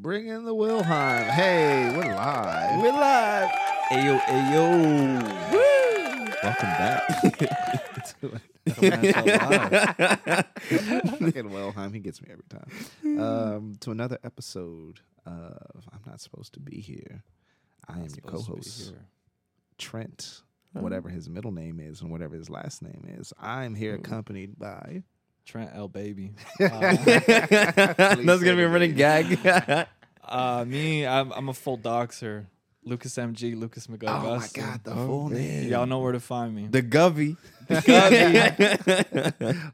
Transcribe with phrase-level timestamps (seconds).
[0.00, 1.24] Bring in the Wilhelm.
[1.24, 2.80] Hey, we're live.
[2.80, 3.50] We're live.
[3.90, 5.50] Ayo, ayo.
[5.50, 6.32] Woo!
[6.40, 7.02] Welcome back.
[11.18, 12.70] Fucking Wilhelm, he gets me every time.
[13.20, 17.24] Um, to another episode of I'm Not Supposed to Be Here.
[17.88, 18.94] I am your co host,
[19.78, 20.42] Trent,
[20.74, 23.32] whatever his middle name is and whatever his last name is.
[23.36, 25.02] I'm here accompanied by.
[25.48, 25.88] Trent L.
[25.88, 26.32] Baby.
[26.58, 29.38] That's gonna be a running gag.
[30.30, 32.44] Uh, me, I'm, I'm a full doxer.
[32.84, 33.96] Lucas MG, Lucas Oh
[34.36, 35.38] my God, the Oh, full man.
[35.38, 35.70] name.
[35.70, 36.66] Y'all know where to find me.
[36.66, 37.38] the Govey.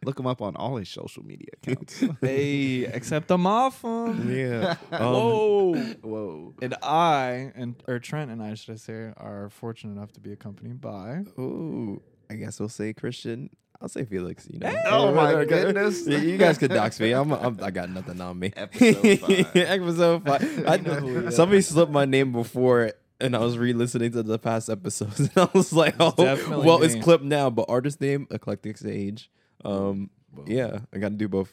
[0.05, 2.05] Look him up on all his social media accounts.
[2.20, 4.33] hey, except I'm off 'em.
[4.33, 4.77] Yeah.
[4.92, 5.75] Um, Whoa.
[6.02, 6.55] Whoa.
[6.62, 10.30] And I, and or Trent and I, should I say, are fortunate enough to be
[10.33, 11.25] accompanied by.
[11.36, 12.00] Ooh.
[12.30, 13.50] I guess we'll say Christian.
[13.80, 14.46] I'll say Felix.
[14.51, 14.74] You know.
[14.87, 15.62] Oh my Okay.
[15.62, 16.06] goodness.
[16.06, 17.12] You guys could dox me.
[17.12, 17.59] I'm, I'm.
[17.62, 18.52] I got nothing on me.
[18.56, 19.56] Episode five.
[19.56, 20.64] Episode five.
[20.69, 24.39] I, know who we somebody slipped my name before, and I was re-listening to the
[24.39, 27.02] past episodes, and I was like, "Oh, definitely well, it's me.
[27.02, 29.30] clipped now." But artist name, Eclectic Sage.
[29.64, 30.08] Um,
[30.47, 31.52] yeah, I got to do both.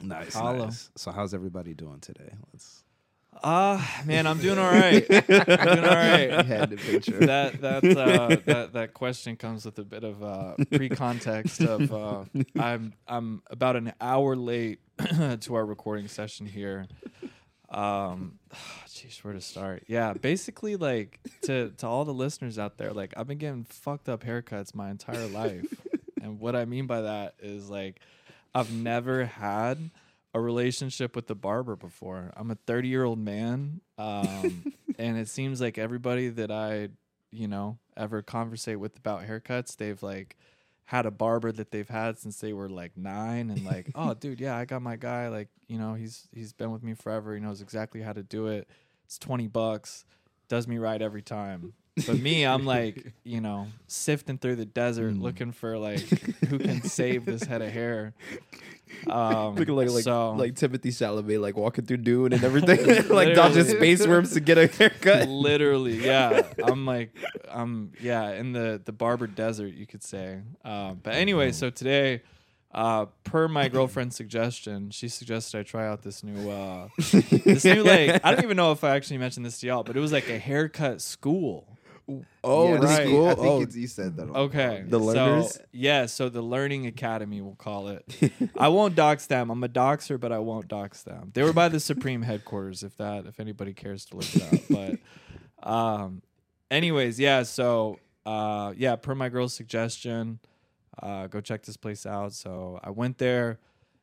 [0.00, 0.66] Nice, Holla.
[0.66, 0.90] nice.
[0.96, 2.30] So, how's everybody doing today?
[2.52, 2.84] Let's.
[3.42, 5.04] Ah, man, I'm doing all right.
[5.10, 6.28] I'm doing all right.
[6.48, 7.18] To picture.
[7.20, 12.24] that that uh, that that question comes with a bit of uh, pre-context of uh,
[12.58, 14.80] I'm I'm about an hour late
[15.40, 16.86] to our recording session here.
[17.70, 18.38] Um,
[18.88, 19.84] jeez, where to start?
[19.86, 24.08] Yeah, basically, like to to all the listeners out there, like I've been getting fucked
[24.08, 25.66] up haircuts my entire life,
[26.22, 28.00] and what I mean by that is like
[28.54, 29.90] I've never had
[30.38, 32.32] a relationship with the barber before.
[32.36, 36.88] I'm a 30 year old man, um, and it seems like everybody that I,
[37.30, 40.36] you know, ever conversate with about haircuts, they've like
[40.84, 44.40] had a barber that they've had since they were like nine, and like, oh, dude,
[44.40, 45.28] yeah, I got my guy.
[45.28, 47.34] Like, you know, he's he's been with me forever.
[47.34, 48.68] He knows exactly how to do it.
[49.04, 50.04] It's 20 bucks,
[50.48, 51.72] does me right every time.
[52.06, 56.00] But me, I'm like, you know, sifting through the desert looking for like
[56.48, 58.14] who can save this head of hair.
[59.06, 63.34] Um, Looking like like so, like Timothée Chalamet, like walking through Dune and everything, like
[63.34, 65.28] dodging space worms to get a haircut.
[65.28, 66.42] literally, yeah.
[66.64, 67.10] I'm like,
[67.48, 70.40] I'm yeah in the the barber desert, you could say.
[70.64, 72.22] Uh, but anyway, so today.
[72.70, 77.82] Uh, per my girlfriend's suggestion, she suggested I try out this new, uh, this new
[77.82, 80.12] like I don't even know if I actually mentioned this to y'all, but it was
[80.12, 81.67] like a haircut school.
[82.44, 83.06] Oh, Yeah, the right.
[83.06, 83.26] school.
[83.28, 84.22] I think oh, it's, you said that.
[84.30, 84.84] on- Okay.
[84.86, 85.58] The so- learners?
[85.72, 88.04] yeah, so the Learning Academy, we'll call it.
[88.58, 89.50] I won't dox them.
[89.50, 91.30] I'm a doxer, but I won't dox them.
[91.34, 94.98] They were by the Supreme headquarters, if that, if anybody cares to look it up.
[95.62, 96.22] But, um,
[96.70, 97.42] anyways, yeah.
[97.42, 100.38] So, uh, yeah, per my girl's suggestion,
[101.02, 102.32] uh, go check this place out.
[102.32, 103.58] So I went there.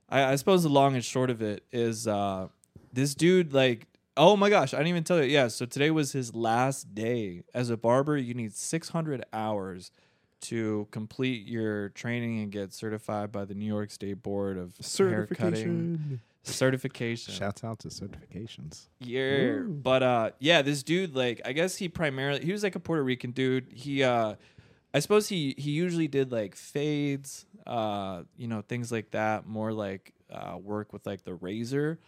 [0.10, 2.50] I, I suppose the long and short of it is, uh,
[2.94, 3.88] this dude like
[4.18, 5.30] Oh my gosh, I didn't even tell you.
[5.30, 7.44] Yeah, so today was his last day.
[7.54, 9.92] As a barber, you need 600 hours
[10.42, 16.20] to complete your training and get certified by the New York State Board of Haircutting
[16.44, 17.34] Certification.
[17.34, 18.88] Shouts out to certifications.
[19.00, 19.62] Yeah.
[19.68, 23.04] But uh yeah, this dude like I guess he primarily he was like a Puerto
[23.04, 23.68] Rican dude.
[23.72, 24.36] He uh
[24.94, 29.74] I suppose he he usually did like fades, uh, you know, things like that, more
[29.74, 32.00] like uh work with like the razor.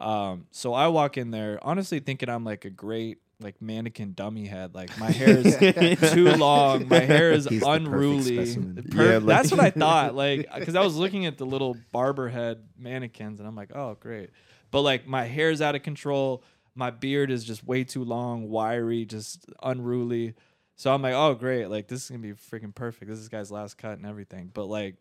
[0.00, 4.46] Um so I walk in there honestly thinking I'm like a great like mannequin dummy
[4.46, 4.74] head.
[4.74, 8.54] Like my hair is too long, my hair is He's unruly.
[8.90, 10.14] Per- Yeah, like- that's what I thought.
[10.24, 13.96] Like cuz I was looking at the little barber head mannequins and I'm like, "Oh,
[14.00, 14.30] great."
[14.70, 16.42] But like my hair is out of control.
[16.76, 20.34] My beard is just way too long, wiry, just unruly.
[20.76, 23.08] So I'm like, oh great, like this is gonna be freaking perfect.
[23.08, 24.50] This is guy's last cut and everything.
[24.52, 24.96] But like,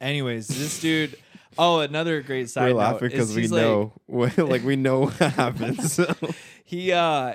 [0.00, 1.16] anyways, this dude.
[1.58, 5.00] Oh, another great side We're laughing because we he's like- know, what- like we know
[5.06, 6.00] what happens.
[6.64, 7.34] he uh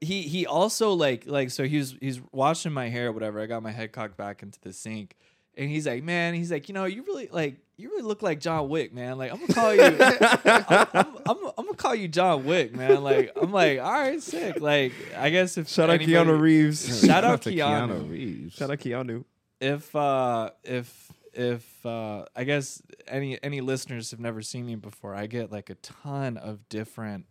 [0.00, 3.40] he he also like like so he was he's washing my hair or whatever.
[3.40, 5.16] I got my head cocked back into the sink.
[5.56, 8.40] And he's like, man, he's like, you know, you really like, you really look like
[8.40, 9.16] John Wick, man.
[9.18, 13.04] Like, I'm gonna call you, I'm, I'm, I'm, I'm gonna call you John Wick, man.
[13.04, 14.60] Like, I'm like, all right, sick.
[14.60, 17.06] Like, I guess if Shout out anybody- Keanu Reeves.
[17.06, 18.10] Shout out to Keanu.
[18.10, 18.54] Reeves.
[18.54, 19.24] Shout out Keanu.
[19.60, 25.14] if uh if if uh I guess any any listeners have never seen me before,
[25.14, 27.26] I get like a ton of different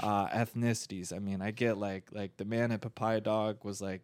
[0.00, 1.14] uh ethnicities.
[1.14, 4.02] I mean, I get like like the man at Papaya Dog was like,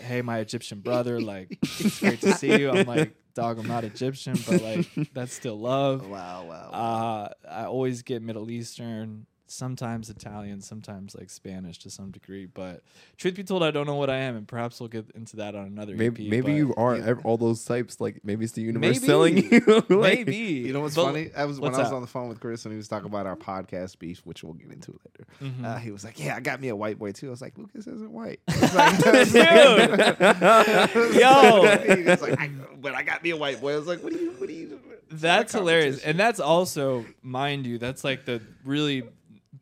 [0.00, 3.84] "Hey, my Egyptian brother, like it's great to see you." I'm like, "Dog, I'm not
[3.84, 6.70] Egyptian, but like that's still love." Wow, wow.
[6.70, 12.46] Uh, I always get Middle Eastern, sometimes Italian, sometimes like Spanish to some degree.
[12.46, 12.82] But
[13.18, 15.54] truth be told, I don't know what I am, and perhaps we'll get into that
[15.54, 15.94] on another.
[15.94, 18.00] Maybe EP, maybe you are ev- all those types.
[18.00, 19.06] Like maybe it's the universe Maybe.
[19.06, 19.60] telling you.
[19.88, 20.36] like- maybe.
[20.36, 21.30] You know what's But- funny?
[21.36, 21.94] I was when I was that?
[21.94, 24.54] on the phone with Chris and he was talking about our podcast beef, which we'll
[24.54, 25.26] get into later.
[25.42, 25.64] Mhm.
[25.64, 27.56] Uh, he was like, "Yeah, I got me a white boy too." I was like,
[27.58, 31.14] "Lucas isn't white." Was like, I was like- Dude.
[31.20, 31.94] Yo.
[31.96, 32.50] He was like, I,
[32.80, 34.30] "But I got me a white boy." I was like, "What do you?
[34.32, 36.02] What do you?" That's hilarious.
[36.02, 39.02] And that's also, mind you, that's like the really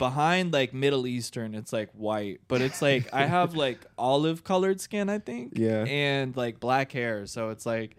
[0.00, 2.40] behind like Middle Eastern, it's like white.
[2.48, 5.52] But it's like I have like olive colored skin, I think.
[5.54, 5.84] Yeah.
[5.84, 7.26] And like black hair.
[7.26, 7.96] So it's like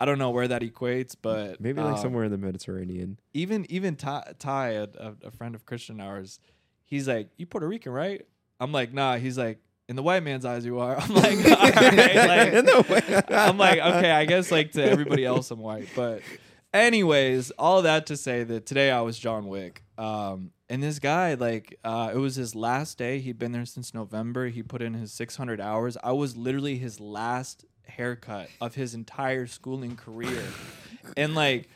[0.00, 3.18] I don't know where that equates, but maybe like um, somewhere in the Mediterranean.
[3.32, 4.88] even even Ty, Ty a,
[5.24, 6.40] a, friend of Christian ours,
[6.84, 8.26] he's like, "You Puerto Rican, right?"
[8.58, 9.58] I'm like, "Nah." He's like,
[9.88, 12.54] "In the white man's eyes, you are." I'm like, "All right."
[12.90, 13.30] Like.
[13.30, 15.88] I'm like, okay, I guess like to everybody else, I'm white.
[15.94, 16.22] But,
[16.72, 19.84] anyways, all that to say that today I was John Wick.
[19.96, 23.18] Um, and this guy, like, uh, it was his last day.
[23.18, 24.48] He'd been there since November.
[24.48, 25.96] He put in his 600 hours.
[26.02, 30.42] I was literally his last haircut of his entire schooling career.
[31.16, 31.68] and like,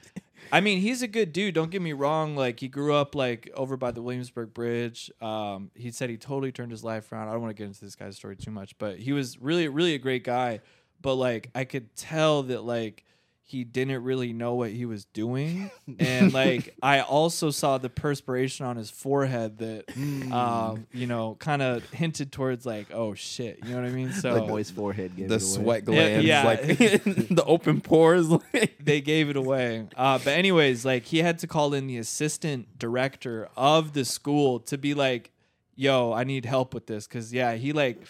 [0.50, 1.54] I mean, he's a good dude.
[1.54, 2.34] Don't get me wrong.
[2.34, 5.10] Like, he grew up like over by the Williamsburg Bridge.
[5.20, 7.28] Um, he said he totally turned his life around.
[7.28, 9.68] I don't want to get into this guy's story too much, but he was really,
[9.68, 10.60] really a great guy.
[11.02, 13.04] But like, I could tell that like
[13.50, 18.66] he didn't really know what he was doing, and like I also saw the perspiration
[18.66, 20.32] on his forehead that, Hmm.
[20.32, 24.12] um, you know, kind of hinted towards like, oh shit, you know what I mean?
[24.12, 25.50] So the boy's forehead gave the it away.
[25.54, 26.44] sweat glands, yeah.
[26.44, 28.28] like the open pores.
[28.28, 29.88] Like, they gave it away.
[29.96, 34.60] Uh, but anyways, like he had to call in the assistant director of the school
[34.60, 35.30] to be like,
[35.74, 38.06] "Yo, I need help with this," because yeah, he like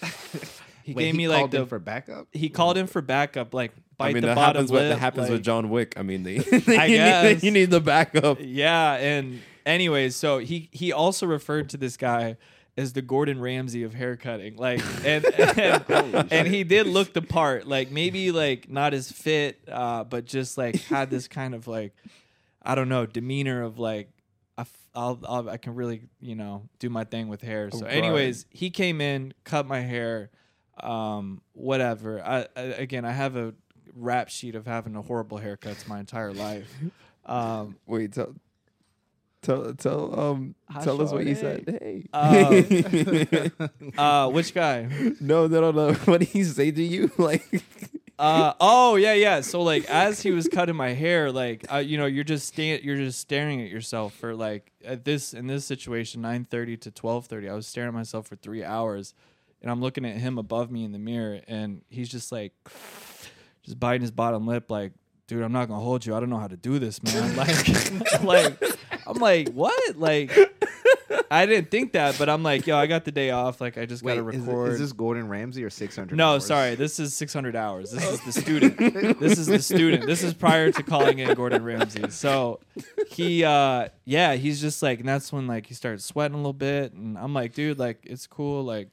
[0.83, 2.27] he Wait, gave he me like called in the for backup.
[2.33, 4.73] he called in for backup, like bite I mean, the that bottom happens.
[4.73, 4.91] With, lip.
[4.95, 5.95] that happens like- with John Wick.
[5.97, 6.41] I mean, they, I
[6.87, 7.25] you, guess.
[7.25, 8.39] need, you need the backup.
[8.41, 12.37] Yeah, and anyways, so he he also referred to this guy
[12.77, 14.57] as the Gordon Ramsay of haircutting.
[14.57, 17.67] Like and and, and he did look the part.
[17.67, 21.93] Like maybe like not as fit, uh, but just like had this kind of like
[22.63, 24.11] I don't know, demeanor of like
[24.57, 27.71] I f- I'll, I'll I can really, you know, do my thing with hair.
[27.73, 27.95] So Right.
[27.95, 30.31] anyways, he came in, cut my hair,
[30.81, 32.23] um whatever.
[32.23, 33.55] I, I again, I have a
[33.99, 36.73] rap sheet of having a horrible haircuts my entire life.
[37.27, 38.35] Um Wait, tell,
[39.43, 41.65] tell, tell, um, tell us what you said.
[41.69, 42.05] Hey.
[43.99, 44.89] Uh, which guy?
[45.21, 45.93] no, no, no, no.
[46.07, 47.11] What did he say to you?
[47.19, 47.45] Like,
[48.19, 49.41] Uh, oh yeah, yeah.
[49.43, 52.81] So like, as he was cutting my hair, like, uh, you know, you're just sta-
[52.83, 56.91] you're just staring at yourself for like at this in this situation, nine thirty to
[56.91, 57.49] twelve thirty.
[57.49, 59.15] I was staring at myself for three hours,
[59.63, 62.53] and I'm looking at him above me in the mirror, and he's just like,
[63.69, 64.93] just biting his bottom lip, like,
[65.27, 66.15] dude, I'm not gonna hold you.
[66.15, 67.37] I don't know how to do this, man.
[67.37, 68.63] Like, like,
[69.07, 69.97] I'm like, what?
[69.97, 70.33] Like,
[71.31, 73.61] I didn't think that, but I'm like, yo, I got the day off.
[73.61, 74.73] Like, I just Wait, gotta record.
[74.73, 76.17] is this Gordon Ramsay or six hundred?
[76.17, 76.75] No, sorry.
[76.75, 77.91] This is 600 hours.
[77.91, 79.21] This is the student.
[79.21, 80.07] this is the student.
[80.07, 82.09] This is prior to calling in Gordon Ramsay.
[82.11, 82.61] So
[83.11, 86.53] he, uh, yeah, he's just like, and that's when like he started sweating a little
[86.55, 88.65] bit, and I'm like, dude, like it's cool.
[88.65, 88.89] Like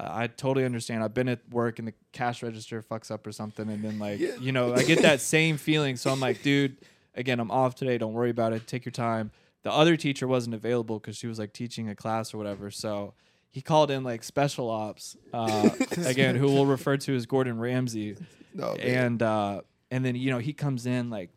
[0.00, 1.02] I totally understand.
[1.02, 4.20] I've been at work and the cash register fucks up or something, and then like
[4.20, 5.96] you know I get that same feeling.
[5.96, 6.76] So I'm like, dude,
[7.14, 7.98] again, I'm off today.
[7.98, 8.66] Don't worry about it.
[8.66, 9.32] Take your time.
[9.64, 12.70] The other teacher wasn't available because she was like teaching a class or whatever.
[12.70, 13.14] So
[13.50, 15.68] he called in like special ops uh,
[16.04, 18.16] again, who we'll refer to as Gordon Ramsay,
[18.54, 21.30] no, and uh, and then you know he comes in like,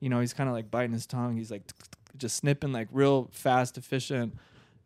[0.00, 1.36] you know he's kind of like biting his tongue.
[1.36, 1.62] He's like
[2.16, 4.34] just snipping like real fast, efficient.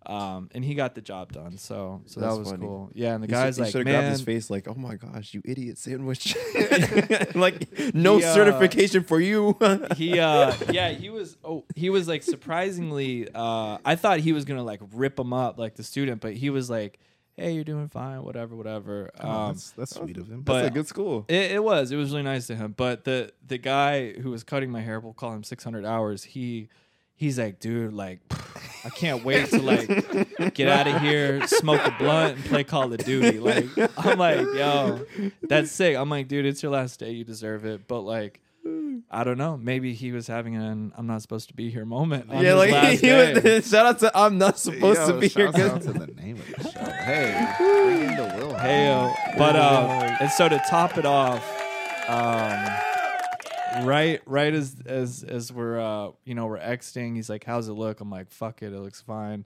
[0.04, 2.66] Um, and he got the job done, so so That's that was funny.
[2.66, 2.90] cool.
[2.94, 4.74] Yeah, and the He guy's should, he like, should have grabbed his face like, "Oh
[4.74, 6.34] my gosh, you idiot sandwich!"
[7.34, 9.56] like, no He, uh, certification for you.
[9.96, 14.44] he uh yeah he was oh he was like surprisingly uh i thought he was
[14.44, 16.98] gonna like rip him up like the student but he was like
[17.36, 20.42] hey you're doing fine whatever whatever Oh, um that's, that's sweet of him.
[20.42, 21.24] but- That's a good school.
[21.28, 24.44] it, it was it was really nice to him but the the guy who was
[24.44, 26.68] cutting my hair we'll call him 600 hours he
[27.22, 28.18] he's like dude like
[28.84, 29.86] i can't wait to like
[30.54, 34.40] get out of here smoke a blunt and play call of duty like i'm like
[34.56, 35.06] yo
[35.42, 38.40] that's sick i'm like dude it's your last day you deserve it but like
[39.10, 39.56] I don't know.
[39.56, 42.30] Maybe he was having an "I'm not supposed to be here" moment.
[42.30, 43.56] On yeah, his like last he day.
[43.56, 45.46] was, shout out to I'm not supposed Yo, to be here.
[45.52, 46.78] shouts out 'cause- to the name of the show.
[47.02, 48.54] Hey, bring in the Will.
[48.54, 49.12] Heyo.
[49.36, 51.42] But um, and so to top it off,
[52.08, 52.68] um,
[53.84, 57.72] right, right as as as we're uh, you know, we're exiting, he's like, "How's it
[57.72, 59.44] look?" I'm like, "Fuck it, it looks fine."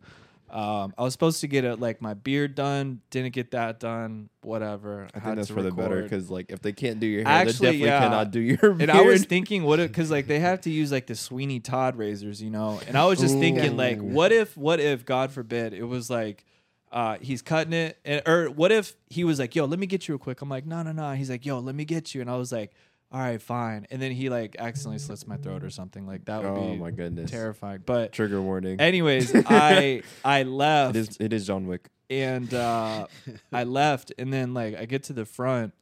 [0.48, 4.28] Um, I was supposed to get a, like my beard done, didn't get that done.
[4.42, 5.08] Whatever.
[5.12, 5.72] I think that's for record.
[5.72, 7.98] the better because like if they can't do your hair, Actually, they definitely yeah.
[8.00, 8.82] cannot do your beard.
[8.82, 9.80] And I was thinking, what?
[9.80, 12.80] If because like they have to use like the Sweeney Todd razors, you know.
[12.86, 13.40] And I was just Ooh.
[13.40, 16.44] thinking, like, what if, what if, God forbid, it was like.
[16.92, 20.06] Uh, he's cutting it, and, or what if he was like, "Yo, let me get
[20.06, 22.20] you real quick." I'm like, "No, no, no." He's like, "Yo, let me get you,"
[22.20, 22.72] and I was like,
[23.12, 23.86] all right, fine.
[23.90, 26.06] And then he like accidentally slits my throat or something.
[26.06, 27.30] Like that would oh, be my goodness.
[27.30, 27.82] terrifying.
[27.86, 28.80] But trigger warning.
[28.80, 30.96] Anyways, I I left.
[30.96, 31.88] It is it is John Wick.
[32.08, 33.06] And uh,
[33.52, 35.72] I left, and then like I get to the front,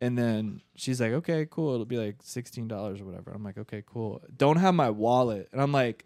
[0.00, 1.74] and then she's like, "Okay, cool.
[1.74, 5.48] It'll be like sixteen dollars or whatever." I'm like, "Okay, cool." Don't have my wallet,
[5.52, 6.04] and I'm like,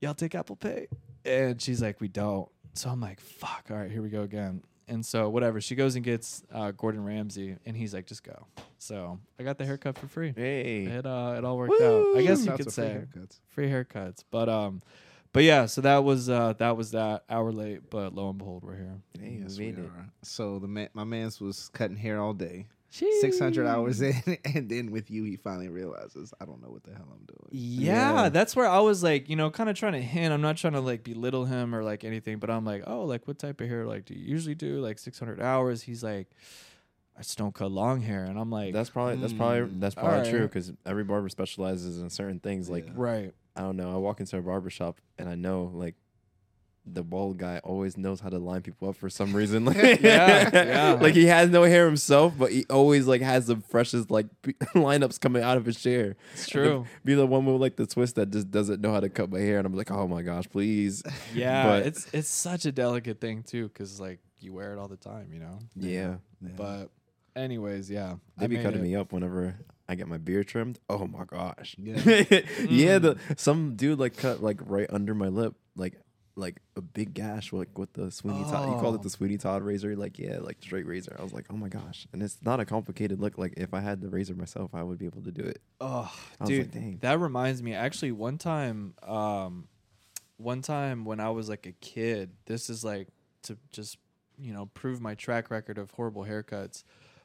[0.00, 0.88] "Y'all take Apple Pay?"
[1.24, 4.62] And she's like, "We don't." So I'm like, "Fuck." All right, here we go again.
[4.88, 8.46] And so whatever, she goes and gets uh, Gordon Ramsay, and he's like, "Just go."
[8.78, 10.32] So I got the haircut for free.
[10.34, 12.12] Hey, it uh, it all worked Woo!
[12.12, 12.18] out.
[12.18, 13.40] I guess you could say free haircuts.
[13.48, 14.24] free haircuts.
[14.30, 14.80] But um,
[15.32, 18.64] but yeah, so that was uh that was that hour late, but lo and behold,
[18.64, 18.98] we're here.
[19.20, 20.10] Hey, yes, we are.
[20.22, 22.66] So the man, my man's was cutting hair all day.
[22.90, 26.84] Six hundred hours in, and then with you, he finally realizes I don't know what
[26.84, 27.48] the hell I'm doing.
[27.50, 28.28] Yeah, yeah.
[28.30, 30.32] that's where I was like, you know, kind of trying to hint.
[30.32, 33.28] I'm not trying to like belittle him or like anything, but I'm like, oh, like
[33.28, 34.80] what type of hair like do you usually do?
[34.80, 35.82] Like six hundred hours.
[35.82, 36.28] He's like,
[37.16, 39.94] I just don't cut long hair, and I'm like, that's probably that's probably mm, that's
[39.94, 40.30] probably right.
[40.30, 42.70] true because every barber specializes in certain things.
[42.70, 43.34] Like, right.
[43.54, 43.92] I don't know.
[43.92, 45.96] I walk into a barber shop and I know like
[46.94, 49.64] the bald guy always knows how to line people up for some reason.
[49.64, 50.92] Like, yeah, yeah.
[51.00, 54.26] Like he has no hair himself, but he always like has the freshest like
[54.74, 56.16] lineups coming out of his chair.
[56.34, 56.86] It's true.
[57.04, 59.40] Be the one with like the twist that just doesn't know how to cut my
[59.40, 61.02] hair, and I'm like, oh my gosh, please.
[61.34, 64.88] Yeah, but, it's it's such a delicate thing too, because like you wear it all
[64.88, 65.58] the time, you know.
[65.74, 66.16] Yeah.
[66.40, 66.50] yeah.
[66.56, 66.90] But
[67.36, 68.82] anyways, yeah, they be cutting it.
[68.82, 69.56] me up whenever
[69.88, 70.78] I get my beard trimmed.
[70.88, 71.74] Oh my gosh.
[71.78, 71.96] Yeah.
[72.68, 72.98] yeah.
[72.98, 73.38] The mm.
[73.38, 75.94] some dude like cut like right under my lip, like
[76.38, 78.50] like a big gash like with the Sweeney oh.
[78.50, 78.74] Todd.
[78.74, 79.10] He called it the oh.
[79.10, 79.96] Sweeney Todd razor.
[79.96, 81.16] Like, yeah, like straight razor.
[81.18, 82.06] I was like, oh my gosh.
[82.12, 83.36] And it's not a complicated look.
[83.36, 85.60] Like if I had the razor myself, I would be able to do it.
[85.80, 86.12] Oh,
[86.44, 87.74] dude, like, that reminds me.
[87.74, 89.68] Actually, one time, um,
[90.36, 93.08] one time when I was like a kid, this is like
[93.42, 93.98] to just
[94.38, 96.84] you know prove my track record of horrible haircuts.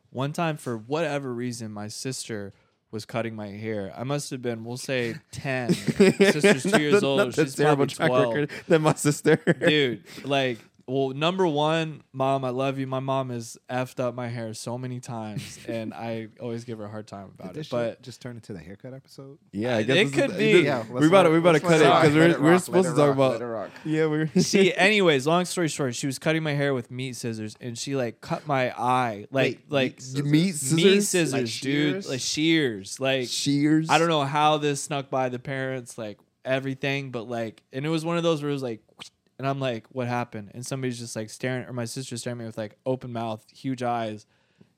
[0.09, 2.53] One time, for whatever reason, my sister
[2.93, 3.91] was cutting my hair.
[3.97, 5.73] I must have been, we'll say, ten.
[5.73, 7.33] Sister's two years old.
[7.35, 8.47] She's probably twelve.
[8.67, 10.03] Than my sister, dude.
[10.23, 12.87] Like well, number one, mom, I love you.
[12.87, 16.85] My mom has effed up my hair so many times, and I always give her
[16.85, 17.67] a hard time about it.
[17.71, 19.37] But just turn into the haircut episode.
[19.51, 20.61] Yeah, I uh, guess it could be.
[20.61, 23.17] Yeah, we about to we about to cut it because we're, we're supposed to talk
[23.17, 23.71] rock, about.
[23.85, 24.27] Yeah, we're.
[24.27, 27.95] See, anyways, long story short, she was cutting my hair with meat scissors, and she
[27.95, 32.99] like cut my eye, like Wait, like meat scissors, meat scissors, like dude, like shears,
[32.99, 33.89] like shears.
[33.89, 37.89] I don't know how this snuck by the parents, like everything, but like, and it
[37.89, 38.81] was one of those where it was like
[39.43, 40.51] and I'm like, what happened?
[40.53, 43.45] And somebody's just like staring, or my sister's staring at me with like open mouth,
[43.53, 44.25] huge eyes.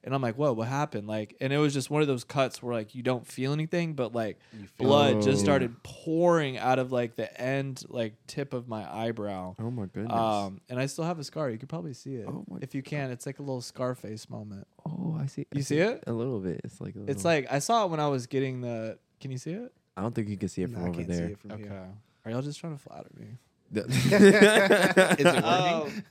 [0.04, 1.08] And I'm like, whoa, what happened?
[1.08, 3.94] Like, and it was just one of those cuts where like you don't feel anything,
[3.94, 4.40] but like
[4.80, 9.56] blood just started pouring out of like the end, like tip of my eyebrow.
[9.60, 10.12] Oh my goodness.
[10.12, 11.52] Um, and I still have a scar.
[11.52, 12.26] You could probably see it.
[12.28, 14.66] Oh if you can, it's like a little Scarface moment.
[14.84, 15.42] Oh, I see.
[15.42, 16.06] You I see, see it?
[16.08, 16.62] A little bit.
[16.64, 18.98] It's like it's like I saw it when I was getting the.
[19.22, 19.72] Can you see it?
[19.96, 21.36] I don't think you can see it from no, over there.
[21.36, 21.64] From okay.
[21.66, 21.90] Here.
[22.26, 23.38] Are y'all just trying to flatter me?
[23.74, 26.04] Is it working?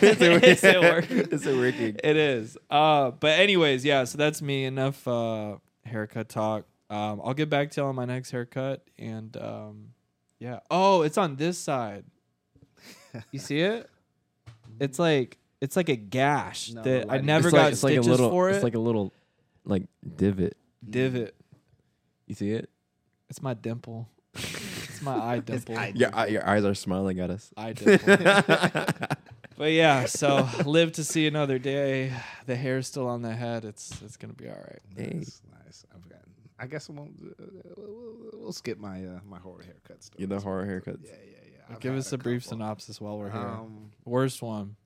[0.00, 1.18] Is, it, is it working?
[1.18, 1.96] is it working?
[2.02, 2.56] It is.
[2.70, 4.04] Uh, but anyways, yeah.
[4.04, 4.64] So that's me.
[4.64, 6.64] Enough uh, haircut talk.
[6.88, 9.90] Um, I'll get back to you on my next haircut, and um,
[10.38, 10.60] yeah.
[10.70, 12.04] Oh, it's on this side.
[13.30, 13.88] You see it?
[14.78, 18.06] It's like it's like a gash no, that I never it's got like, stitches like
[18.06, 18.54] a little, for it.
[18.54, 19.12] It's like a little
[19.64, 19.82] like
[20.16, 20.56] divot.
[20.88, 21.34] Divot.
[22.26, 22.70] You see it?
[23.28, 24.08] It's my dimple.
[25.00, 25.78] It's my eye dimple.
[25.78, 27.50] Eye your, your eyes are smiling at us.
[27.56, 28.16] Eye dimple.
[29.56, 32.12] but yeah, so live to see another day.
[32.46, 33.64] The hair's still on the head.
[33.64, 34.80] It's it's gonna be all right.
[34.96, 35.14] Hey.
[35.16, 35.86] Nice, nice.
[35.94, 36.18] I've got.
[36.58, 37.44] I guess we'll, uh,
[37.78, 40.10] we'll, we'll, skip my uh, my horror haircuts.
[40.18, 41.06] Yeah, the horror haircuts.
[41.06, 41.58] Yeah, yeah, yeah.
[41.70, 43.40] I've Give us a, a brief synopsis while we're here.
[43.40, 44.76] Um, Worst one.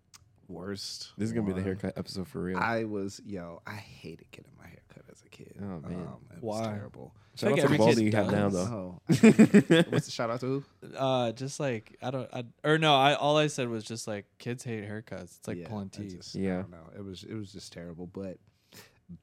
[0.47, 1.11] Worst.
[1.19, 1.55] This is gonna one.
[1.55, 2.59] be the haircut episode for real.
[2.59, 3.63] I was yo.
[3.67, 5.57] I hated getting my haircut as a kid.
[5.61, 6.61] Oh man, um, it Why?
[6.61, 7.13] was terrible.
[7.37, 8.61] Shout out to Baldy you have now though.
[8.61, 9.01] Oh.
[9.09, 10.65] What's the shout out to who?
[10.97, 14.27] Uh, just like I don't, I, or no, I all I said was just like
[14.39, 15.39] kids hate haircuts.
[15.39, 16.17] It's like yeah, pulling teeth.
[16.17, 18.07] Just, yeah, no, it was it was just terrible.
[18.07, 18.39] But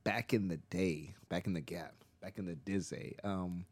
[0.04, 3.66] back in the day, back in the gap, back in the Dizzy, um,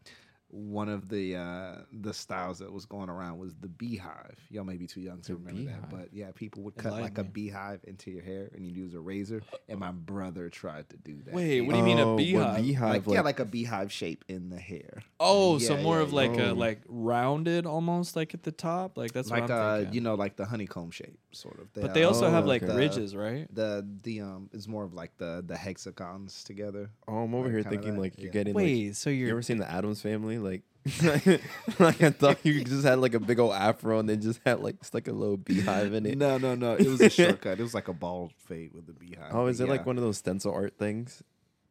[0.51, 4.37] one of the uh, the styles that was going around was the beehive.
[4.49, 5.81] Y'all may be too young to The remember beehive.
[5.81, 8.93] that, but yeah, people would cut like a beehive into your hair, and you'd use
[8.95, 9.41] a razor.
[9.67, 11.33] And my brother tried to do that.
[11.35, 12.63] Wait, what do you mean a Oh, what beehive?
[12.63, 15.03] beehive like, yeah, like a beehive shape in the hair.
[15.19, 16.51] Oh, so Yeah, more yeah, of like yeah.
[16.51, 18.97] a like rounded almost like at the top.
[18.97, 19.93] Like that's like what I'm uh, thinking.
[19.93, 21.69] you know, like the honeycomb shape, sort of.
[21.71, 21.83] Thing.
[21.83, 22.75] But they also Oh, have like okay.
[22.75, 23.47] ridges, right?
[23.53, 26.89] The the um, it's more of like the the hexagons together.
[27.07, 28.31] Oh, I'm over Like, here thinking that, like you're yeah.
[28.33, 28.53] getting.
[28.53, 30.37] Like, Wait, so you you're ever seen the Addams Family?
[31.03, 31.41] Like,
[31.77, 34.61] like I thought you just had like a big old afro and then just had
[34.61, 36.17] like just like a little beehive in it.
[36.17, 36.73] No, no, no.
[36.75, 37.59] It was a shortcut.
[37.59, 39.31] It was like a bald fade with a beehive.
[39.33, 39.71] Oh, is it yeah.
[39.71, 41.21] like one of those stencil art things?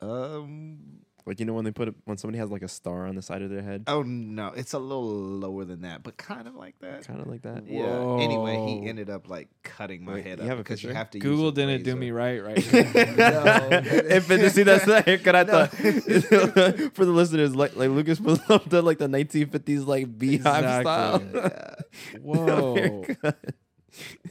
[0.00, 1.00] Um.
[1.28, 3.22] Like you know when they put it when somebody has like a star on the
[3.22, 6.54] side of their head, Oh no, it's a little lower than that, but kind of
[6.54, 7.06] like that.
[7.06, 7.68] kind of like that.
[7.68, 8.16] Yeah.
[8.20, 10.88] Anyway, he ended up like cutting my Wait, head you up have a because you
[10.94, 11.18] have to.
[11.18, 13.68] Google use a didn't do me right right now.
[13.68, 13.68] No.
[13.82, 15.70] if it, see that's the haircut I thought
[16.94, 21.22] for the listeners like like Lucas put up the like the 1950s like beehive style.
[21.34, 21.74] Yeah.
[22.22, 23.04] Whoa.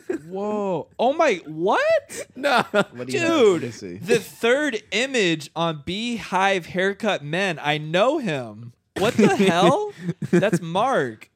[0.08, 0.26] Haircut.
[0.28, 0.88] Whoa.
[1.00, 2.28] Oh my what?
[2.36, 3.30] no, What do you have?
[3.30, 3.98] Let me Dude, see.
[3.98, 7.60] the third image on Beehive Haircut Men.
[7.62, 8.74] I know him.
[8.98, 9.92] What the hell?
[10.32, 11.30] That's Mark.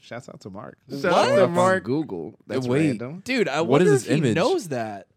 [0.00, 0.78] Shouts out to Mark.
[0.90, 1.84] Shout out to Mark.
[1.84, 2.38] Google.
[2.46, 2.86] That's Wait.
[2.88, 3.22] random.
[3.24, 4.34] Dude, I What is wonder this if he image?
[4.36, 5.08] knows that.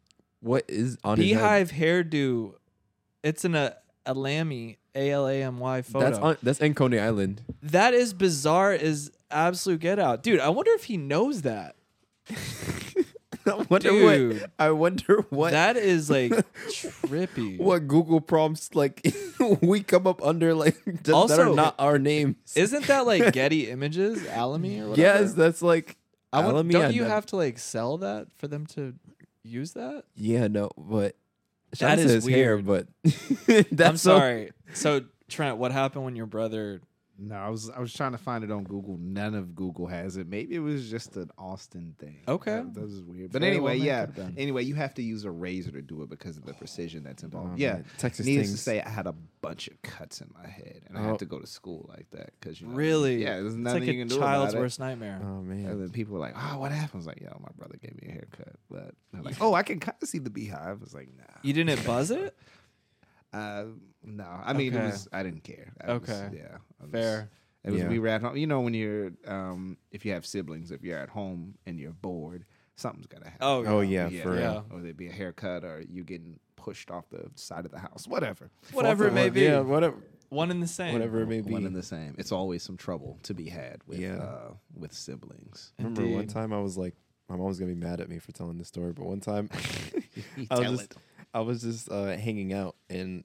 [0.41, 1.35] what is on his head?
[1.35, 2.53] Beehive hairdo.
[3.23, 6.05] It's an a, a Lamy A L A M Y photo.
[6.05, 7.41] That's on, that's in Coney Island.
[7.61, 10.23] that is bizarre as absolute get out.
[10.23, 11.75] Dude, I wonder if he knows that.
[13.45, 14.41] I wonder Dude.
[14.41, 14.51] what.
[14.59, 15.51] I wonder what.
[15.51, 16.31] That is like
[16.67, 17.57] trippy.
[17.57, 19.11] what Google prompts like
[19.61, 22.35] we come up under like just that Also- are not our names.
[22.55, 25.01] Isn't that like Getty Images, Alamy or whatever?
[25.01, 25.97] yes, that's like.
[26.31, 28.93] I would, Alamy, don't you have to like sell that for them to
[29.43, 30.03] use that?
[30.15, 31.15] Yeah, no, but
[31.71, 32.65] That shout out is hair, weird.
[32.67, 32.87] but
[33.71, 34.51] that's I'm so- sorry.
[34.73, 36.81] So Trent, what happened when your brother?
[37.21, 38.97] No, I was I was trying to find it on Google.
[38.97, 40.27] None of Google has it.
[40.27, 42.19] Maybe it was just an Austin thing.
[42.27, 42.51] Okay.
[42.55, 43.31] that, that was weird.
[43.31, 44.05] But Very anyway, well, yeah.
[44.37, 47.23] Anyway, you have to use a razor to do it because of the precision that's
[47.23, 47.59] Oh, involved.
[47.59, 47.73] yeah.
[47.73, 50.97] man, Texas Needless to say, I had a bunch of cuts in my head, and
[50.97, 51.07] I Oh.
[51.09, 53.21] had to go to school like that because you know, Really?
[53.21, 54.63] yeah, there's It's nothing like you a can do child's about it.
[54.63, 55.19] worst nightmare.
[55.21, 57.37] Oh, oh man, And then people were like, "Oh, what happened?" I was like, "Yo,
[57.41, 60.19] my brother gave me a haircut." But they're like, "Oh, I can kind of see
[60.19, 62.35] the beehive." I was like, "Nah." You didn't buzz it?
[63.33, 63.65] Uh,
[64.03, 64.83] no, I mean, Okay.
[64.83, 65.07] it was.
[65.13, 65.73] I didn't care.
[65.81, 66.29] I was- Okay.
[66.37, 67.29] yeah, was- Fair.
[67.63, 67.89] It was Yeah.
[67.89, 68.37] we were at home.
[68.37, 71.91] You know, when you're um, if you have siblings, if you're at home and you're
[71.91, 72.45] bored,
[72.75, 73.39] something's gotta happen.
[73.41, 74.39] Oh, Oh, yeah, for real.
[74.39, 74.61] yeah.
[74.75, 78.07] Or there'd be a haircut, or you getting pushed off the side of the house,
[78.07, 78.49] whatever.
[78.71, 79.41] Whatever it may be.
[79.41, 79.97] Yeah, whatever,
[80.29, 80.93] One in the same.
[80.93, 81.51] whatever it may be.
[81.51, 82.15] One in the same.
[82.17, 84.15] It's always some trouble to be had with Yeah.
[84.17, 85.73] uh, with siblings.
[85.77, 86.95] Remember one time I was like,
[87.27, 89.49] my mom was gonna be mad at me for telling this story, but one time
[89.53, 89.57] I
[90.39, 90.97] was tell just- it.
[91.33, 93.23] I was just uh, hanging out in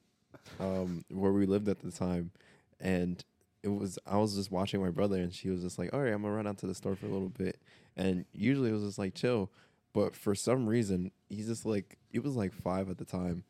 [0.59, 2.31] um, where we lived at the time,
[2.79, 3.23] and
[3.63, 6.13] it was I was just watching my brother, and she was just like, "All right,
[6.13, 7.59] I'm gonna run out to the store for a little bit,"
[7.97, 9.51] and usually it was just like chill,
[9.93, 13.43] but for some reason he's just like it was like five at the time,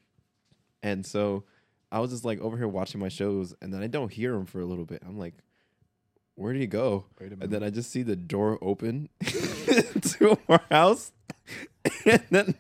[0.82, 1.44] and so
[1.92, 4.46] I was just like over here watching my shows, and then I don't hear him
[4.46, 5.04] for a little bit.
[5.06, 5.36] I'm like,
[6.36, 10.38] "Where did he go?" Wait a And then I just see the door open to
[10.48, 11.12] our house.
[12.06, 12.56] And then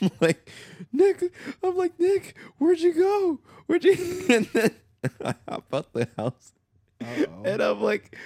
[0.00, 0.48] I'm like,
[0.92, 3.40] Nick, I'm like, Nick, where'd you go?
[3.66, 3.96] Where'd you?
[4.30, 4.70] And then
[5.24, 6.52] I hop out the house.
[7.00, 7.42] Uh-oh.
[7.44, 8.16] And I'm like,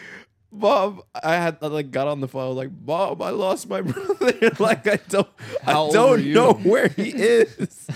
[0.53, 2.45] Mom, I had I like got on the phone.
[2.45, 4.51] I was like, Mom, I lost my brother.
[4.59, 5.29] like I don't,
[5.63, 7.89] How I don't know where he is.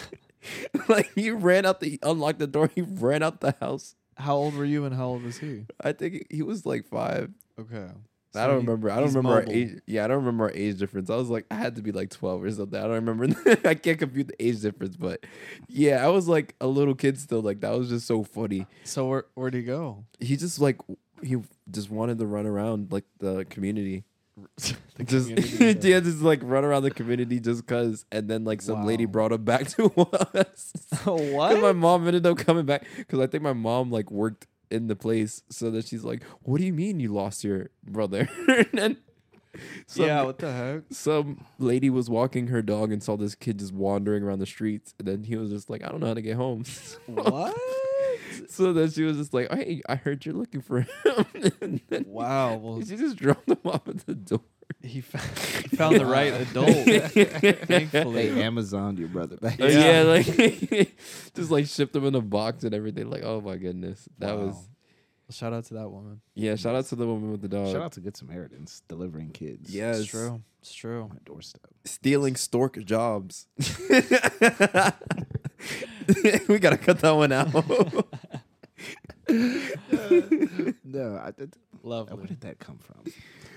[0.89, 2.71] like he ran out the, he unlocked the door.
[2.75, 3.95] He ran out the house.
[4.19, 5.65] How old were you and how old was he?
[5.81, 7.31] I think he was like five.
[7.59, 7.89] Okay.
[8.35, 8.91] I don't remember.
[8.91, 9.81] I don't remember our age.
[9.87, 11.09] Yeah, I don't remember our age difference.
[11.09, 12.79] I was like, I had to be like twelve or something.
[12.79, 13.29] I don't remember.
[13.69, 15.25] I can't compute the age difference, but
[15.69, 17.41] yeah, I was like a little kid still.
[17.41, 18.67] Like that was just so funny.
[18.85, 20.05] So where where'd he go?
[20.21, 20.79] He just like
[21.23, 21.37] he
[21.71, 24.05] just wanted to run around like the community.
[24.99, 25.89] The just community.
[25.91, 28.05] yeah, just like run around the community just cause.
[28.11, 29.85] And then like some lady brought him back to
[30.35, 30.73] us.
[31.05, 31.53] what?
[31.53, 34.89] And my mom ended up coming back because I think my mom like worked in
[34.89, 38.67] the place, so that she's like, "What do you mean you lost your brother?" and
[38.73, 38.97] then
[39.87, 40.83] some, yeah, what the heck?
[40.91, 44.95] some lady was walking her dog and saw this kid just wandering around the streets,
[44.99, 46.65] and then he was just like, "I don't know how to get home."
[47.07, 47.57] What?
[48.49, 50.89] so then she was just like, "Hey, I heard you're looking for him."
[51.61, 52.57] and then Wow.
[52.57, 54.41] Well, she just dropped him off at the door.
[54.83, 55.19] he, fa-
[55.71, 56.69] he found the right adult.
[57.67, 58.29] Thankfully.
[58.31, 59.61] They Amazoned your brother back.
[59.61, 60.27] Uh, yeah, like
[61.35, 63.09] just like shipped him in a box and everything.
[63.11, 64.65] Like, oh my goodness, that was Wow.
[65.31, 66.23] Shout out to that woman.
[66.35, 66.55] yeah.
[66.55, 67.71] Shout out to the woman with the dog.
[67.71, 69.69] Shout out to Good Samaritans delivering kids.
[69.75, 70.41] Yeah, It's true.
[70.63, 71.03] It's true.
[71.03, 71.67] on my doorstep.
[71.85, 73.47] stealing stork jobs.
[76.49, 77.53] we gotta cut that one out.
[80.85, 82.17] no, I, did, Lovely.
[82.17, 83.05] where did that come from?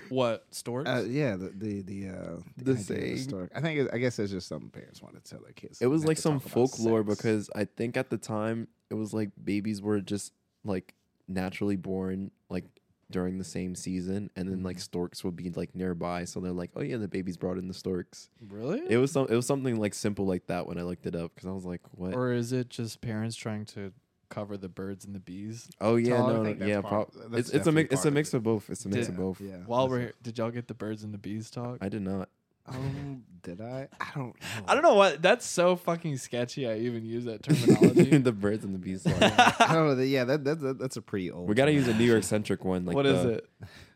[0.08, 0.88] What storks?
[0.90, 2.12] Uh, yeah, the the the, uh,
[2.58, 3.16] The idea of saying.
[3.18, 3.52] stork.
[3.54, 5.80] I think it, I guess it's just something parents want to tell their kids.
[5.80, 9.80] It was like some folklore because I think at the time it was like babies
[9.80, 10.32] were just
[10.64, 10.94] like
[11.28, 12.64] naturally born like
[13.10, 14.66] during the same season and then Mm-hmm.
[14.66, 17.68] like storks would be like nearby so they're like oh yeah the babies brought in
[17.68, 18.80] the storks really?
[18.88, 21.30] it was some it was something like simple like that when i looked it up
[21.34, 23.92] because i was like what or is it just parents trying to
[24.34, 25.70] cover the birds and the bees?
[25.80, 28.04] oh yeah Tall, no, no yeah part- prob- that's it's, it's a mix it's a
[28.04, 29.56] part of mix of both it's a mix Did- of both Yeah.
[29.66, 31.78] While we're here, did y'all get the birds and the bees talk?
[31.80, 32.28] i did not
[32.66, 33.88] Um, did I?
[34.00, 34.26] I don't.
[34.28, 34.34] know.
[34.68, 35.20] I don't know what.
[35.20, 36.68] That's so fucking sketchy.
[36.68, 38.18] I even use that terminology.
[38.18, 39.14] the birds and the bees song.
[39.20, 40.02] I don't know.
[40.04, 41.48] Yeah, that, that, that that's a pretty old.
[41.48, 43.48] we gotta use a new york centric one like what is the- it?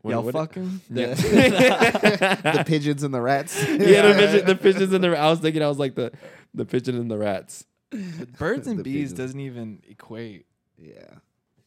[0.02, 0.80] what- Y'all what- fucking?
[0.90, 1.14] Yeah.
[1.14, 3.56] the pigeons and the rats.
[3.68, 5.10] yeah, the, pigeon, the pigeons and the.
[5.10, 6.10] Rats I was thinking, I was like the,
[6.54, 7.64] the pigeon and the rats.
[8.18, 9.12] The birds and The bees pigeons.
[9.18, 10.46] doesn't even equate.
[10.78, 11.18] yeah.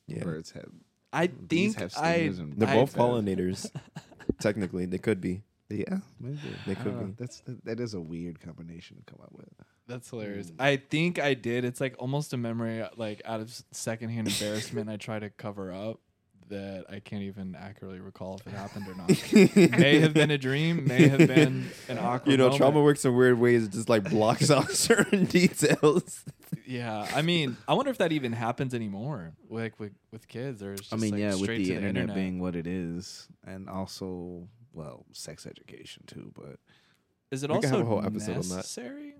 [0.07, 0.69] Yeah, Birds have.
[1.13, 2.13] I Bees think have I.
[2.15, 3.69] stingers and they're I- both pollinators.
[4.39, 5.43] Technically, they could be.
[5.69, 7.05] Yeah, maybe They I could don't know.
[7.07, 7.13] be.
[7.19, 9.47] That's that is a weird combination to come up with.
[9.87, 10.49] That's hilarious.
[10.49, 10.55] Mm.
[10.59, 11.63] I think I did.
[11.63, 14.89] It's like almost a memory, like out of s- secondhand embarrassment.
[14.89, 15.99] I try to cover up
[16.49, 19.09] that I can't even accurately recall if it happened or not.
[19.79, 20.87] may have been a dream.
[20.87, 22.31] May have been an awkward.
[22.31, 22.57] You know, moment.
[22.57, 23.65] trauma works in weird ways.
[23.65, 26.25] It just like blocks out certain details.
[26.65, 30.73] Yeah, I mean, I wonder if that even happens anymore, like with with kids, or
[30.73, 32.67] it's just I mean, like yeah, with straight the internet, the internet being what it
[32.67, 36.31] is, and also, well, sex education too.
[36.35, 36.59] But
[37.31, 39.13] Is it We also a whole episode necessary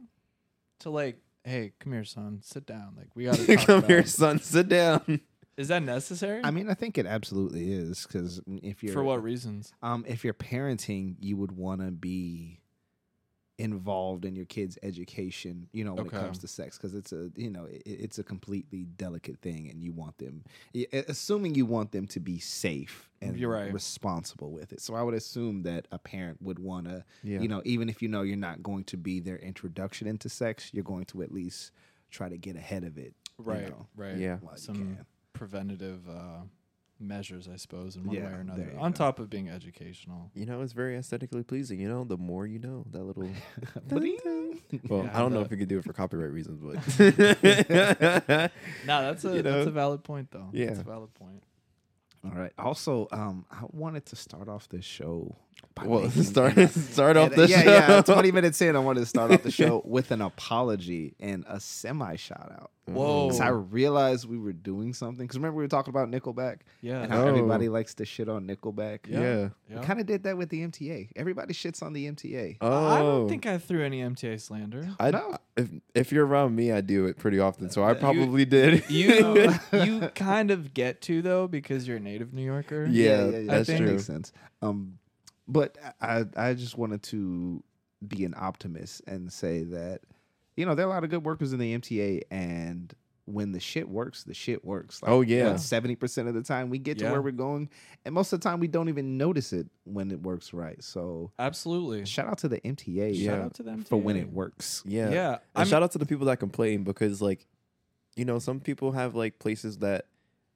[0.80, 2.94] to like, hey, come here, son, sit down.
[2.98, 4.39] Like we got to Come here, son.
[4.39, 5.22] Sit down.
[5.60, 6.41] Is that necessary?
[6.43, 9.74] I mean, I think it absolutely is because if you're for what reasons?
[9.84, 12.62] um, if you're parenting, you would want to be
[13.58, 15.67] involved in your kid's education.
[15.74, 16.15] You know, when Okay.
[16.15, 19.69] it comes to sex, because it's a you know it, it's a completely delicate thing,
[19.69, 20.45] and you want them,
[20.93, 23.74] assuming you want them to be safe and You're right.
[23.74, 24.80] responsible with it.
[24.80, 27.41] So I would assume that a parent would want to, Yeah.
[27.41, 30.69] you know, even if you know you're not going to be their introduction into sex,
[30.74, 31.72] you're going to at least
[32.12, 33.13] try to get ahead of it.
[33.38, 34.15] you Right, know, right.
[34.15, 34.38] Yeah.
[34.39, 35.06] while you Some can.
[35.34, 36.42] Preventative uh,
[37.00, 38.74] measures, I suppose, in one Yeah, way or another.
[38.78, 38.98] On go.
[38.98, 40.32] top of being educational.
[40.34, 41.80] You know, it's very aesthetically pleasing.
[41.80, 43.30] You know, the more you know, that little.
[44.88, 46.76] Well, Yeah, I don't know if we could do it for copyright reasons, but
[48.86, 50.50] No, that's a You that's a valid point, though.
[50.52, 50.68] Yeah.
[50.68, 51.44] that's a valid point.
[52.24, 52.52] All right.
[52.60, 55.36] Also, um, I wanted to start off this show.
[55.76, 57.69] By well, making start start off the yeah, show.
[57.72, 58.02] yeah.
[58.02, 61.60] Twenty minutes in, I wanted to start off the show with an apology and a
[61.60, 62.72] semi shout out.
[62.86, 63.28] Whoa.
[63.28, 65.24] Because I realized we were doing something.
[65.28, 67.02] Because remember we were talking about Nickelback Yeah.
[67.04, 67.28] and how Oh.
[67.28, 69.02] everybody likes to shit on Nickelback.
[69.08, 69.19] Yeah.
[69.19, 69.50] Yeah.
[69.69, 69.80] yeah.
[69.82, 71.10] We kind of did that with the MTA.
[71.15, 72.58] Everybody shits on the MTA.
[72.62, 74.89] Oh, I don't think I threw any MTA slander.
[75.00, 75.38] I No.
[75.56, 77.69] If if you're around me, I do it pretty often.
[77.69, 78.89] So I You- probably did.
[78.89, 82.88] You you kind of get to though because you're a native New Yorker.
[82.89, 83.91] Yeah, I that's think- true.
[83.91, 84.32] makes sense.
[84.63, 84.98] Um,
[85.49, 87.62] but I I just wanted to
[88.07, 90.01] be an optimist and say that
[90.55, 92.93] you know there are a lot of good workers in the MTA, and
[93.25, 95.03] when the shit works, the shit works.
[95.03, 95.55] Like, Oh, yeah.
[95.57, 97.12] seventy percent of the time we get to Yeah.
[97.12, 97.69] where we're going,
[98.05, 100.81] and most of the time we don't even notice it when it works right.
[100.83, 102.05] So Absolutely.
[102.05, 103.31] shout out to the MTA Yeah.
[103.33, 104.81] Shout out to them for when it works.
[104.85, 105.09] Yeah.
[105.12, 105.29] Yeah.
[105.33, 107.45] And I'm- shout out to the people that complain because like,
[108.15, 110.05] you know, some people have like places that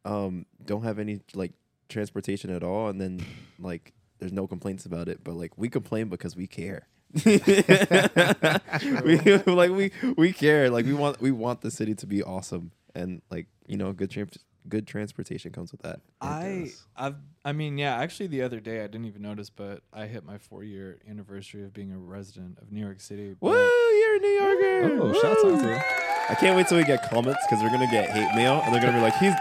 [0.06, 1.54] um don't have any like
[1.90, 3.24] transportation at all and then
[3.60, 3.94] like
[4.24, 6.88] there's no complaints about it, but like we complain because we care.
[7.26, 7.42] we
[9.46, 10.70] like we we care.
[10.70, 14.10] Like we want we want the city to be awesome and like, you know, good
[14.10, 14.38] trans
[14.70, 16.00] good transportation comes with that.
[16.22, 16.72] I.
[16.96, 20.24] I've I mean yeah actually the other day I didn't even notice but I hit
[20.24, 23.36] my four year anniversary of being a resident of New York City.
[23.42, 25.00] Woo, you're a New Yorker.
[25.02, 25.82] Oh, shouts out to you.
[26.30, 28.82] I can't wait till we get comments because we're gonna get hate mail and they're
[28.82, 29.34] gonna be like, he's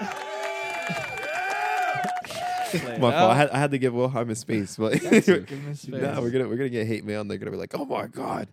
[0.00, 0.23] Play it
[2.74, 3.32] My fault.
[3.32, 5.02] I had, I had to give Wilhelm his space, but
[5.88, 8.06] nah, we're gonna we're gonna get hate mail, and they're gonna be like, "Oh my
[8.06, 8.48] god,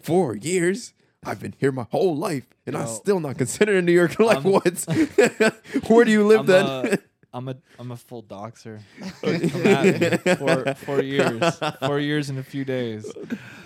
[0.00, 0.92] four years!
[1.24, 4.44] I've been here my whole life, and I'm still not considered a New Yorker like,
[4.44, 4.84] what?
[5.88, 6.66] Where do you live I'm then?
[6.66, 6.98] A,
[7.32, 8.80] I'm a I'm a full doxer.
[9.22, 10.34] Me.
[10.36, 13.10] Four four years, four years in a few days.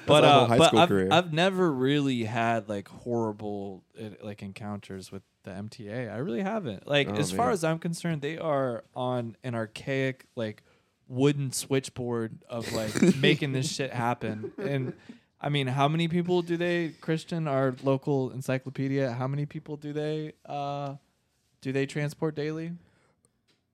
[0.07, 1.09] But uh, but I've, career.
[1.11, 6.13] I've never really had like horrible uh, like encounters with the MTA.
[6.13, 6.87] I really haven't.
[6.87, 10.63] Like Oh, as far as I'm concerned, they are on an archaic like
[11.09, 14.53] wooden switchboard of like making this shit happen.
[14.59, 14.95] And
[15.41, 19.13] I mean, how many people do they Christian our local encyclopedia?
[19.13, 20.95] How many people do they uh
[21.61, 22.73] do they transport daily?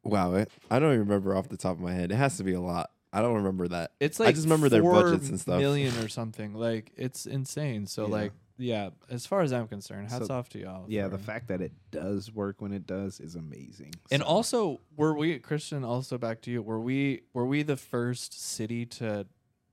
[0.06, 2.10] Wow, it, I don't even remember off the top of my head.
[2.12, 2.90] It has to be a lot.
[3.12, 3.92] I don't remember that.
[4.00, 5.58] It's like I like just remember their budgets and stuff.
[5.58, 6.52] million or something.
[6.54, 7.86] Like it's insane.
[7.86, 8.12] So Yeah.
[8.12, 10.86] like yeah, as far as I'm concerned, hats So, off to y'all.
[10.88, 13.92] Yeah, the for- fact that it does work when it does is amazing.
[14.10, 15.84] And So, also, were we Christian?
[15.84, 16.62] Also, back to you.
[16.62, 19.26] Were we were we the first city to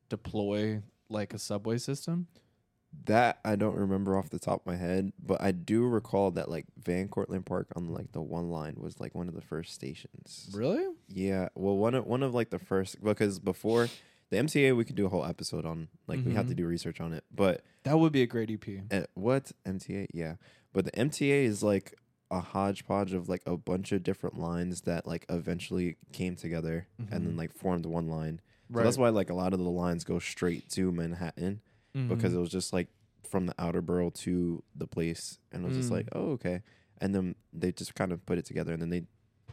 [0.09, 2.27] deploy like a subway system?
[3.05, 6.49] That I don't remember off the top of my head, but I do recall that
[6.49, 9.73] like Van Cortlandt Park on like the one line was like one of the first
[9.73, 10.49] stations.
[10.53, 10.85] Really?
[11.09, 13.89] Yeah, well, one of one of like the first because before
[14.29, 17.01] the MTA we could do a whole episode on like we have to do research
[17.01, 18.63] on it, but That would be a great EP.
[18.89, 20.07] uh, what MTA?
[20.13, 20.35] Yeah,
[20.71, 21.95] but the MTA is like
[22.31, 27.09] a hodgepodge of like a bunch of different lines that like eventually came together and
[27.25, 27.37] then Mhm.
[27.37, 28.39] like formed one line.
[28.73, 31.59] So that's why like a lot of the lines go straight to Manhattan
[31.93, 32.37] because Mhm.
[32.37, 32.87] it was just like
[33.23, 35.93] from the outer borough to the place and it was just Mm.
[35.93, 36.61] like oh okay
[36.99, 39.03] and then they just kind of put it together and then they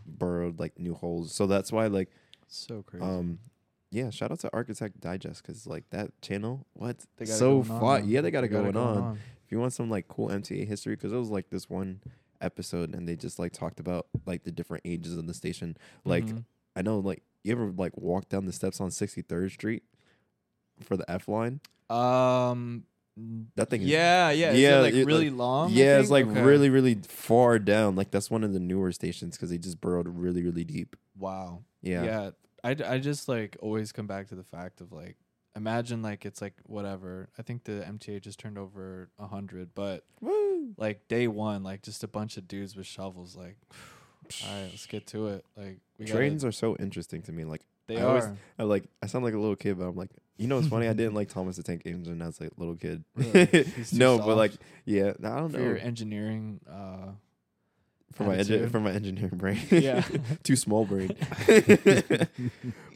[0.07, 2.11] burrowed like new holes so that's why like
[2.48, 3.05] so crazy.
[3.05, 3.38] um
[3.90, 7.70] yeah shout out to architect digest because like that channel what They got so going
[7.70, 9.18] on, fun yeah they got it They going, on.
[9.44, 12.00] if you want some like cool mta history because it was like this one
[12.40, 16.26] episode and they just like talked about like the different ages of the station like
[16.26, 16.44] Mhm.
[16.76, 19.83] i know like you ever like walk down the steps on 63rd street
[20.81, 22.85] for the f line um,
[23.57, 24.53] That thing Yeah, yeah.
[24.53, 25.70] Is Yeah, it like it, really like- long?
[25.72, 26.40] Yeah, it's like Okay.
[26.42, 27.96] really, really far down.
[27.96, 30.96] Like that's one of the newer stations because they just burrowed really, really deep.
[31.18, 31.62] wow.
[31.83, 32.05] Yeah.
[32.05, 32.31] Yeah.
[32.62, 35.16] I, I just like always come back to the fact of like
[35.57, 37.29] imagine like it's like whatever.
[37.38, 40.72] I think the MTA just turned over a hundred, but Woo.
[40.76, 43.35] like day one, like just a bunch of dudes with shovels.
[43.37, 43.57] Like,
[44.46, 45.44] all right, let's get to it.
[45.57, 47.44] Like we Trains gotta, are so interesting to me.
[47.44, 48.09] Like they I are.
[48.09, 50.68] always- I like I sound like a little kid, but I'm like, you know, it's
[50.68, 50.88] funny.
[50.88, 53.05] I didn't like Thomas the Tank Engine as a little kid.
[53.14, 53.70] Really?
[53.92, 54.53] No, but like,
[54.85, 55.64] yeah, I don't for know.
[55.64, 56.61] your engineering.
[56.68, 57.12] Uh,
[58.12, 59.61] for my engi- for my engineering brain.
[59.70, 60.03] Yeah.
[60.42, 61.14] too small brain.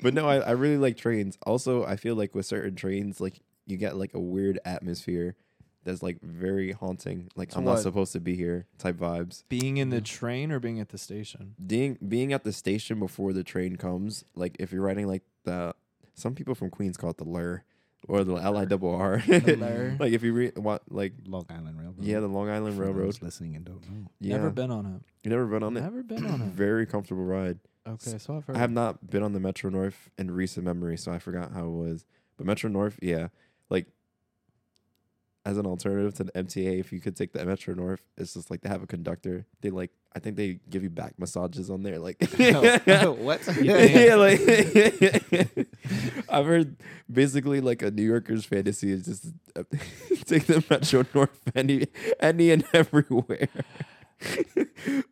[0.02, 1.38] but no, I, I really like trains.
[1.46, 5.36] Also, I feel like with certain trains, like you get like a weird atmosphere
[5.84, 7.28] that's like very haunting.
[7.36, 7.74] Like So I'm what?
[7.74, 9.44] not supposed to be here type vibes.
[9.48, 11.54] being in the train or being at the station.
[11.64, 15.74] Being being at the station before the train comes, like if you're riding like the
[16.14, 17.62] some people from Queens call it the lur
[18.08, 19.22] or the L I double R.
[19.28, 21.96] Like if you read what like Long Island Railroad.
[22.02, 23.22] yeah, the Long Island For those Railroad.
[23.22, 24.10] listening and don't know.
[24.20, 24.36] Yeah.
[24.36, 25.02] Never been on it.
[25.22, 25.80] You never been on it?
[25.80, 26.48] Never been on it.
[26.48, 27.58] Very comfortable ride.
[27.86, 28.56] Okay, so I've heard.
[28.56, 31.66] I have not been on the Metro North in recent memory, so I forgot how
[31.66, 32.06] it was.
[32.38, 33.28] But Metro North, yeah,
[33.68, 33.86] like
[35.46, 38.50] as an alternative to the MTA, if you could take the Metro North, it's just
[38.50, 39.44] like they have a conductor.
[39.60, 42.16] They like, I think they give you back massages on there, like.
[42.38, 43.46] what?
[43.62, 44.40] yeah, like
[46.30, 46.76] I've heard
[47.12, 49.64] basically like a New Yorker's fantasy is just uh,
[50.24, 51.88] take the Metro North any
[52.20, 53.48] any and everywhere.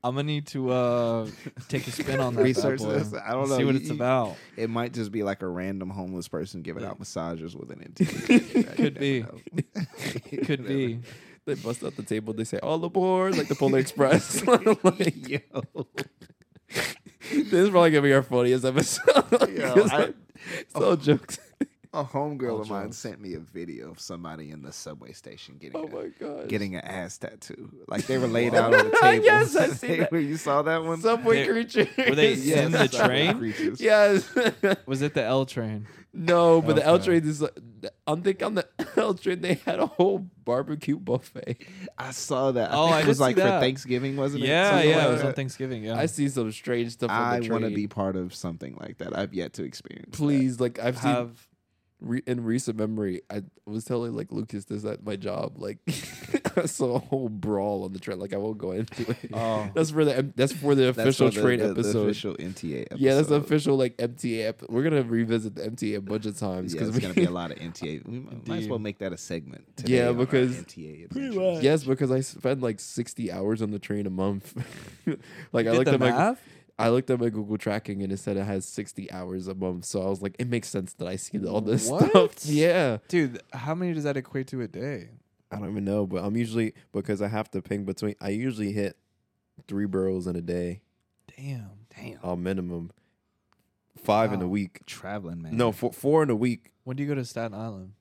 [0.05, 1.29] I'm gonna need to uh
[1.69, 2.43] take a spin on that.
[2.43, 2.93] Research bad boy.
[2.99, 3.15] this.
[3.15, 3.57] I don't know.
[3.59, 4.37] See what You- it's you- about.
[4.57, 6.91] It might just be like a random homeless person giving Yeah.
[6.91, 8.77] out massages with an NT.
[8.77, 9.25] Could be.
[10.33, 11.01] It could be.
[11.45, 12.33] They bust out the table.
[12.35, 14.45] They say all aboard, like the Polar Express.
[14.47, 15.41] like, Yo,
[16.71, 19.51] this is probably gonna be our funniest episode.
[19.51, 20.13] Yo, 'Cause I-
[20.59, 21.39] it's all jokes.
[21.95, 25.57] A homegirl oh, of mine sent me a video of somebody in the subway station
[25.61, 26.49] getting Oh a, my god.
[26.49, 27.71] getting an ass tattoo.
[27.87, 29.25] Like they were laid out on the table.
[29.25, 30.13] Yes, I see that.
[30.13, 31.01] you saw that one?
[31.03, 31.87] Subway They- creature.
[32.09, 33.55] were they in the train?
[33.79, 34.31] yes.
[34.87, 35.87] Was it the L train?
[36.15, 37.43] no, but the L train is.
[37.43, 37.59] like-
[38.07, 41.59] I'm thinking on the L train they had a whole barbecue buffet.
[41.99, 42.71] I saw that.
[42.71, 43.59] I Oh, think I it was like that.
[43.59, 44.49] for Thanksgiving, wasn't it?
[44.49, 44.97] Yeah, Something yeah.
[44.97, 45.29] like It was that.
[45.29, 45.85] on Thanksgiving.
[45.85, 45.99] Yeah.
[45.99, 49.17] I see some strange stuff I want to be part of something like that.
[49.17, 50.13] I've yet to experience.
[50.13, 50.17] that.
[50.17, 51.49] Please, like I've seen have.
[52.05, 55.55] Re- in recent memory, I was telling like Lucas this at my job.
[55.57, 55.79] Like
[56.57, 58.19] I saw a whole brawl on the train.
[58.19, 59.17] Like I won't go into it.
[59.33, 59.71] Oh.
[59.75, 62.03] That's for the that's for the official for the- train the- the episode.
[62.09, 63.01] official MTA episode.
[63.01, 64.49] yeah, that's the official like MTA.
[64.49, 67.25] Ep- We're gonna revisit the MTA a bunch of times Yeah, because it's gonna be
[67.25, 68.05] a lot of MTA.
[68.07, 69.65] We might, might as well make that a segment.
[69.77, 71.55] today Yeah, because- MTA Pretty adventures.
[71.55, 71.63] much.
[71.63, 74.55] yes, because I spend like sixty hours on the train a month.
[75.53, 76.41] like I Did looked the at my math?
[76.79, 79.85] I looked at my Google tracking and it said it has sixty hours a month.
[79.85, 82.11] So I was like, it makes sense that I see all this What?
[82.11, 82.35] stuff.
[82.47, 82.99] Yeah.
[83.09, 85.11] Dude, how many does that equate to a day?
[85.51, 88.15] I don't even know, but I'm usually because I have to ping between.
[88.21, 88.97] I usually hit
[89.69, 90.81] three boroughs in a day,
[91.37, 91.71] Damn.
[91.95, 92.91] Damn, a minimum.
[94.03, 94.81] Five in a week.
[94.87, 95.57] traveling man.
[95.57, 96.73] No, four, four in a week.
[96.85, 97.93] When do you go to Staten Island?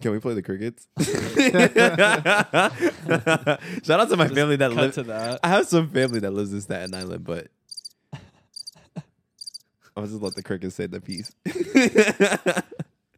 [0.00, 0.86] Can we play the crickets?
[3.84, 4.94] Shout out to my Just family that Cut lives.
[4.94, 5.40] to that.
[5.42, 7.48] I have some family that lives in Staten Island, but
[9.96, 11.32] I'll just let the crickets say the piece.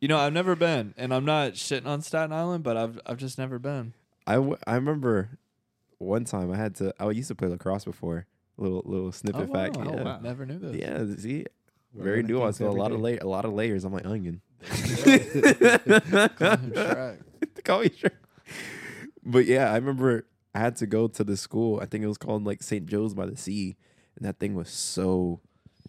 [0.00, 3.18] You know, I've never been, and I'm not shitting on Staten Island, but I've I've
[3.18, 3.92] just never been.
[4.26, 5.28] I, w- I remember
[5.98, 6.94] one time I had to.
[6.98, 8.24] I used to play lacrosse before.
[8.56, 9.76] Little little snippet oh, fact.
[9.76, 9.84] wow.
[9.84, 10.02] Yeah.
[10.02, 10.20] wow.
[10.22, 10.76] Never knew this.
[10.76, 11.44] Yeah, see,
[11.94, 12.60] very learning things nuanced.
[12.62, 13.18] A every lot of day.
[13.20, 14.40] la- a lot of layers on my onion.
[14.62, 17.18] Call him Shrek.
[17.64, 18.12] call me Shrek.
[19.24, 21.80] But yeah, I remember I had to go to the school.
[21.80, 22.86] I think it was called like St.
[22.86, 23.76] Joe's by the Sea,
[24.16, 25.40] and that thing was so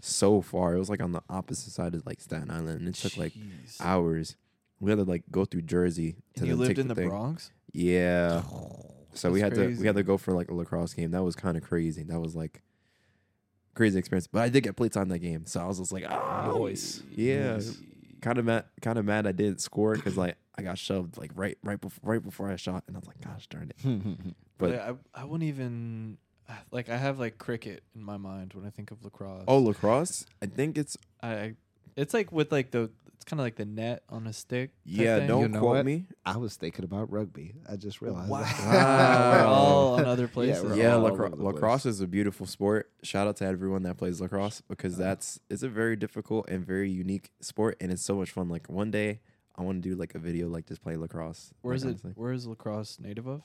[0.02, 0.76] so far.
[0.76, 3.34] It was like on the opposite side of like Staten Island, and it took like
[3.34, 3.78] Jeez.
[3.80, 4.36] hours.
[4.80, 6.96] We had to like go through Jersey to And you then lived take in the
[6.96, 7.10] thing.
[7.10, 7.52] Bronx?
[7.72, 8.44] Yeah.
[9.14, 11.12] So we had That's to we had to go for like a lacrosse game.
[11.12, 12.04] That was kind of crazy.
[12.04, 12.62] That was like
[13.76, 14.28] crazy experience.
[14.28, 17.04] But I did get plates on that game, so I was just like, ah, Noise.
[17.14, 17.60] Yeah,
[18.22, 18.66] kind of mad.
[18.82, 22.14] Kind of mad I didn't score because like I got shoved like right right before
[22.14, 24.36] right before I shot, and I was like, gosh darn it.
[24.58, 26.20] But I, I wouldn't even
[26.70, 26.88] like.
[26.90, 29.46] I have like cricket in my mind when I think of lacrosse.
[29.48, 30.28] oh, lacrosse.
[30.40, 31.56] I think it's I
[31.96, 34.72] it's like with like the it's kind of like the net on a stick.
[34.84, 35.20] yeah.
[35.20, 35.28] thing.
[35.28, 35.86] Don't You know quote what?
[35.86, 36.08] me.
[36.26, 37.54] I was thinking about rugby.
[37.70, 38.32] I just realized.
[38.32, 40.64] Wow, we're all on other places.
[40.64, 41.94] we're Yeah, all lacro- over the lacrosse place.
[41.94, 42.90] is a beautiful sport.
[43.04, 45.04] Shout out to everyone that plays lacrosse because Uh-huh.
[45.04, 48.50] that's it's a very difficult and very unique sport, and it's so much fun.
[48.50, 49.20] Like one day,
[49.56, 51.54] I want to do like a video like just play lacrosse.
[51.62, 51.94] Where is like, it?
[52.04, 52.12] honestly.
[52.16, 53.44] Where is lacrosse native of?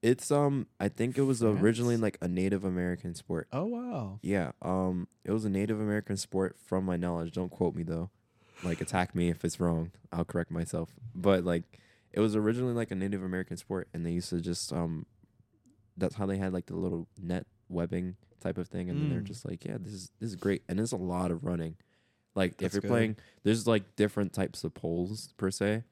[0.00, 2.02] It's um, I think it was originally France?
[2.02, 3.48] like a Native American sport.
[3.52, 4.18] Oh wow.
[4.22, 7.32] Yeah, um, it was a Native American sport from my knowledge.
[7.32, 8.10] Don't quote me though.
[8.62, 9.90] Like attack me if it's wrong.
[10.12, 10.90] I'll correct myself.
[11.14, 11.64] But like,
[12.12, 15.06] it was originally like a Native American sport, and they used to just um,
[15.96, 19.20] that's how they had like the little net webbing type of thing, and then they're
[19.20, 19.24] Mm.
[19.26, 21.76] just like, yeah, this is this is great, and there's a lot of running.
[22.34, 22.88] Like That's if you're good.
[22.88, 25.82] playing, there's like different types of poles per se.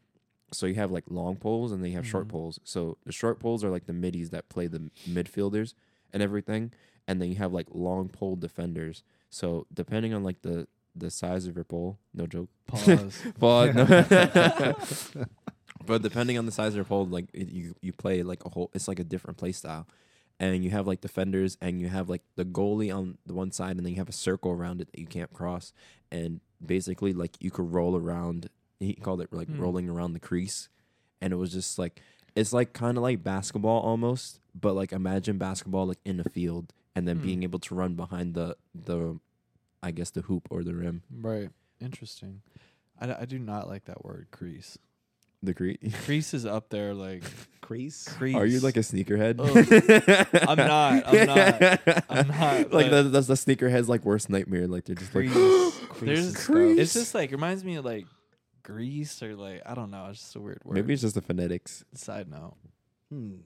[0.53, 2.31] So you have like long poles and then you have short Mhm.
[2.31, 2.59] poles.
[2.65, 5.75] So the short poles are like the middies that play the midfielders
[6.13, 6.73] and everything,
[7.07, 9.03] and then you have like long pole defenders.
[9.29, 13.15] So depending on like the the size of your pole, no joke, Pause.
[13.39, 13.85] but no.
[15.87, 18.51] but depending on the size of your pole, like it, you you play like a
[18.51, 18.71] whole.
[18.75, 19.87] It's like a different play style,
[20.39, 23.77] and you have like defenders, and you have like the goalie on the one side,
[23.77, 25.73] and then you have a circle around it that you can't cross,
[26.11, 28.49] and basically like you could roll around.
[28.79, 29.61] He called it like Hmm.
[29.61, 30.69] rolling around the crease,
[31.21, 32.01] and it was just like
[32.37, 36.73] it's like kind of like basketball almost, but like imagine basketball like in a field,
[36.95, 37.23] and then Hmm.
[37.23, 39.19] being able to run behind the the,
[39.83, 41.03] I guess the hoop or the rim.
[41.11, 41.49] right.
[41.81, 42.43] Interesting.
[43.01, 44.77] I, d- I do not like that word crease.
[45.43, 45.79] The crease.
[46.05, 47.23] Crease is up there like
[47.63, 48.05] Crease.
[48.07, 48.35] crease.
[48.37, 49.37] Are you like a sneakerhead?
[49.41, 50.27] Ugh.
[50.47, 52.29] I'm not, I'm not, I'm
[52.69, 54.67] not, like but- that, that's the sneakerhead's like worst nightmare.
[54.67, 55.79] Like they're just like Crease.
[55.89, 56.01] Crease
[56.35, 56.47] There's.
[56.47, 56.79] Crease.
[56.79, 58.05] It's just like reminds me of like
[58.63, 60.09] grease or like I don't know.
[60.11, 60.75] It's just a weird word.
[60.75, 61.83] maybe it's just the phonetics.
[61.95, 62.57] side note.
[63.11, 63.37] Hmm.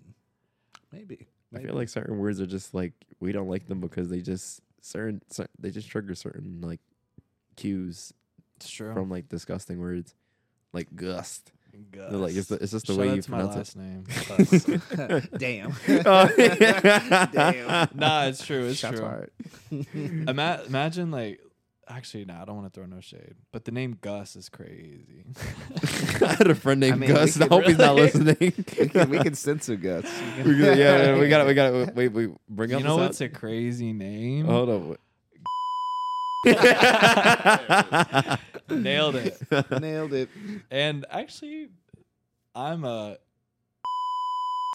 [0.91, 1.29] Maybe.
[1.55, 4.61] I feel like certain words are just like we don't like them because they just
[4.85, 6.81] certain, cer- they just trigger certain like
[7.57, 8.13] cues
[8.57, 8.93] It's true.
[8.93, 10.15] from like disgusting words,
[10.73, 11.51] like gust.
[11.91, 12.09] Gus.
[12.11, 13.79] They're like it's, the, it's just the Shout way out you to my pronounce it.
[13.79, 14.05] name.
[14.29, 15.29] Gus.
[15.39, 15.73] Damn.
[16.07, 16.29] Oh,
[17.33, 17.89] Damn.
[17.97, 18.67] nah, it's true.
[18.67, 19.09] It's Shots true.
[19.09, 20.29] fired.
[20.29, 21.41] Ima- imagine like.
[21.87, 23.35] Actually, no, I don't want to throw no shade.
[23.53, 25.25] But the name Gus is crazy.
[26.23, 27.37] I had a friend named I mean, we Gus.
[27.37, 28.37] I could hope he's not listening.
[28.41, 30.05] we, can, we can censor Gus.
[30.39, 31.47] We We can- could- yeah, yeah, we got it.
[31.47, 31.95] We got it.
[31.95, 32.31] Wait, wait.
[32.49, 32.79] Bring up.
[32.81, 33.03] you know sound.
[33.03, 34.47] what's a crazy name?
[34.47, 34.97] Hold on.
[38.71, 39.39] Nailed it.
[39.81, 40.29] Nailed it.
[40.71, 41.69] And actually,
[42.55, 43.17] I'm a.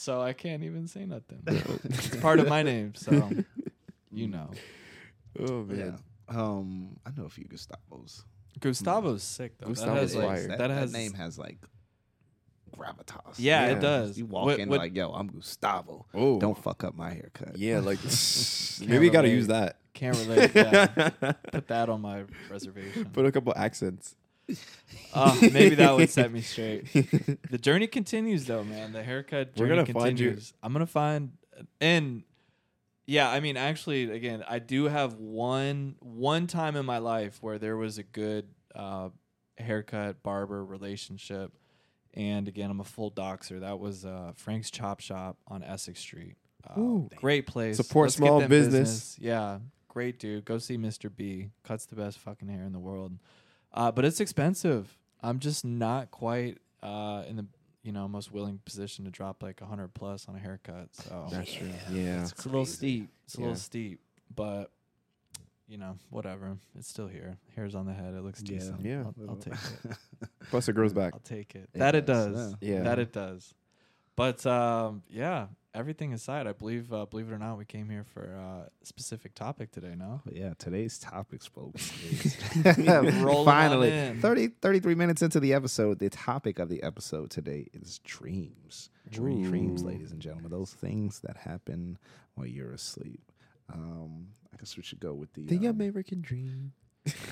[0.02, 1.42] So I can't even say nothing.
[1.48, 3.30] it's part of my name, so
[4.12, 4.52] you know.
[5.40, 5.78] Oh man.
[5.78, 5.92] Yeah.
[6.30, 8.24] Um, I know a few Gustavos.
[8.60, 9.68] Gustavo's sick though.
[9.68, 10.40] Gustavo's that has, fire.
[10.40, 11.58] like, That, that has name has like
[12.78, 13.36] gravitas.
[13.38, 14.18] Yeah, it does.
[14.18, 16.06] You walk What- in what- like, yo, I'm Gustavo.
[16.14, 16.40] Oh.
[16.40, 17.58] Don't fuck up my haircut.
[17.58, 18.00] Yeah, like
[18.88, 19.78] maybe you got to use that.
[19.94, 20.52] can't relate.
[20.56, 20.88] Yeah.
[21.52, 23.06] Put that on my reservation.
[23.06, 24.16] Put a couple accents.
[25.14, 26.86] Uh, maybe that would set me straight.
[26.94, 28.94] The journey continues, though, man.
[28.94, 30.54] The haircut We're journey gonna find you- continues.
[30.64, 31.32] I'm gonna find,
[31.82, 32.24] and
[33.10, 37.58] yeah, I mean, actually, again, I do have one one time in my life where
[37.58, 39.10] there was a good uh,
[39.58, 41.52] haircut barber relationship,
[42.14, 43.62] and again, I'm a full doxer.
[43.62, 46.36] That was uh, Frank's Chop Shop on Essex Street.
[46.64, 47.10] Uh, Ooh.
[47.16, 47.78] great place.
[47.78, 49.18] Support Let's small them business.
[49.20, 50.46] Yeah, great dude.
[50.46, 51.10] Go see Mr.
[51.14, 51.50] B.
[51.64, 53.18] Cuts the best fucking hair in the world.
[53.74, 55.00] Uh, but it's expensive.
[55.24, 57.48] I'm just not quite uh, in the
[57.90, 60.90] you know most willing position to drop like a hundred plus on a haircut.
[60.92, 61.72] So That's true.
[61.92, 62.22] Yeah.
[62.22, 63.10] it's a little steep.
[63.26, 63.46] It's a Yeah.
[63.48, 64.00] little steep,
[64.36, 64.70] but
[65.68, 66.56] you know whatever.
[66.78, 67.40] It's still here.
[67.56, 68.14] Hair's on the head.
[68.14, 68.60] It looks Yeah.
[68.60, 68.86] decent.
[68.86, 69.06] Yeah.
[69.06, 69.54] I'll, I'll take
[69.86, 69.98] it.
[70.52, 71.14] Plus it grows back.
[71.16, 71.68] I'll take it.
[71.74, 72.56] It that it does, does.
[72.62, 72.82] yeah.
[72.84, 73.56] That it does.
[74.16, 75.48] But um, yeah,
[75.80, 78.86] everything aside, I believe, uh, believe it or not, we came here for uh, a
[78.86, 79.96] specific topic today.
[79.98, 80.22] No.
[80.26, 81.92] But yeah, today's topics, folks.
[82.06, 82.36] is-
[83.46, 84.22] Finally, in.
[84.22, 88.90] 30, 33 minutes into the episode, the topic of the episode today is dreams.
[89.10, 90.52] Dream, dreams, ladies and gentlemen.
[90.52, 91.98] Those things that happen
[92.36, 93.32] while you're asleep.
[93.74, 95.46] Um, I guess we should go with the.
[95.46, 96.74] The um, American dream.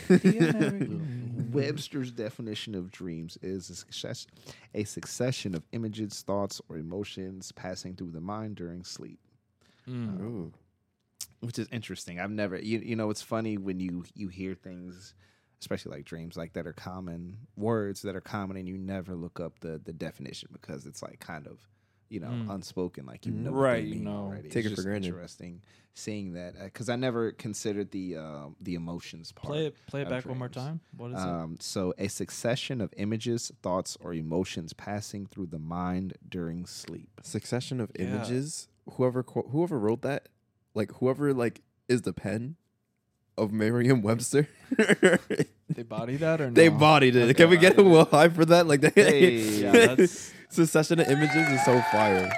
[1.52, 4.28] Webster's definition of dreams is a success,
[4.74, 9.20] a succession of images, thoughts, or emotions passing through the mind during sleep.
[9.88, 10.22] Mm.
[10.22, 10.54] Ooh.
[11.40, 12.20] which is interesting.
[12.20, 15.14] I've never, you, you know, it's funny when you you hear things,
[15.62, 19.40] especially like dreams, like that are common words that are common, and you never look
[19.40, 21.66] up the the definition because it's like kind of,
[22.10, 22.50] you know, Mm.
[22.56, 24.26] unspoken, like you know, Right, you know.
[24.28, 24.50] already.
[24.50, 25.08] Take It's it for just granted.
[25.08, 25.62] Interesting
[25.94, 29.52] seeing that because I never considered the uh, the emotions part.
[29.52, 29.76] Play it.
[29.88, 30.80] Play it of back one more time.
[30.96, 31.28] What is it?
[31.28, 37.10] Um, so, a succession of images, thoughts, or emotions passing through the mind during sleep.
[37.24, 38.06] Succession of Yeah.
[38.06, 38.68] images.
[38.92, 40.30] Whoever whoever wrote that,
[40.76, 42.58] like whoever like is the pen
[43.38, 44.48] of Merriam-Webster.
[45.70, 46.78] They body that or they no?
[46.78, 47.24] bodied it.
[47.24, 48.68] Okay, Can we get a bodied well high for that?
[48.68, 49.62] Like, Hey.
[49.62, 52.30] Yeah, that's succession of images is so fire.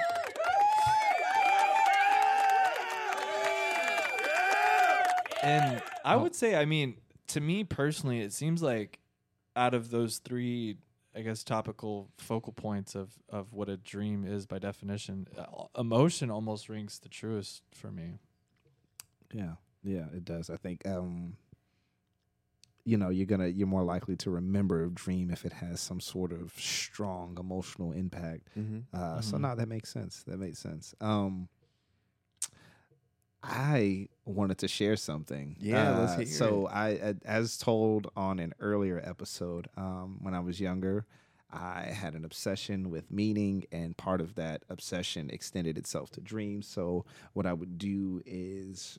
[5.42, 6.22] And I Oh.
[6.22, 6.96] would say, I mean,
[7.28, 8.98] to me personally, it seems like
[9.56, 10.76] out of those three,
[11.14, 16.30] I guess, topical focal points of of what a dream is by definition, uh, emotion
[16.30, 18.18] almost rings the truest for me.
[19.32, 20.50] Yeah, yeah, it does.
[20.50, 21.36] I think um
[22.84, 26.00] you know, you're gonna you're more likely to remember a dream if it has some
[26.00, 28.48] sort of strong emotional impact.
[28.58, 28.96] Mm-hmm.
[28.96, 29.40] Uh so Mhm.
[29.40, 30.22] no, that makes sense.
[30.24, 30.94] That makes sense.
[31.00, 31.48] Um
[33.42, 35.56] I wanted to share something.
[35.58, 40.34] Yeah, let's Uh, hear So I, I as told on an earlier episode, um, when
[40.34, 41.06] I was younger,
[41.50, 46.66] I had an obsession with meaning, and part of that obsession extended itself to dreams.
[46.68, 48.98] So, what I would do is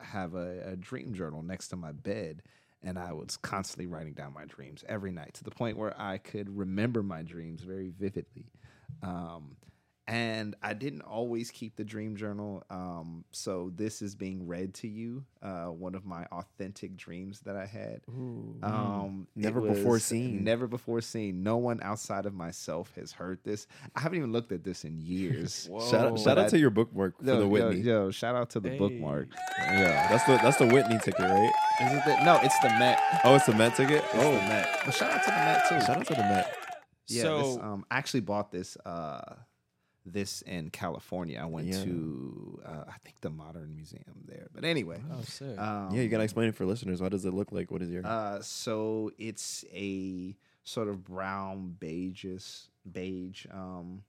[0.00, 2.42] have a, a dream journal next to my bed,
[2.84, 6.18] and I was constantly writing down my dreams every night to the point where I
[6.18, 8.46] could remember my dreams very vividly.
[9.02, 9.56] Um,
[10.06, 12.62] and I didn't always keep the dream journal.
[12.68, 17.56] Um, so, this is being read to you, uh, one of my authentic dreams that
[17.56, 18.02] I had.
[18.62, 20.44] Um, Never before seen.
[20.44, 21.42] Never before seen.
[21.42, 23.66] No one outside of myself has heard this.
[23.96, 25.70] I haven't even looked at this in years.
[25.90, 27.80] Shout, out, shout out I- to your bookmark for Yo, the yo, Whitney.
[27.80, 28.78] Yo, shout out to the Hey.
[28.78, 29.28] bookmark.
[29.58, 30.08] Yeah.
[30.10, 31.52] That's the that's the Whitney ticket, right?
[31.82, 33.00] Is it the, no, it's the Met.
[33.24, 34.04] Oh, it's the Met ticket.
[34.04, 34.80] It's oh, the Met.
[34.84, 35.80] But shout out to the Met too.
[35.80, 36.56] shout out to the Met.
[37.08, 39.34] Yeah, so this, um, I actually bought this uh,
[40.06, 41.40] this in California.
[41.42, 41.82] I went Yeah.
[41.84, 44.46] to uh, I think the Modern Museum there.
[44.54, 45.58] But anyway, oh, sick.
[45.58, 47.02] um, Yeah, you gotta explain it for listeners.
[47.02, 47.70] What does it look like?
[47.70, 48.06] What is your?
[48.06, 54.02] Uh, so it's a sort of brown beiges beige um,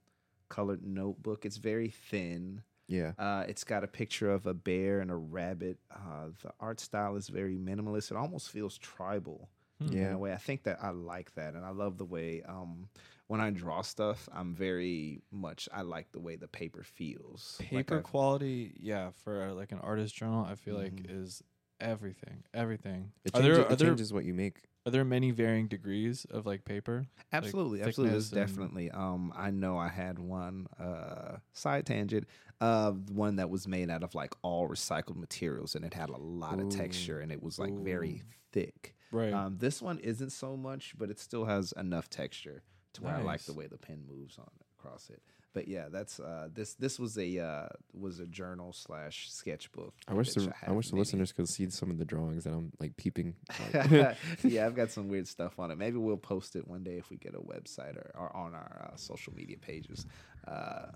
[0.48, 1.44] colored notebook.
[1.44, 2.62] It's very thin.
[2.88, 3.12] Yeah.
[3.18, 5.78] Uh, it's got a picture of a bear and a rabbit.
[5.90, 8.10] Uh, the art style is very minimalist.
[8.10, 9.48] It almost feels tribal
[9.80, 9.88] Hmm.
[9.88, 10.12] in Yeah.
[10.14, 10.32] a way.
[10.32, 12.88] I think that I like that, and I love the way um,
[13.26, 15.68] when I draw stuff, I'm very much.
[15.72, 17.56] I like the way the paper feels.
[17.60, 21.22] Paper I've- quality, yeah, for uh, like an artist journal, I feel like Mhm.
[21.22, 21.42] is
[21.80, 22.44] everything.
[22.54, 23.12] Everything.
[23.24, 24.62] It are there are it there changes what you make.
[24.86, 27.06] Are there many varying degrees of like paper?
[27.32, 28.12] Absolutely, absolutely.
[28.12, 28.90] There's and- definitely.
[28.92, 32.26] Um, I know I had one uh side tangent,
[32.60, 36.16] uh, one that was made out of like all recycled materials, and it had a
[36.16, 38.22] lot of texture, and it was like very
[38.52, 38.94] thick.
[39.10, 39.32] Right.
[39.32, 42.62] Um, this one isn't so much, but it still has enough texture
[42.94, 45.22] to where I like the way the pen moves on across it.
[45.56, 46.74] But yeah, that's uh, this.
[46.74, 49.94] This was a uh, was a journal slash sketchbook.
[50.06, 52.52] I wish the I have wish the listeners could see some of the drawings that
[52.52, 53.36] I'm like peeping.
[53.72, 55.78] yeah, I've got some weird stuff on it.
[55.78, 58.90] Maybe we'll post it one day if we get a website or, or on our
[58.92, 60.04] uh, social media pages.
[60.46, 60.88] Uh,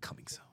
[0.00, 0.46] coming soon.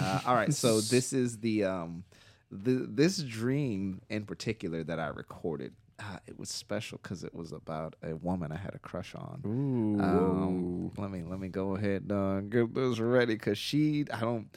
[0.00, 2.02] Uh, all right, so this is the um,
[2.50, 5.74] the this dream in particular that I recorded.
[5.98, 9.42] Uh, it was special because it was about a woman I had a crush on.
[9.46, 10.02] Ooh.
[10.02, 14.48] Um, let me let me go ahead and get this ready because she I don't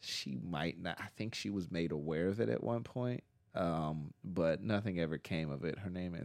[0.00, 3.22] she might not I think she was made aware of it at one point
[3.54, 6.22] um but nothing ever came of it her name is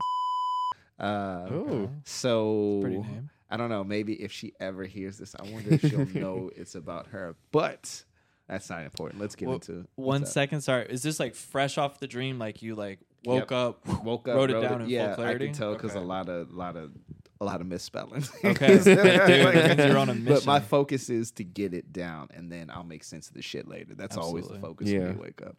[1.00, 1.90] uh Oh.
[2.04, 3.30] so name.
[3.50, 6.76] I don't know maybe if she ever hears this I wonder if she'll know it's
[6.76, 8.04] about her but
[8.48, 10.62] that's not important let's get Well, into One what's up.
[10.62, 10.88] sorry.
[10.90, 12.38] Is this like fresh off the dream?
[12.38, 13.52] Like you like woke Yep.
[13.52, 15.46] up, woke up wrote it down in full yeah clarity?
[15.46, 16.00] I can tell because Okay.
[16.00, 16.92] a lot of lot of
[17.40, 18.78] a lot of misspellings Okay.
[18.84, 20.26] Dude, you're on a mission.
[20.26, 23.42] But my focus is to get it down, and then I'll make sense of the
[23.42, 23.96] shit later.
[23.96, 24.70] That's always the Absolutely.
[24.70, 25.56] focus when you wake up.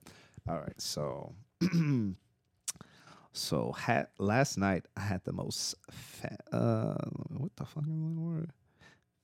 [0.48, 1.34] All right, so
[3.32, 8.20] so had last night I had the most fa- uh what the fuck is the
[8.20, 8.50] word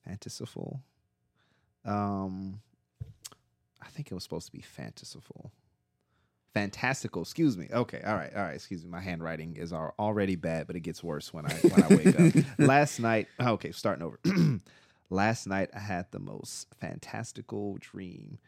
[0.09, 0.81] fantasiful.
[1.85, 2.61] Um,
[3.81, 5.51] I think it was supposed to be fantasiful.
[6.55, 7.69] Fantastical, excuse me.
[7.73, 8.55] Okay, all right, all right.
[8.55, 8.91] Excuse me.
[8.91, 12.45] My handwriting is already bad, but it gets worse when I when I wake up.
[12.59, 14.19] Last night, okay, starting over.
[15.11, 18.39] Last night I had the most fantastical dream.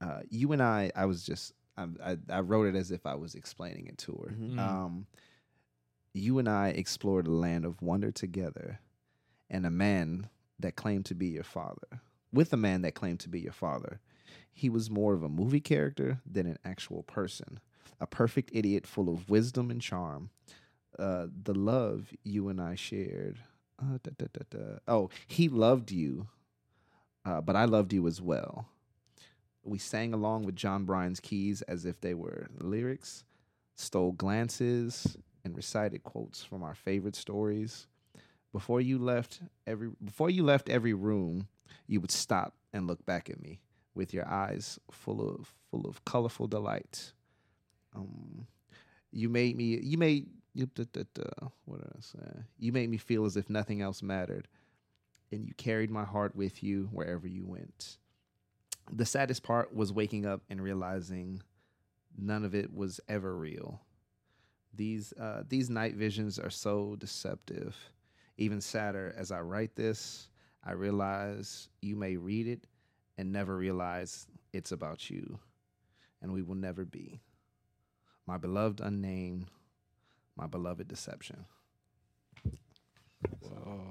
[0.00, 3.14] Uh, you and I, I was just, I, I, I wrote it as if I
[3.14, 4.34] was explaining it to her.
[4.34, 4.54] Mhm.
[4.54, 4.58] Mm.
[4.58, 5.06] Um,
[6.12, 8.80] you and I explored a land of wonder together,
[9.48, 10.28] and a man
[10.58, 12.02] that claimed to be your father,
[12.32, 14.00] with a man that claimed to be your father.
[14.52, 17.60] He was more of a movie character than an actual person,
[18.00, 20.30] a perfect idiot full of wisdom and charm.
[20.98, 23.38] Uh, the love you and I shared.
[23.80, 24.78] Uh, da, da, da.
[24.86, 26.28] Oh, he loved you,
[27.24, 28.66] uh, but I loved you as well.
[29.62, 33.24] We sang along with Jon Brion's keys as if they were lyrics,
[33.74, 37.86] stole glances, and recited quotes from our favorite stories.
[38.52, 41.48] Before you left every before you left every room,
[41.86, 43.60] you would stop and look back at me
[43.94, 47.12] with your eyes full of full of colorful delight.
[47.94, 48.46] Um,
[49.12, 49.78] you made me.
[49.82, 50.68] You made you.
[50.76, 52.40] What did I?
[52.58, 54.48] You made me feel as if nothing else mattered,
[55.32, 57.98] and you carried my heart with you wherever you went.
[58.92, 61.42] The saddest part was waking up and realizing
[62.16, 63.80] none of it was ever real.
[64.74, 67.76] These uh, these night visions are so deceptive.
[68.36, 70.30] Even sadder, as I write this,
[70.64, 72.64] I realize you may read it
[73.20, 75.38] and never realize it's about you,
[76.22, 77.20] and we will never be.
[78.26, 79.48] My beloved unnamed,
[80.36, 81.44] my beloved deception.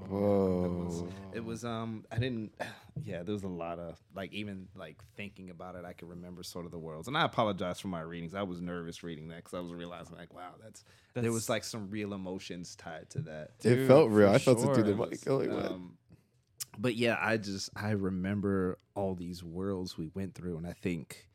[0.10, 1.08] Whoa.
[1.36, 2.54] It was um I didn't
[3.04, 6.42] yeah, there was a lot of like even like thinking about it, I could remember
[6.42, 7.08] sort of the worlds.
[7.08, 8.34] And I apologize for my readings.
[8.34, 11.64] I was nervous reading that because I was realizing like, wow, that's, there was like
[11.64, 13.52] some real emotions tied to that.
[13.64, 14.30] it Dude, felt real.
[14.30, 15.40] I felt it through the sure.
[15.40, 15.54] mic.
[15.54, 15.66] Like.
[15.66, 15.98] Um,
[16.78, 21.28] but yeah, I just I remember all these worlds we went through, and I think,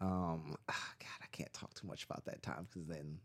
[0.00, 3.18] um, ah, God, I can't talk too much about that time because then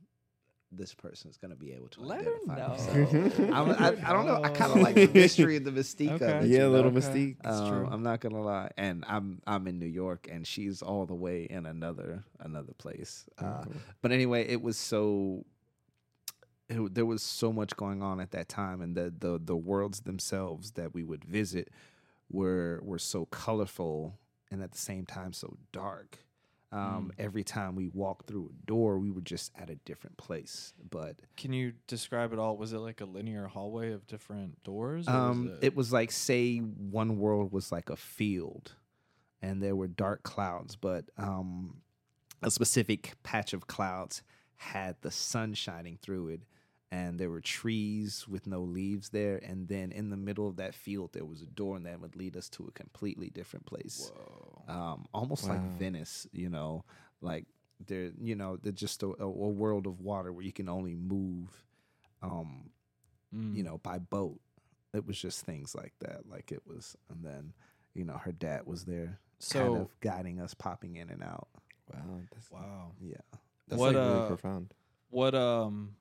[0.75, 2.75] this person is going to be able to Let her know.
[2.75, 3.39] themselves.
[3.39, 4.39] I'm, I, I don't know.
[4.43, 6.25] I kind of like the mystery and the mystique Okay.
[6.25, 6.49] of it.
[6.49, 6.99] yeah, a little know?
[6.99, 7.35] mystique.
[7.43, 7.87] That's Um, true.
[7.91, 11.43] I'm not gonna lie, and I'm I'm in New York, and she's all the way
[11.43, 13.25] in another another place.
[13.37, 13.65] Uh,
[14.01, 15.45] but anyway, it was so.
[16.73, 20.01] It, there was so much going on at that time, and the, the the worlds
[20.01, 21.69] themselves that we would visit
[22.29, 24.17] were were so colorful
[24.51, 26.19] and at the same time so dark.
[26.71, 30.73] Um, Every time we walked through a door, we were just at a different place.
[30.89, 32.57] But Can you describe it all?
[32.57, 35.07] Was it like a linear hallway of different doors?
[35.07, 38.73] or Um, was it was like say one world was like a field,
[39.39, 41.77] and there were dark clouds, but um,
[42.41, 44.23] a specific patch of clouds
[44.55, 46.41] had the sun shining through it,
[46.93, 50.75] and there were trees with no leaves there, and then in the middle of that
[50.75, 54.11] field there was a door, and that would lead us to a completely different place,
[54.67, 56.83] um, almost like Venice, you know,
[57.21, 57.45] like
[57.87, 60.95] there, you know, there's just a, a, a world of water where you can only
[60.95, 61.49] move.
[62.21, 62.69] Um,
[63.35, 63.55] Mm.
[63.55, 64.39] you know, by boat.
[64.93, 66.29] It was just things like that.
[66.29, 67.53] Like it was, and then,
[67.95, 71.47] you know, her dad was there, So kind of guiding us, popping in and out.
[71.91, 72.21] Wow.
[72.31, 72.91] That's, wow.
[73.01, 73.15] Yeah.
[73.67, 74.73] that's What, like really uh, profound.
[75.09, 75.95] What um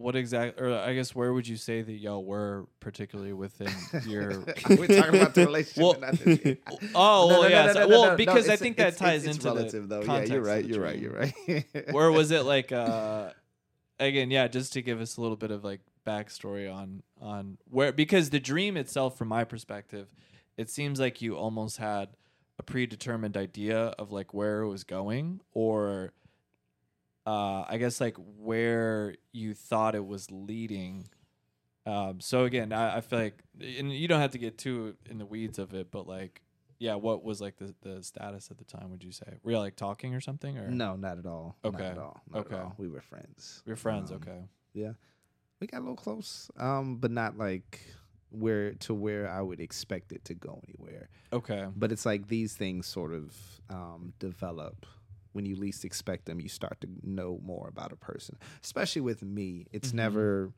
[0.00, 3.68] what exactly, or I guess where would you say that y'all were particularly within
[4.06, 5.76] your We're talking about the relationship.
[5.78, 6.58] Well- the-
[6.94, 7.66] Oh, No, no, well, no, yeah.
[7.66, 10.14] no, so- well, because I think that ties it's into relative, the though.
[10.14, 10.64] Yeah, you're right.
[10.64, 10.98] You're right.
[10.98, 11.92] You're right.
[11.92, 13.30] where was it like uh
[13.98, 17.92] again, yeah, just to give us a little bit of like backstory on on where
[17.92, 20.08] because the dream itself from my perspective,
[20.56, 22.08] it seems like you almost had
[22.58, 26.12] a predetermined idea of like where it was going or
[27.30, 28.16] uh I guess like
[28.50, 31.08] where you thought it was leading.
[31.86, 35.18] Um so again, I, I feel like and you don't have to get too in
[35.18, 36.42] the weeds of it, but like
[36.78, 39.30] yeah, what was like the, the status at the time, would you say?
[39.42, 41.56] Were you like talking or something or No, not at all.
[41.62, 41.86] Not Okay.
[41.88, 42.22] at all.
[42.32, 42.54] Not Okay.
[42.56, 42.74] At all.
[42.78, 43.62] We were friends.
[43.66, 44.40] We're friends, Um, okay.
[44.72, 44.92] Yeah.
[45.60, 47.80] We got a little close, um, but not like
[48.30, 51.10] where to where I would expect it to go anywhere.
[51.34, 51.66] Okay.
[51.76, 53.34] but it's like these things sort of
[53.68, 54.86] um, develop
[55.32, 59.22] when you least expect them you start to know more about a person especially with
[59.22, 59.94] me it's Mhm.
[59.94, 60.52] never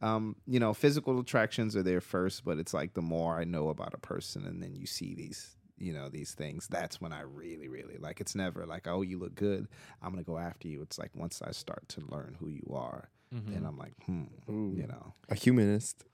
[0.00, 3.68] um, you know physical attractions are there first but it's like the more i know
[3.68, 7.20] about a person and then you see these you know these things that's when i
[7.22, 9.66] really really like it's never like oh you look good
[10.02, 13.08] i'm gonna go after you it's like once i start to learn who you are
[13.34, 13.52] Mhm.
[13.54, 14.74] then i'm like hmm Ooh.
[14.76, 16.04] you know A humanist.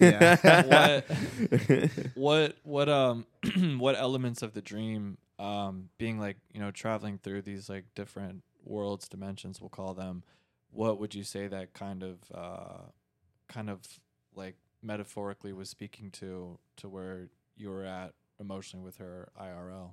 [0.00, 0.36] Yeah.
[2.14, 3.26] what what um
[3.78, 8.42] what elements of the dream um being like you know traveling through these like different
[8.64, 10.22] worlds dimensions we'll call them
[10.70, 12.82] what would you say that kind of uh
[13.48, 13.80] kind of
[14.34, 19.92] like metaphorically was speaking to to where you were at emotionally with her IRL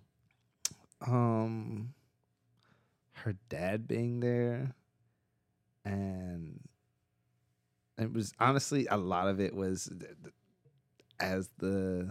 [1.05, 1.93] um
[3.13, 4.75] her dad being there
[5.85, 6.59] and
[7.97, 10.33] it was honestly a lot of it was th- th-
[11.19, 12.09] as the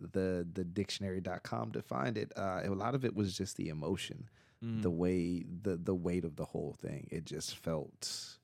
[0.00, 4.28] the the dictionary.com defined it uh a lot of it was just the emotion
[4.64, 4.80] Mm.
[4.82, 7.06] the way the the weight of the whole thing.
[7.10, 8.38] It just felt.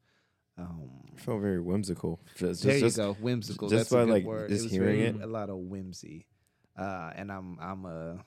[0.59, 2.21] Um, felt very whimsical.
[2.37, 3.69] Just, there just, you go, whimsical.
[3.71, 4.51] just That's a by, good like, word.
[4.51, 5.23] just it was hearing very, it.
[5.23, 6.27] a lot of whimsy,
[6.77, 8.23] uh, and I'm I'm a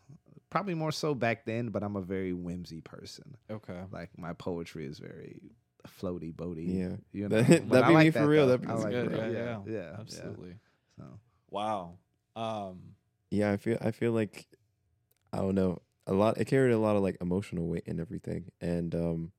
[0.49, 3.37] probably more so back then, but I'm a very whimsy person.
[3.51, 3.79] Okay.
[3.91, 5.51] Like my poetry is very
[5.87, 6.79] floaty, boaty.
[6.79, 6.95] Yeah.
[7.11, 7.43] you know.
[7.43, 8.47] That- But that'd I be me like for real.
[8.47, 8.57] though.
[8.57, 9.11] That'd be I That's like good.
[9.11, 9.17] that.
[9.17, 9.95] Yeah, yeah, yeah, yeah, yeah.
[9.99, 10.55] Absolutely.
[10.97, 11.03] So.
[11.51, 11.97] Wow.
[12.35, 12.92] Um.
[13.33, 14.45] Yeah, I feel I feel like
[15.33, 16.37] I don't know a lot.
[16.37, 19.31] It carried a lot of like emotional weight and everything, and um,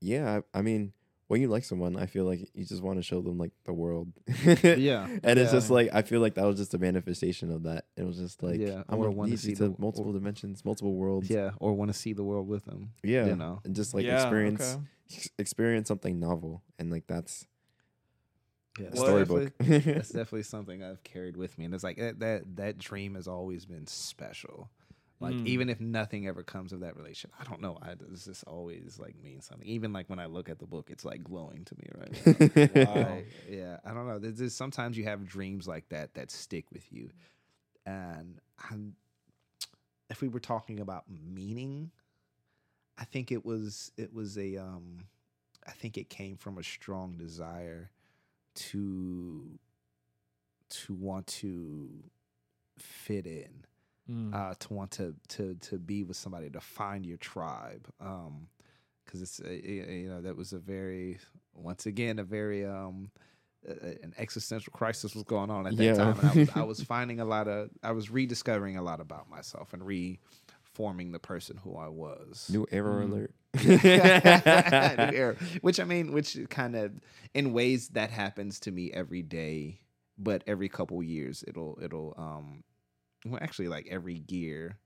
[0.00, 0.92] yeah, I, I mean,
[1.26, 3.72] when you like someone, I feel like you just want to show them like the
[3.72, 4.12] world.
[4.62, 7.86] Yeah, and it's just like I feel like that was just a manifestation of that.
[7.96, 10.94] It was just like Yeah, I'm gonna wanna see to the- multiple or- dimensions, multiple
[10.94, 11.28] worlds.
[11.28, 12.92] yeah, or want to see the world with them.
[13.02, 13.60] yeah, you know.
[13.64, 14.78] and just like yeah, experience
[15.10, 15.28] okay.
[15.38, 17.46] experience something novel, and like that's
[18.78, 19.58] Yeah, a that's storybook.
[19.58, 23.14] definitely- That's definitely something I've carried with me, and it's like that that that dream
[23.16, 24.70] has always been special.
[25.20, 25.46] Like Mm.
[25.48, 27.76] even if nothing ever comes of that relationship, I don't know.
[27.82, 29.66] I this just always like means something.
[29.66, 32.84] Even like when I look at the book, it's like glowing to me right now.
[32.94, 33.10] Wow.
[33.16, 34.20] Like, yeah, I don't know.
[34.20, 37.10] There's just sometimes you have dreams like that that stick with you,
[37.84, 38.94] and I'm,
[40.08, 41.90] if we were talking about meaning,
[42.96, 45.00] I think it was it was a um,
[45.66, 47.90] I think it came from a strong desire
[48.70, 49.58] to
[50.70, 51.88] to want to
[52.78, 53.64] fit in
[54.10, 54.32] Mm.
[54.34, 58.48] uh, to want to to to be with somebody to find your tribe um
[59.04, 61.18] because it's uh, y- y- you know that was a very
[61.54, 63.10] once again a very um
[63.68, 65.92] uh, an existential crisis was going on at that Yeah.
[65.92, 68.98] time and I was, I was finding a lot of I was rediscovering a lot
[69.00, 73.12] about myself and reforming the person who I was New error Mm.
[73.12, 73.34] alert.
[75.60, 76.92] Which I mean, which kind of
[77.34, 79.80] in ways that happens to me every day,
[80.18, 82.62] but every couple years it'll it'll um
[83.26, 84.78] well actually like every year,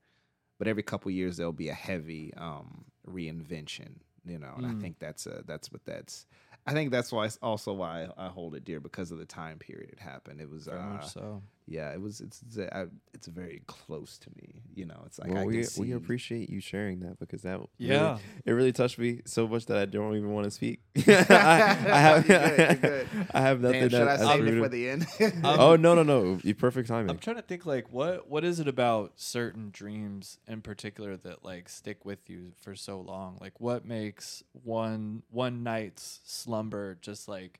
[0.59, 4.73] but every couple years there'll be a heavy um reinvention, you know, and I Mm.
[4.73, 6.25] think that's a that's what that's
[6.65, 9.59] I think that's why it's also why I hold it dear because of the time
[9.59, 10.41] period it happened.
[10.41, 11.41] It was uh, so.
[11.65, 15.01] Yeah, it was it's it's, uh, it's very close to me, you know.
[15.05, 17.69] It's like well, I we can see we appreciate you sharing that because that really-
[17.77, 18.17] Yeah.
[18.45, 20.81] it really touched me so much that I don't even want to speak.
[21.07, 23.07] I, I have You're good, you're good.
[23.33, 23.79] I have nothing.
[23.81, 25.07] Damn, should I that- as save it for the end?
[25.43, 26.39] oh no no no!
[26.43, 27.09] You perfect timing.
[27.09, 31.45] I'm trying to think like what what is it about certain dreams in particular that
[31.45, 33.37] like stick with you for so long?
[33.39, 37.59] Like what makes one one night's slumber just like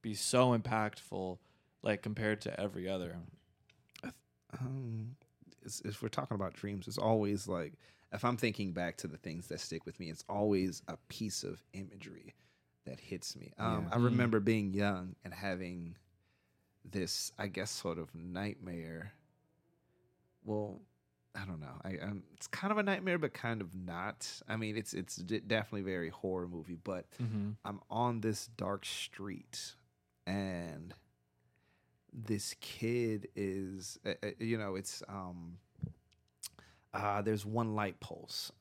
[0.00, 1.38] be so impactful
[1.82, 3.16] like compared to every other?
[4.60, 5.16] Um,
[5.84, 7.74] if we're talking about dreams, it's always like
[8.12, 11.44] if I'm thinking back to the things that stick with me, it's always a piece
[11.44, 12.34] of imagery
[12.84, 13.52] that hits me.
[13.58, 13.94] Um, Yeah.
[13.94, 14.04] I Mm.
[14.04, 15.96] remember being young and having
[16.84, 19.12] this, I guess, sort of nightmare.
[20.44, 20.80] Well,
[21.34, 21.80] I don't know.
[21.84, 24.28] I um, it's kind of a nightmare, but kind of not.
[24.48, 27.50] I mean, it's it's d- definitely very horror movie, but Mm-hmm.
[27.64, 29.74] I'm on this dark street
[30.26, 30.92] and
[32.12, 35.58] this kid is uh, you know it's um
[36.92, 38.52] uh there's one light pulse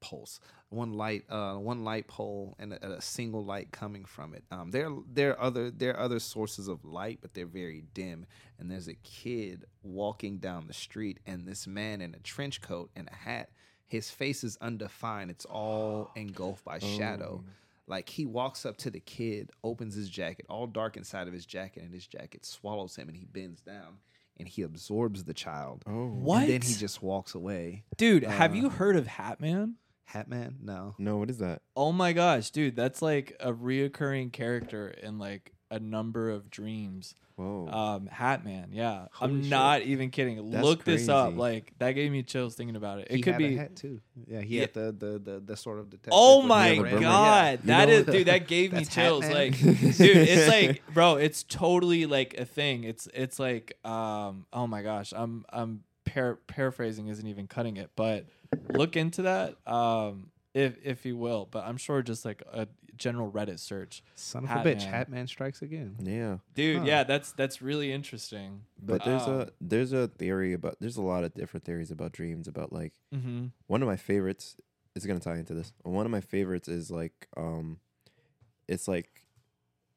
[0.00, 4.44] pulse one light uh one light pole and a, a single light coming from it.
[4.50, 8.26] Um there there are other there are other sources of light but they're very dim.
[8.58, 12.90] And there's a kid walking down the street and this man in a trench coat
[12.96, 13.50] and a hat
[13.86, 15.30] his face is undefined.
[15.30, 17.44] It's all engulfed by shadow.
[17.44, 17.50] Oh.
[17.86, 21.46] Like he walks up to the kid, opens his jacket, all dark inside of his
[21.46, 23.98] jacket, and his jacket swallows him, and he bends down
[24.38, 25.82] and he absorbs the child.
[25.86, 26.42] Oh What?
[26.42, 27.84] And then he just walks away.
[27.96, 29.74] Dude, have Uh, you heard of Hatman?
[30.12, 30.56] Hatman?
[30.62, 30.94] No.
[30.98, 31.16] no!
[31.16, 31.62] What is that?
[31.74, 37.14] Oh my gosh, dude, that's like a reoccurring character in like a number of dreams.
[37.36, 37.68] Whoa!
[37.68, 39.08] Um, Hatman, yeah.
[39.12, 39.50] Holy I'm shit.
[39.50, 40.50] not even kidding.
[40.50, 41.26] That's Look this up.
[41.28, 41.38] crazy.
[41.38, 43.08] Like that gave me chills thinking about it.
[43.10, 44.00] It he could had be a hat too.
[44.26, 44.60] Yeah, he Yeah.
[44.62, 46.14] had the, the the the sort of detective.
[46.16, 48.26] Oh with my the red- god, You that know- is dude.
[48.28, 49.24] That gave me That's chills.
[49.24, 49.34] Hatman.
[49.34, 49.58] Like,
[49.98, 52.84] dude, it's like, bro, it's totally like a thing.
[52.84, 57.90] It's it's like, um, oh my gosh, I'm I'm par- paraphrasing isn't even cutting it,
[57.96, 58.24] but
[58.72, 61.46] look into that, um, if if you will.
[61.50, 65.08] But I'm sure just like a general Reddit search, Son of a bitch, Hatman.
[65.10, 65.96] Hatman strikes again.
[66.02, 66.78] yeah, dude.
[66.78, 66.84] Huh.
[66.84, 68.62] Yeah, that's that's really interesting.
[68.82, 72.12] but there's Um, a there's a theory about there's a lot of different theories about
[72.12, 73.46] dreams about like Mm-hmm.
[73.66, 74.56] one of my favorites
[74.94, 75.72] is gonna tie into this.
[75.82, 77.78] One of my favorites is like um,
[78.68, 79.22] it's like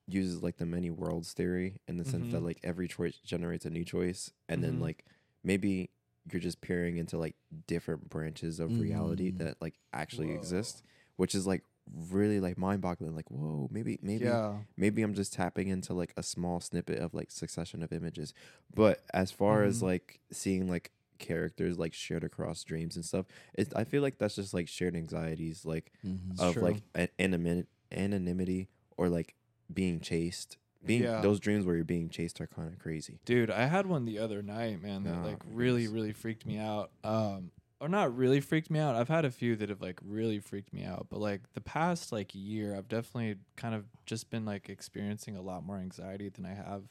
[0.07, 2.45] uses like the many worlds theory in the sense that Mhm.
[2.45, 4.65] like every choice generates a new choice, and Mhm.
[4.65, 5.05] then like
[5.43, 5.89] maybe
[6.31, 7.35] you're just peering into like
[7.67, 9.37] different branches of reality Mm.
[9.39, 10.35] that like actually Whoa.
[10.35, 10.83] exist,
[11.15, 11.63] which is like
[12.09, 13.15] really like mind boggling.
[13.15, 14.57] Like whoa, maybe maybe Yeah.
[14.77, 18.33] maybe I'm just tapping into like a small snippet of like succession of images.
[18.73, 19.83] But as far as Mhm.
[19.85, 23.25] like seeing like characters like shared across dreams and stuff.
[23.53, 26.39] It, I feel like that's just like shared anxieties, like Mhm.
[26.39, 26.63] of true.
[26.63, 29.35] like an anonymity, anonymity or like
[29.73, 30.57] being chased.
[30.85, 31.19] Being Yeah.
[31.19, 33.19] those dreams where you're being chased are kind of crazy.
[33.25, 36.91] Dude, I had one the other night, man, that like really, really freaked me out.
[37.03, 37.51] Um,
[37.81, 38.95] or not really freaked me out.
[38.95, 42.11] I've had a few that have like really freaked me out, but like the past
[42.11, 46.45] like year, I've definitely kind of just been like experiencing a lot more anxiety than
[46.45, 46.83] I have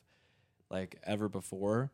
[0.70, 1.90] like ever before.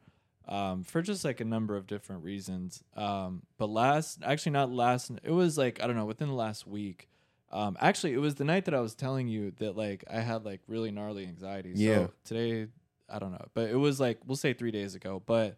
[0.47, 2.85] Um, for just like a number of different reasons.
[2.95, 6.67] Um, but last, actually not last, it was like I don't know, within the last
[6.67, 7.09] week.
[7.51, 10.45] Um, actually, it was the night that I was telling you that like I had
[10.45, 11.73] like really gnarly anxiety.
[11.75, 11.95] Yeah.
[11.95, 12.67] So today,
[13.09, 15.23] I don't know, but it was like we'll say three days ago.
[15.25, 15.57] But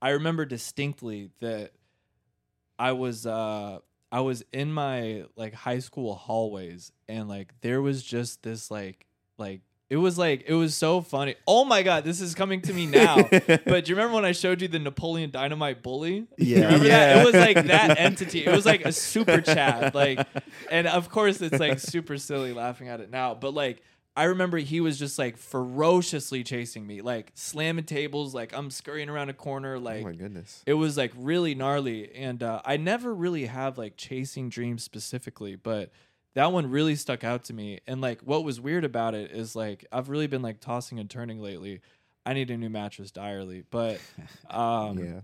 [0.00, 1.72] I remember distinctly that
[2.80, 3.78] I was uh
[4.10, 9.06] I was in my like high school hallways and like there was just this like
[9.38, 9.60] like
[9.90, 11.34] it was like it was so funny.
[11.46, 13.16] Oh my god, this is coming to me now.
[13.30, 16.26] but do you remember when I showed you the Napoleon Dynamite bully?
[16.38, 16.64] Yeah.
[16.66, 17.14] Remember Yeah.
[17.14, 17.18] that?
[17.20, 18.46] It was like that entity.
[18.46, 19.94] It was like a super chat.
[19.94, 20.26] Like
[20.70, 23.34] and of course it's like super silly laughing at it now.
[23.34, 23.82] But like
[24.16, 29.08] I remember he was just like ferociously chasing me, like slamming tables, like I'm scurrying
[29.08, 30.62] around a corner, oh like my goodness.
[30.66, 35.54] it was like really gnarly and uh, i never really have like chasing dreams specifically
[35.56, 35.90] but
[36.34, 39.54] that one really stuck out to me and like what was weird about it is
[39.56, 41.80] like i've really been like tossing and turning lately
[42.26, 44.00] i need a new mattress direly but
[44.50, 45.20] um yeah.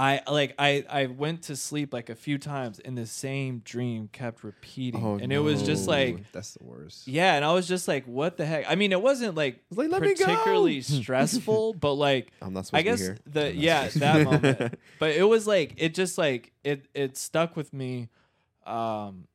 [0.00, 4.08] I like i i went to sleep like a few times and the same dream
[4.12, 7.06] kept repeating Oh, and it was just like That's the worst.
[7.06, 9.90] yeah and i was just like what the heck i mean it wasn't like like,
[9.90, 13.44] "Let me go." particularly stressful but like I'm not supposed I guess to be here.
[13.50, 17.72] the yeah that moment, but it was like it just like it it stuck with
[17.72, 18.08] me.
[18.66, 19.26] Um,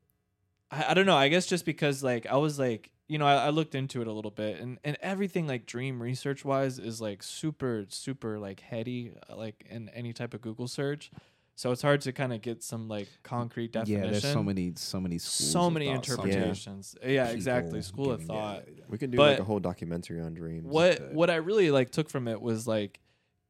[0.72, 1.18] I, I don't know.
[1.18, 4.08] I guess just because like I was like you know I, I looked into it
[4.08, 8.60] a little bit and and everything like dream research wise is like super super like
[8.60, 11.12] heady uh, like in any type of Google search.
[11.58, 14.04] So it's hard to kind of get some like concrete definition.
[14.04, 16.96] Yeah, there's so many, so many, schools so of many thought, interpretations.
[17.02, 17.82] Yeah, exactly.
[17.82, 18.84] School of thought yeah, yeah.
[18.90, 20.66] we can do like a whole documentary on dreams.
[20.66, 21.14] what Okay.
[21.14, 23.00] what I really like took from it was like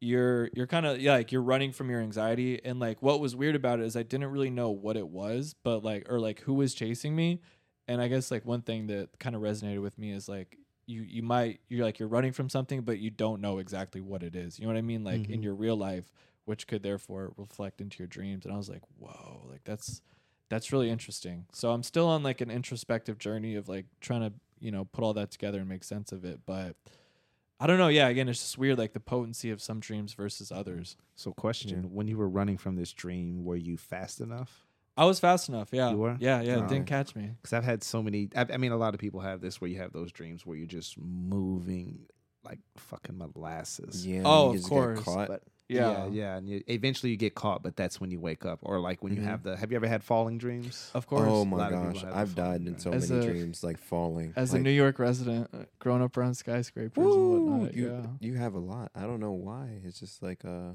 [0.01, 3.35] you're you're kind of yeah like you're running from your anxiety and like what was
[3.35, 6.41] weird about it is I didn't really know what it was but like or like
[6.41, 7.41] who was chasing me
[7.87, 10.57] and I guess like one thing that kind of resonated with me is like
[10.87, 14.21] you you might you're like you're running from something but you don't know exactly what
[14.23, 15.43] it is you know what I mean like in Mhm.
[15.43, 16.11] your real life
[16.45, 20.01] which could therefore reflect into your dreams and I was like whoa like that's
[20.49, 24.33] that's really interesting so I'm still on like an introspective journey of like trying to
[24.59, 26.75] you know put all that together and make sense of it but
[27.57, 27.87] I don't know.
[27.87, 30.97] Yeah, again, it's just weird, like the potency of some dreams versus others.
[31.15, 34.67] So, question: When you were running from this dream, were you fast enough?
[34.97, 35.69] I was fast enough.
[35.73, 36.17] Yeah, You were?
[36.19, 36.57] Yeah, yeah.
[36.57, 36.67] It Oh.
[36.67, 37.31] didn't catch me.
[37.41, 38.29] Because I've had so many.
[38.35, 40.57] I, I mean, a lot of people have this where you have those dreams where
[40.57, 42.05] you're just moving
[42.43, 44.05] like fucking molasses.
[44.05, 44.21] Yeah.
[44.23, 44.99] Oh, you of just get course.
[45.01, 45.27] caught.
[45.27, 45.91] But Yeah.
[45.91, 48.79] yeah, yeah, and you, eventually you get caught, but that's when you wake up, or
[48.79, 49.25] like when you Mhm.
[49.25, 49.57] have the.
[49.57, 50.91] Have you ever had falling dreams?
[50.93, 51.27] Of course.
[51.27, 53.09] Oh A my lot of people gosh, have the I've died falling in so As
[53.09, 54.31] many a- dreams, like falling.
[54.35, 57.45] As like, a New York resident, uh, growing up around skyscrapers and Woo!
[57.57, 57.73] whatnot.
[57.73, 58.05] you yeah.
[58.21, 58.91] you have a lot.
[58.95, 59.79] I don't know why.
[59.83, 60.73] It's just like uh,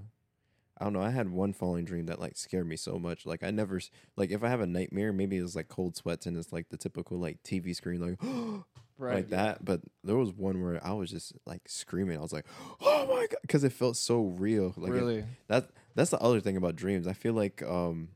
[0.81, 1.03] I don't know.
[1.03, 3.27] I had one falling dream that like scared me so much.
[3.27, 3.81] Like I never
[4.17, 6.79] like if I have a nightmare, maybe it's like cold sweats and it's like the
[6.79, 8.19] typical like TV screen like
[8.99, 9.15] Right.
[9.17, 9.65] like that.
[9.65, 12.17] But there was one where I was just like screaming.
[12.19, 12.47] I was like,
[12.81, 14.73] oh my god, because it felt so real.
[14.77, 15.25] Like it- really.
[15.49, 17.07] that that's the other thing about dreams.
[17.07, 18.09] I feel like um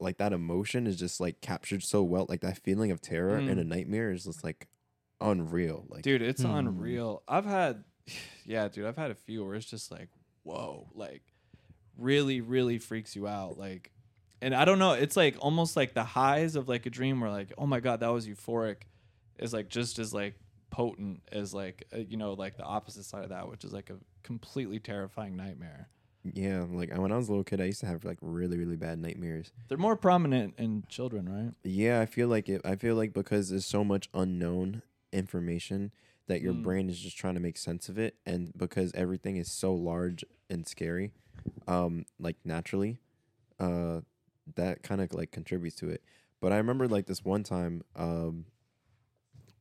[0.00, 2.26] like that emotion is just like captured so well.
[2.28, 3.60] Like that feeling of terror in Mm.
[3.60, 4.66] a nightmare is just like
[5.20, 5.86] unreal.
[5.88, 6.50] Like dude, it's Hmm.
[6.50, 7.22] unreal.
[7.28, 7.84] I've had,
[8.46, 10.08] yeah, dude, I've had a few where it's just like,
[10.42, 11.22] whoa, like
[12.00, 13.58] really, really freaks you out.
[13.58, 13.90] Like,
[14.42, 17.30] and I don't know, it's like almost like the highs of like a dream where
[17.30, 18.82] like, oh my God, that was euphoric
[19.38, 20.34] is like just as like
[20.70, 23.90] potent as like, uh, you know, like the opposite side of that, which is like
[23.90, 25.88] a completely terrifying nightmare.
[26.34, 28.76] yeah, like when I was a little kid, I used to have like really really
[28.76, 29.52] bad nightmares.
[29.68, 31.54] They're more prominent in children, right?
[31.64, 32.60] Yeah, I feel like it.
[32.64, 34.82] I feel like because there's so much unknown
[35.12, 35.92] information
[36.30, 36.62] that your Mm.
[36.62, 40.24] brain is just trying to make sense of it, and because everything is so large
[40.48, 41.12] and scary,
[41.68, 42.98] um, like naturally,
[43.58, 44.00] uh,
[44.56, 46.02] that kind of like contributes to it.
[46.40, 48.46] But I remember like this one time, um,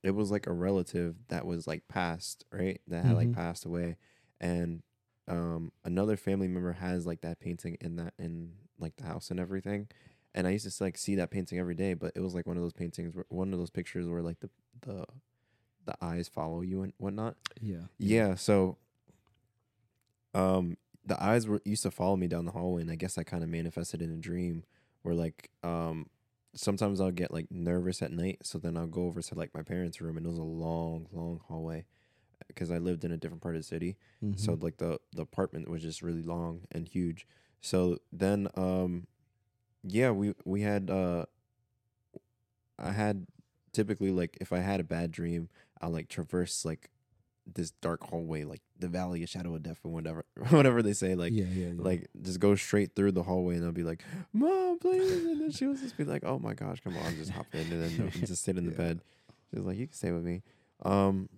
[0.03, 2.80] it was like a relative that was like passed, right?
[2.88, 3.34] That had like Mhm.
[3.34, 3.97] passed away,
[4.39, 4.82] and
[5.28, 9.39] um, another family member has like that painting in that in like the house and
[9.39, 9.88] everything.
[10.36, 12.57] And I used to like see that painting every day, but it was like one
[12.57, 14.49] of those paintings, where, one of those pictures where like the
[14.82, 15.05] the
[15.89, 17.35] the eyes follow you and whatnot.
[17.61, 17.85] Yeah.
[17.97, 18.77] Yeah, so
[20.33, 23.23] um the eyes were used to follow me down the hallway and I guess I
[23.23, 24.63] kind of manifested in a dream
[25.01, 26.07] where like um
[26.53, 29.61] sometimes I'll get like nervous at night, so then I'll go over to like my
[29.63, 31.85] parents' room and it was a long, long hallway
[32.47, 33.97] because I lived in a different part of the city.
[34.35, 34.63] So Mhm.
[34.63, 37.27] like the the apartment was just really long and huge.
[37.61, 39.07] So then, um,
[39.83, 40.89] yeah, we we had.
[40.89, 41.25] Uh,
[42.77, 43.27] I had
[43.71, 45.49] typically like if I had a bad dream,
[45.82, 46.89] I'll like traverse like
[47.51, 51.15] this dark hallway, like the Valley of Shadow of Death or whatever, whatever they say.
[51.15, 51.73] Like, yeah, yeah, yeah.
[51.77, 54.03] like just go straight through the hallway, and I'll be like,
[54.34, 57.32] "Mom, please!" And then she would just be like, "Oh my gosh, come on, just
[57.32, 59.01] hop in," and then just sit in the bed.
[59.49, 60.43] She was like, "You can stay with me."
[60.84, 61.30] Um,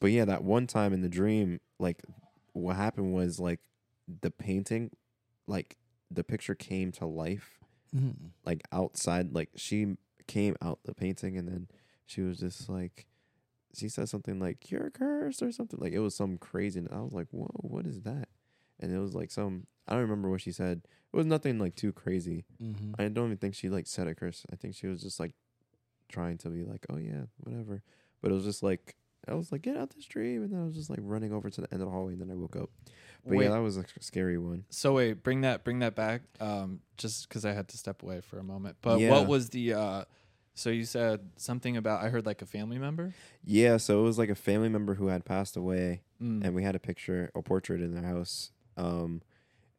[0.00, 2.02] but yeah, that one time in the dream, like
[2.52, 3.60] what happened was like
[4.20, 4.90] the painting,
[5.46, 5.76] like
[6.10, 7.58] the picture came to life,
[7.94, 8.30] Mhm.
[8.44, 11.68] like outside, like she came out the painting, and then
[12.06, 13.06] she was just like,
[13.74, 15.78] she said something like "You're cursed" or something.
[15.80, 16.78] Like it was some crazy.
[16.80, 18.28] And I was like, "Whoa, what is that?"
[18.80, 20.82] And it was like some I don't remember what she said.
[21.12, 22.44] It was nothing like too crazy.
[22.62, 22.94] Mhm.
[22.98, 24.44] I don't even think she like said a curse.
[24.52, 25.32] I think she was just like
[26.08, 27.82] trying to be like, "Oh yeah, whatever."
[28.20, 28.96] But it was just like
[29.28, 31.48] I was like, "Get out this dream," and then I was just like running over
[31.50, 32.70] to the end of the hallway, and then I woke up.
[33.24, 33.44] But Wait.
[33.44, 34.64] yeah, that was a scary one.
[34.70, 36.22] So wait, bring that bring that back.
[36.40, 38.76] Um, just because I had to step away for a moment.
[38.82, 39.10] But Yeah.
[39.10, 39.74] what was the?
[39.74, 40.04] Uh,
[40.54, 43.14] so you said something about I heard like a family member.
[43.44, 46.44] Yeah, so it was like a family member who had passed away, Mm.
[46.44, 48.52] and we had a picture, a portrait in their house.
[48.76, 49.22] Um,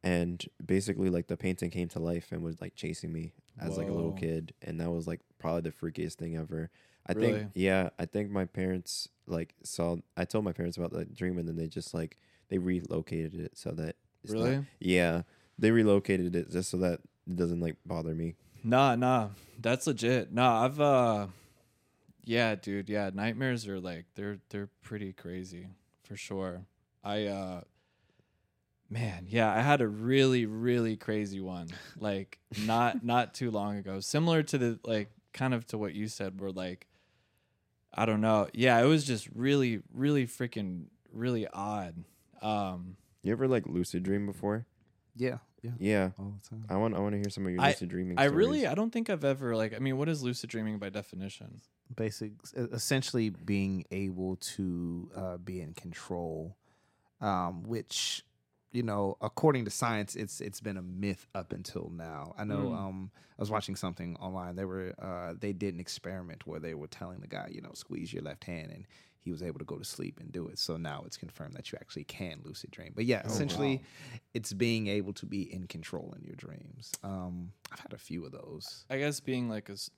[0.03, 3.87] and basically, like the painting came to life and was like chasing me as like
[3.87, 6.69] a little kid, and that was like probably the freakiest thing ever.
[7.07, 7.33] I Really?
[7.33, 9.97] think, yeah, I think my parents like saw.
[10.17, 12.17] I told my parents about the dream, and then they just like
[12.49, 14.65] they relocated it so that it's not- really?
[14.79, 15.21] yeah,
[15.57, 18.35] they relocated it just so that it doesn't like bother me.
[18.63, 20.31] Nah, nah, that's legit.
[20.31, 21.27] Nah, I've uh,
[22.23, 25.67] yeah, dude, yeah, nightmares are like they're they're pretty crazy
[26.03, 26.65] for sure.
[27.03, 27.61] I uh,
[28.89, 31.67] man, yeah, I had a really really crazy one
[31.99, 36.07] like not not too long ago, similar to the like kind of to what you
[36.07, 36.87] said, where like
[37.93, 42.05] I don't know, yeah, it was just really really freaking really odd.
[42.41, 44.65] Um, You ever like lucid dream before?
[45.15, 46.65] Yeah, yeah, Yeah, all the time.
[46.69, 48.19] I want I want to hear some of your I- lucid dreaming.
[48.19, 48.37] I stories.
[48.47, 51.61] really I don't think I've ever like I mean, what is lucid dreaming by definition?
[51.95, 56.55] Basic, essentially being able to uh, be in control,
[57.21, 58.23] um, which
[58.71, 62.33] you know, according to science, it's it's been a myth up until now.
[62.37, 62.69] I know.
[62.69, 62.77] Mm.
[62.77, 64.55] Um, I was watching something online.
[64.55, 67.71] They were uh, they did an experiment where they were telling the guy, you know,
[67.73, 68.85] squeeze your left hand, and
[69.23, 70.59] he was able to go to sleep and do it.
[70.59, 72.91] So now it's confirmed that you actually can lucid dream.
[72.95, 73.81] But yeah, Oh, essentially,
[74.33, 76.91] it's being able to be in control in your dreams.
[77.03, 78.85] Um, I've had a few of those.
[78.89, 79.89] I guess being like a s-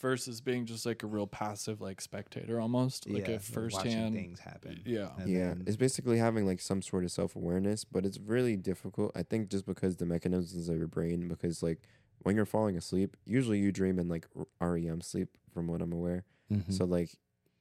[0.00, 4.40] versus being just like a real passive like spectator almost like Yeah, a firsthand things
[4.40, 4.82] happen.
[4.84, 8.18] yeah And yeah, then- it's basically having like some sort of self awareness, but it's
[8.18, 9.12] really difficult.
[9.14, 11.78] I think just because the mechanisms of your brain, because like
[12.24, 14.26] when you're falling asleep, usually you dream in like
[14.60, 16.24] REM sleep, from what I'm aware.
[16.50, 16.72] Mhm.
[16.72, 17.10] So like,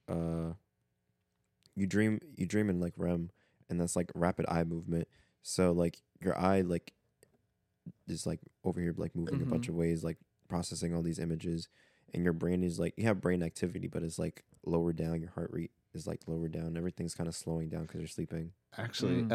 [0.07, 0.53] uh,
[1.76, 3.30] you dream you dream in like REM,
[3.69, 5.07] and that's like rapid eye movement.
[5.41, 6.93] So like your eye like
[8.07, 9.69] is like over here like moving a bunch Mhm.
[9.69, 10.17] of ways, like
[10.47, 11.67] processing all these images,
[12.13, 15.22] and your brain is like you have brain activity, but it's like lower down.
[15.22, 16.78] Your heart rate is like lower down.
[16.78, 18.51] Everything's kind of slowing down because you're sleeping.
[18.78, 19.32] Actually, Mm.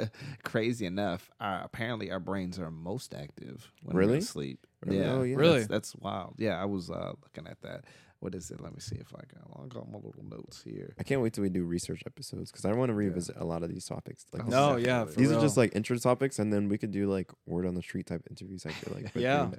[0.00, 0.06] uh,
[0.42, 4.18] crazy enough, uh, apparently our brains are most active when we're Really?
[4.18, 4.66] asleep.
[4.84, 4.98] Really?
[4.98, 5.36] Yeah, Oh, yeah.
[5.36, 5.58] Really?
[5.60, 6.36] That's, that's wild.
[6.38, 7.84] Yeah, I was uh, looking at that.
[8.22, 8.60] What is it?
[8.60, 9.64] Let me see if I got.
[9.64, 10.94] I got my little notes here.
[10.96, 13.64] I can't wait till we do research episodes because I want to revisit a lot
[13.64, 14.24] of these topics.
[14.32, 15.12] Like Oh, no is- yeah definitely.
[15.14, 15.38] for these real.
[15.38, 18.06] are just like intro topics, and then we could do like word on the street
[18.06, 18.64] type interviews.
[18.64, 19.10] I feel like.
[19.16, 19.48] Yeah.
[19.50, 19.56] you.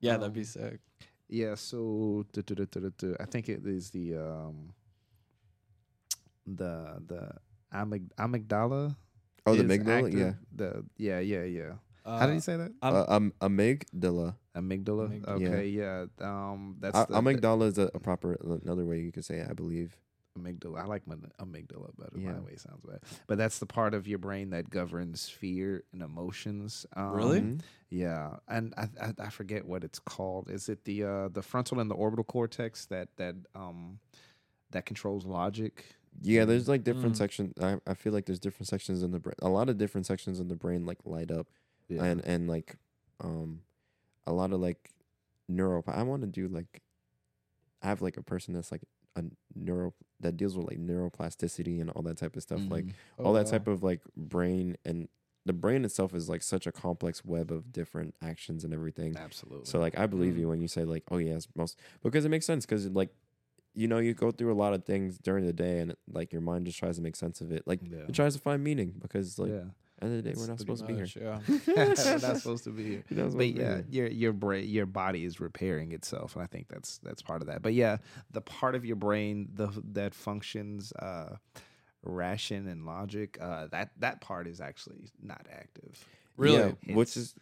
[0.00, 0.80] yeah that'd be um, sick
[1.28, 3.14] Yeah, so duh, duh, duh, duh, duh, duh.
[3.20, 4.74] I think it is the um,
[6.46, 7.30] the the
[7.72, 8.96] amyg- amygdala.
[9.46, 10.04] Oh, the amygdala.
[10.06, 10.18] active.
[10.18, 10.32] Yeah.
[10.56, 11.72] The yeah yeah yeah.
[12.04, 12.72] Uh, How did he say that?
[12.82, 14.34] I'm- Uh, um, amygdala.
[14.54, 15.08] Amygdala.
[15.08, 15.28] Amygdala.
[15.28, 16.06] Okay, yeah.
[16.20, 18.34] Um, that's Uh, the, the amygdala is a, a proper
[18.64, 19.96] another way you could say it, I believe.
[20.38, 20.80] amygdala.
[20.80, 22.16] I like my amygdala better.
[22.18, 22.32] Yeah.
[22.32, 23.00] My way sounds better.
[23.26, 26.86] But that's the part of your brain that governs fear and emotions.
[26.96, 27.40] Um, Really?
[27.40, 27.60] Mhm.
[27.90, 30.48] Yeah, and I, I I forget what it's called.
[30.48, 33.98] Is it the uh the frontal and the orbital cortex that that um
[34.70, 35.84] that controls logic?
[36.22, 37.18] Yeah, there's like different Mm.
[37.18, 37.52] sections.
[37.60, 39.34] I, I feel like there's different sections in the brain.
[39.42, 41.48] A lot of different sections in the brain like light up,
[41.90, 42.04] Yeah.
[42.04, 42.76] and and like
[43.20, 43.60] um,
[44.26, 44.90] a lot of like
[45.48, 45.82] neuro.
[45.86, 46.82] I want to do like,
[47.82, 48.82] I have like a person that's like
[49.16, 49.24] a
[49.54, 52.60] neuro that deals with like neuroplasticity and all that type of stuff.
[52.68, 52.92] Like Mhm.
[53.18, 53.50] Oh, all that wow.
[53.50, 55.08] type of like brain and
[55.46, 59.16] the brain itself is like such a complex web of different actions and everything.
[59.16, 59.64] absolutely.
[59.66, 60.40] So like I believe Mm.
[60.40, 63.10] you when you say like oh yeah it's most because it makes sense because like
[63.74, 66.42] you know you go through a lot of things during the day and like your
[66.42, 68.94] mind just tries to make sense of it like yeah, it tries to find meaning
[69.00, 69.64] because like yeah.
[70.02, 71.40] End of the day It's we're not pretty supposed to be here.
[71.46, 73.04] Yeah We're not supposed to be here.
[73.10, 73.84] We're not supposed But yeah, here.
[73.90, 77.48] your your brain, your body is repairing itself, and I think that's that's part of
[77.48, 77.62] that.
[77.62, 77.98] But yeah,
[78.30, 81.36] the part of your brain the that functions uh,
[82.02, 86.04] ration and logic, uh, that that part is actually not active.
[86.36, 86.74] Really?
[86.86, 87.34] Yeah, which is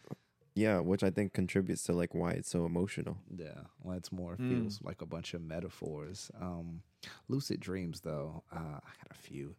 [0.55, 3.17] yeah, which I think contributes to like why it's so emotional.
[3.33, 4.49] Yeah, well, it's more Mm.
[4.49, 6.31] feels like a bunch of metaphors.
[6.41, 6.81] Um,
[7.29, 9.55] lucid dreams, though, uh, I got a few.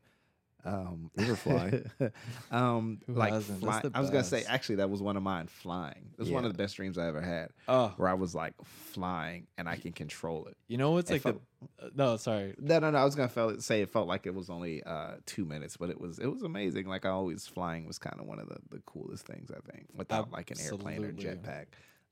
[0.64, 1.82] Um, You ever fly?
[2.50, 3.60] um, Who like hasn't?
[3.60, 4.50] That's fly- the I was gonna say, best.
[4.50, 5.46] actually, that was one of mine.
[5.46, 6.10] Flying.
[6.12, 6.48] It was one Yeah.
[6.50, 9.76] of the best dreams I ever had, Oh, where I was like flying and I
[9.76, 10.56] can control it.
[10.68, 11.38] you know what's like the?
[11.80, 12.54] uh, no, sorry.
[12.58, 12.98] No, no, no.
[12.98, 15.90] I was gonna felt, say it felt like it was only uh, two minutes, but
[15.90, 16.86] it was it was amazing.
[16.86, 19.86] Like I always flying was kind of one of the, the coolest things I think,
[19.94, 21.24] without like an airplane or Absolutely.
[21.24, 21.66] jetpack.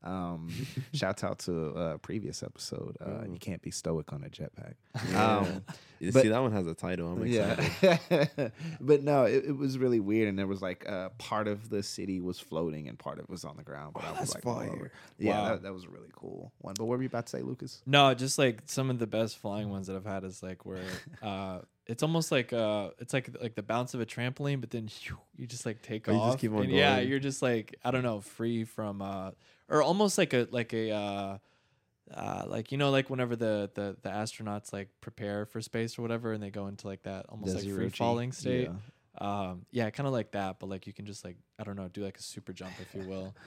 [0.04, 0.48] Um,
[0.94, 2.96] shouts out to a previous episode.
[3.00, 3.32] Uh, Ooh.
[3.32, 4.74] you can't be stoic on a jetpack.
[5.10, 5.36] Yeah.
[5.38, 5.64] Um,
[6.00, 7.10] You but- see, that one has a title.
[7.10, 7.72] I'm excited.
[8.08, 8.48] yeah,
[8.80, 11.82] but no, it, it was really weird, and there was like uh, part of the
[11.82, 13.94] city was floating and part of it was on the ground.
[13.94, 14.70] But Oh, I was that's like, fire.
[14.70, 14.92] over.
[15.18, 15.48] yeah, Wow.
[15.48, 16.74] that, that was a really cool one.
[16.78, 17.82] But what were you about to say, Lucas?
[17.84, 20.84] No, just like some of the best flying ones that I've had is like where
[21.20, 24.88] uh it's almost like uh it's like like the bounce of a trampoline, but then
[25.36, 26.28] you just like take Oh, you off.
[26.34, 27.08] just keep on and Yeah, going.
[27.08, 29.32] you're just like I don't know, free from uh
[29.68, 31.38] or almost like a like a uh
[32.14, 36.02] uh, like you know, like whenever the, the the astronauts like prepare for space or
[36.02, 38.68] whatever, and they go into like that almost The like free falling state.
[38.68, 38.74] Yeah.
[39.20, 41.88] Um, yeah, kind of like that, but like you can just like I don't know,
[41.88, 43.34] do like a super jump if you will.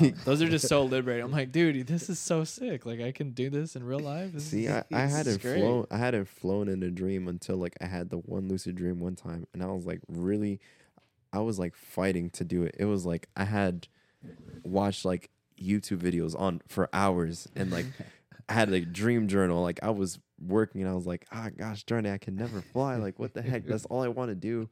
[0.00, 1.24] Um, those are just so liberating.
[1.24, 2.86] I'm like, dude, this is so sick.
[2.86, 4.32] Like I can do this in real life.
[4.32, 5.86] This See, is, I, I hadn't flown.
[5.90, 9.14] I hadn't flown in a dream until like I had the one lucid dream one
[9.14, 10.60] time, and I was like really,
[11.32, 12.74] I was like fighting to do it.
[12.78, 13.88] It was like I had
[14.64, 17.86] watched like YouTube videos on for hours, and like
[18.48, 19.62] I had a dream journal.
[19.62, 22.60] Like I was working, and I was like, ah, gosh, darn it, I can never
[22.60, 22.96] fly.
[22.96, 23.66] Like what the heck?
[23.66, 24.68] That's all I want to do.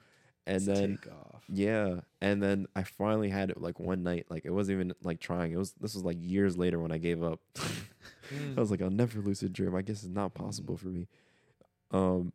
[0.46, 1.44] And Let's then take off.
[1.48, 4.26] yeah, and then I finally had it like one night.
[4.30, 5.52] Like it wasn't even like trying.
[5.52, 7.40] It was this was like years later when I gave up.
[8.30, 8.58] Mm.
[8.58, 9.74] I was like, I'll never lucid dream.
[9.74, 11.08] I guess it's not possible for me.
[11.92, 12.34] Um,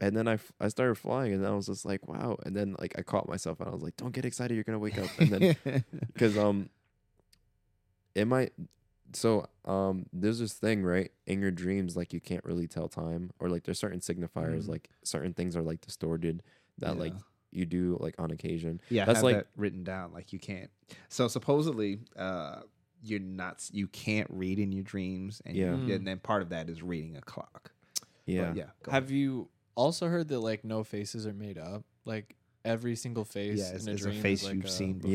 [0.00, 2.36] and then I, f- I started flying, and I was just like, wow.
[2.46, 4.78] And then like I caught myself, and I was like, don't get excited, you're gonna
[4.78, 5.08] wake up.
[5.18, 5.56] And then
[6.12, 6.68] because um,
[8.16, 8.52] it might.
[9.12, 13.30] So um, there's this thing right in your dreams, like you can't really tell time,
[13.38, 14.68] or like there's certain signifiers, Mhm.
[14.68, 16.42] like certain things are like distorted
[16.78, 17.14] that like
[17.52, 18.80] you do like on occasion.
[18.90, 20.12] Yeah, That's that's like- like that written down.
[20.12, 20.70] Like you can't.
[21.08, 22.62] So supposedly, uh,
[23.02, 23.68] you're not.
[23.72, 25.76] You can't read in your dreams, and Yeah.
[25.76, 25.94] you- Mm.
[25.96, 27.72] and then part of that is reading a clock.
[28.00, 28.70] But Yeah, yeah.
[28.82, 31.84] go Have you also heard that like no faces are made up?
[32.04, 32.34] Like
[32.66, 34.98] every single face yeah, it's, in a it's dream a face like you've a- seen
[34.98, 35.12] before.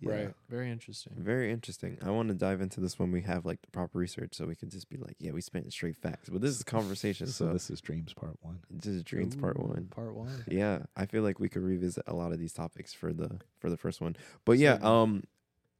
[0.00, 0.10] Yeah.
[0.10, 0.34] Right.
[0.48, 1.12] Very interesting.
[1.16, 1.98] Very interesting.
[2.04, 4.56] I want to dive into this when we have like the proper research, so we
[4.56, 6.28] can just be like, yeah, we spent straight facts.
[6.30, 8.60] But this is conversation, So so this is dreams part one.
[8.70, 9.86] this is dreams part one.
[9.90, 10.44] Part one.
[10.48, 13.70] Yeah, I feel like we could revisit a lot of these topics for the for
[13.70, 14.16] the first one.
[14.44, 14.92] But yeah, Certainly.
[15.02, 15.24] um,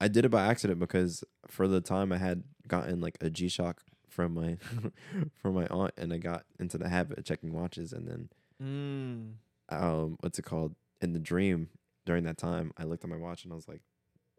[0.01, 3.49] I did it by accident because for the time I had gotten like a G
[3.49, 4.59] Shock from my
[5.43, 8.29] from my aunt, and I got into the habit of checking watches, and then
[8.63, 9.33] Mm.
[9.69, 10.75] um, what's it called?
[11.05, 11.69] In the dream
[12.07, 13.83] during that time, I looked at my watch and I was like,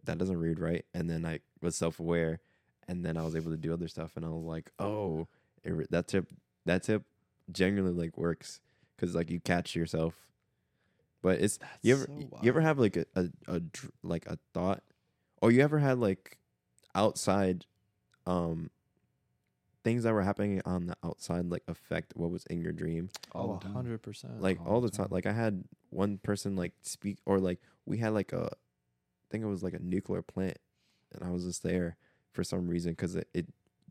[0.03, 0.83] that doesn't read right.
[0.93, 2.39] And then I was self aware,
[2.87, 5.27] and then I was able to do other stuff, and I was like, oh,
[5.63, 6.27] it, that tip,
[6.65, 7.03] that tip,
[7.51, 8.61] genuinely like works
[8.95, 10.15] because like you catch yourself.
[11.21, 13.61] But it's That's you ever so you ever have like a, a, a
[14.03, 14.83] like a thought,
[15.41, 16.37] or you ever had like
[16.93, 17.65] outside,
[18.25, 18.69] um,
[19.85, 23.51] things that were happening on the outside like affect what was in your dream All
[23.51, 24.41] Oh, the hundred percent.
[24.41, 25.05] like all all the the time.
[25.05, 25.13] time.
[25.13, 29.43] Like I had one person like speak or like we had like a, I think
[29.43, 30.57] it was like a nuclear plant,
[31.13, 31.97] and I was just there
[32.33, 33.45] for some reason because it, it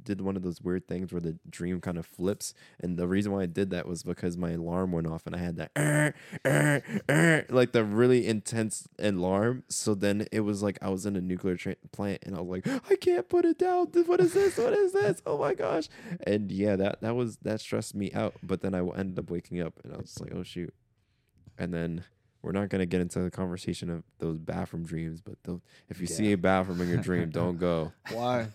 [0.05, 3.33] did one of those weird things where the dream kind of flips, and the reason
[3.33, 6.15] why I did that was because my alarm went off and I had that "Er,
[6.47, 9.65] er, er," like the really intense alarm.
[9.69, 12.65] So then it was like I was in a nuclear tra- plant, and I was
[12.65, 13.87] like, I can't put it down.
[14.07, 14.57] What is this?
[14.59, 15.23] What is this?
[15.27, 15.89] Oh my gosh!
[16.27, 18.35] And yeah, that that was that stressed me out.
[18.43, 20.75] But then I ended up waking up, and I was like, oh shoot.
[21.59, 22.05] And then
[22.43, 26.07] we're not gonna get into the conversation of those bathroom dreams, but tho- if you
[26.07, 27.93] see a bathroom in your dream, don't go.
[28.13, 28.49] Why?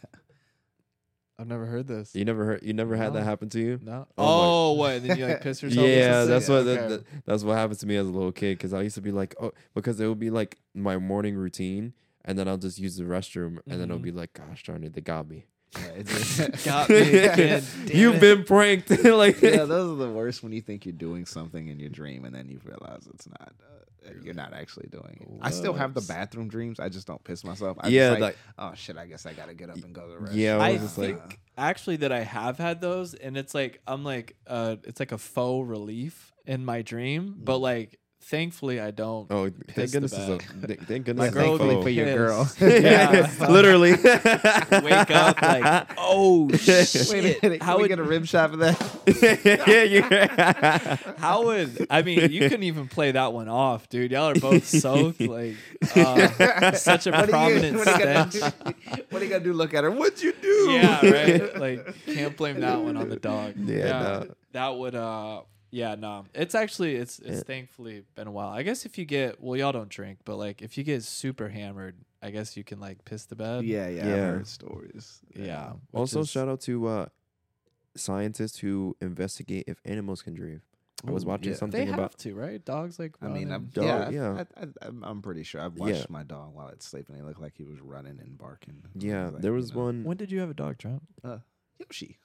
[1.40, 2.14] I've never heard this.
[2.14, 3.80] You never heard, you never had that happen to you.
[3.82, 4.08] No.
[4.18, 4.96] Oh Oh, what?
[4.96, 5.88] And then you like piss yourself?
[5.88, 6.66] Yeah, or that's something?
[6.66, 6.88] what Okay.
[6.90, 8.58] that, that- that's what happened to me as a little kid.
[8.58, 11.94] Because I used to be like, oh, because it would be like my morning routine,
[12.26, 14.04] and then I'll just use the restroom, and then it'll Mhm.
[14.04, 15.46] be like, gosh darn it, they got me.
[16.66, 17.64] Got me again.
[17.86, 18.22] Damn You've it.
[18.22, 18.90] been pranked.
[19.04, 22.26] like, yeah, those are the worst when you think you're doing something in your dream
[22.26, 23.54] and then you realize it's not.
[23.62, 23.84] Uh,
[24.24, 25.28] you're not actually doing it.
[25.42, 26.80] I still have the bathroom dreams.
[26.80, 27.78] I just don't piss myself.
[27.80, 30.08] I yeah, just like, like oh shit, I guess I gotta get up and go
[30.08, 30.36] to the restroom.
[30.36, 33.54] Yeah, I I was just like- think actually that I have had those, and it's
[33.54, 38.00] like I'm like uh, it's like a faux relief in my dream, but like
[38.30, 39.28] thankfully I don't.
[39.32, 40.14] Oh, Piss thank the goodness!
[40.14, 41.18] It's a, thank goodness!
[41.18, 42.50] My girl Thankfully for your girl.
[42.60, 43.30] Yeah.
[43.50, 43.92] literally.
[43.92, 47.08] Wake up like, oh shit!
[47.12, 47.62] Wait a minute.
[47.64, 49.64] How How we would get a rim shot for that?
[49.68, 50.96] yeah, yeah.
[51.18, 52.32] how would I mean?
[52.32, 54.12] You couldn't even play that one off, dude.
[54.12, 55.20] Y'all are both soaked.
[55.22, 55.56] Like
[55.96, 57.92] uh, such a What are you- prominent what are
[58.24, 58.34] you stench.
[58.34, 59.04] do?
[59.10, 59.54] What are you gonna do?
[59.54, 59.92] Look at her.
[59.92, 60.72] What'd you do?
[60.72, 61.60] Yeah, right.
[61.60, 63.54] Like can't blame that one on the dog.
[63.58, 63.86] Yeah,
[64.26, 64.36] no.
[64.54, 64.96] that would.
[64.96, 65.42] uh
[65.72, 66.26] Yeah, no.
[66.34, 67.44] It's actually it's it's Yeah.
[67.44, 68.50] thankfully been a while.
[68.50, 71.50] I guess if you get well, y'all don't drink, but like if you get super
[71.50, 73.64] hammered, I guess you can like piss the bed.
[73.66, 74.02] yeah, yeah.
[74.02, 74.16] I've Yeah.
[74.16, 75.22] heard stories.
[75.36, 75.72] yeah.
[75.92, 77.06] which Also, is- shout out to uh,
[77.96, 80.62] scientists who investigate if animals can dream.
[81.08, 81.58] I was Ooh, watching yeah.
[81.58, 82.02] something They about.
[82.02, 82.64] have to, right?
[82.66, 83.16] Dogs like.
[83.22, 84.44] I mean, I'm, Dog, yeah, yeah.
[84.58, 85.62] I, I, I'm, I'm pretty sure.
[85.62, 85.86] I've Yeah.
[85.86, 87.16] watched my dog while it's sleeping.
[87.16, 88.84] He looked like he was running and barking.
[88.86, 90.04] I Yeah, like, there you was know, one.
[90.04, 91.02] when did you have a dog, Trent?
[91.24, 91.38] Uh,
[91.80, 92.18] Yoshi.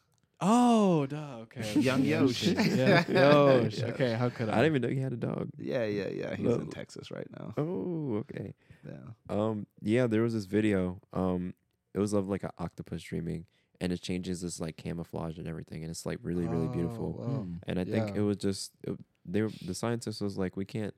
[0.47, 1.81] Oh, duh, okay.
[1.81, 2.53] Young Yoshi.
[2.59, 3.79] yeah, Yosh.
[3.79, 3.87] Yeah.
[3.87, 4.53] Okay, how could I?
[4.53, 5.49] I didn't even know you had a dog.
[5.57, 6.35] Yeah, yeah, yeah.
[6.37, 6.55] He's No.
[6.57, 7.55] in Texas right now.
[7.57, 8.53] Oh, okay.
[8.87, 8.95] Yeah.
[9.31, 11.01] Um, yeah, there was this video.
[11.15, 11.55] Um,
[11.95, 13.47] it was of like an octopus dreaming,
[13.81, 17.17] and it changes this like camouflage and everything, and it's like really, really beautiful.
[17.19, 17.39] Oh, wow.
[17.45, 17.61] Mm.
[17.67, 18.17] And I think Yeah.
[18.21, 20.95] it was just it, they were, the scientist was like, we can't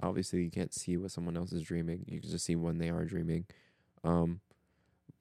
[0.00, 2.04] obviously you can't see what someone else is dreaming.
[2.06, 3.44] You can just see when they are dreaming.
[4.04, 4.40] Um,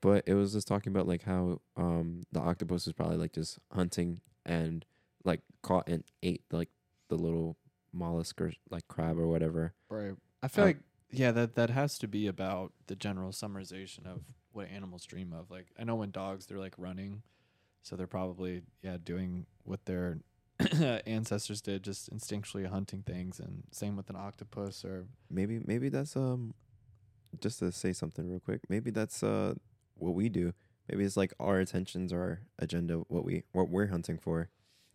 [0.01, 3.59] but it was just talking about like how um the octopus is probably like just
[3.71, 4.85] hunting and
[5.23, 6.69] like caught and ate like
[7.09, 7.57] the little
[7.93, 9.73] mollusk or like crab or whatever.
[9.89, 10.13] Right.
[10.43, 10.79] I feel Uh, like
[11.11, 14.21] yeah, that that has to be about the general summarization of
[14.51, 15.49] what animals dream of.
[15.49, 17.23] Like I know when dogs they're like running,
[17.81, 20.19] so they're probably yeah doing what their
[21.07, 26.15] ancestors did, just instinctually hunting things, and same with an octopus or Maybe maybe that's
[26.15, 26.53] um
[27.41, 28.61] just to say something real quick.
[28.69, 29.53] Maybe that's uh
[29.99, 30.53] what we do.
[30.89, 34.49] Maybe it's like our intentions, our agenda, what we what we're hunting for.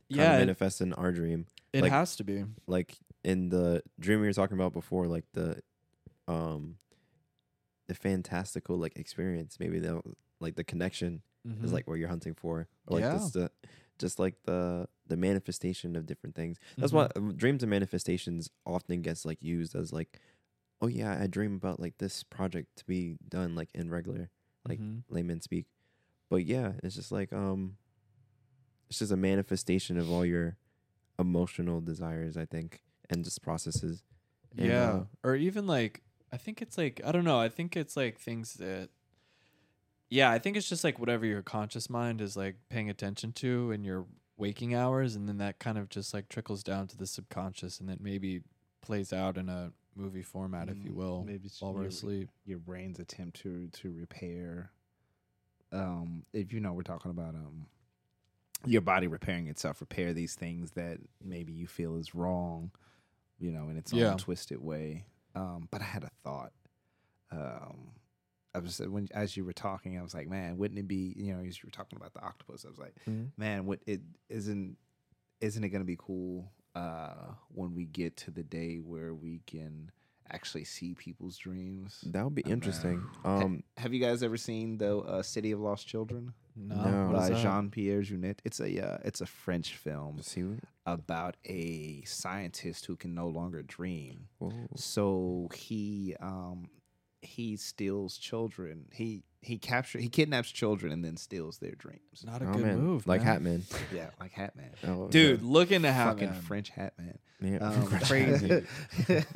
[0.09, 1.47] yeah, it, manifest in our dream.
[1.73, 2.45] it like- has to be.
[2.67, 5.61] like in the dream we were talking about before, like the
[6.29, 6.77] um
[7.89, 9.59] the fantastical like experience.
[9.61, 10.01] Maybe the
[10.41, 11.65] like the connection Mhm.
[11.65, 12.69] is like what you're hunting for.
[12.87, 13.13] Or like Yeah.
[13.15, 13.51] just the
[13.99, 16.59] just like the the manifestation of different things.
[16.79, 20.21] That's why um, dreams and manifestations often gets like used as like,
[20.81, 24.31] oh yeah, I dream about like this project to be done like in regular
[24.69, 25.03] like Mhm.
[25.09, 25.67] layman speak.
[26.31, 27.77] But yeah, it's just like um
[28.89, 30.57] it's just a manifestation of all your
[31.19, 34.03] emotional desires, I think, and just processes.
[34.57, 37.39] And, yeah, uh, or even like I think it's like I don't know.
[37.41, 38.91] I think it's like things that.
[40.11, 43.71] Yeah, I think it's just like whatever your conscious mind is like paying attention to
[43.73, 44.07] in your
[44.37, 47.89] waking hours, and then that kind of just like trickles down to the subconscious, and
[47.89, 48.43] then maybe
[48.83, 51.89] plays out in a movie format, if you Mm, will, maybe it's while we're your-
[51.89, 52.31] asleep.
[52.45, 54.71] Your brain's attempt to to repair.
[55.71, 57.67] Um, if you know, we're talking about um,
[58.67, 62.71] your body repairing itself, repair these things that maybe you feel is wrong,
[63.39, 64.13] you know, in its Yeah.
[64.13, 65.07] own twisted way.
[65.35, 66.53] Um, but I had a thought.
[67.31, 67.93] Um,
[68.55, 71.33] I was when as you were talking, I was like, man, wouldn't it be, you
[71.33, 72.95] know, as you were talking about the octopus, I was like,
[73.39, 74.77] man, what it isn't
[75.41, 79.41] isn't it going to be cool uh when we get to the day where we
[79.47, 79.91] can
[80.31, 82.01] actually see people's dreams?
[82.07, 82.53] That would be man.
[82.55, 83.03] interesting.
[83.25, 87.13] Ha- Um have you guys ever seen the uh, City of Lost Children No, No.
[87.13, 87.31] by?
[87.43, 88.39] Jean Pierre Jeunet?
[88.45, 90.21] It's a uh, it's a French film
[90.87, 94.29] about a scientist who can no longer dream.
[94.39, 94.53] Whoa.
[94.77, 96.69] So he um
[97.21, 98.87] he steals children.
[98.93, 102.23] He he capture he kidnaps children and then steals their dreams.
[102.25, 102.79] Not a Oh, good man.
[102.79, 103.41] move, like man.
[103.63, 103.63] Hatman.
[103.95, 104.71] Yeah, like Hatman.
[104.87, 105.43] Oh, dude.
[105.43, 107.19] Look into Fucking French Hatman.
[107.41, 107.59] yeah.
[107.59, 108.65] Um, Crazy.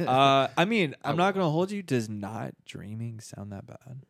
[0.01, 1.83] uh, I mean, I'm not gonna hold you.
[1.83, 4.03] Does not dreaming sound that bad?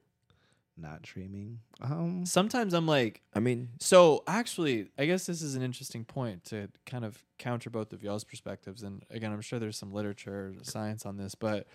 [0.79, 1.61] Not dreaming.
[1.81, 6.45] Um Sometimes I'm like, I mean, So actually, I guess this is an interesting point
[6.47, 8.83] to kind of counter both of y'all's perspectives.
[8.83, 11.67] And again, I'm sure there's some literature, science on this, but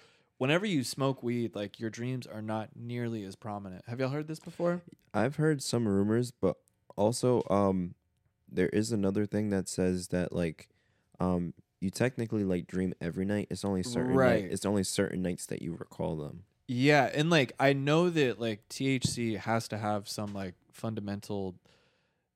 [0.42, 3.84] whenever you smoke weed, like your dreams are not nearly as prominent.
[3.88, 4.82] Have y'all heard this before?
[5.14, 6.58] I've heard some rumors, but
[6.98, 7.94] also um
[8.52, 10.68] there is another thing that says that like
[11.20, 13.50] um you technically like dream every night.
[13.52, 14.44] It's only certain Right.
[14.44, 16.46] night, it's only certain nights that you recall them.
[16.68, 21.54] Yeah, and like I know that like THC has to have some like fundamental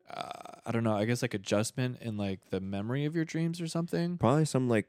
[0.08, 3.60] uh, I don't know, I guess like adjustment in like the memory of your dreams
[3.60, 4.20] or something.
[4.20, 4.88] Probably some like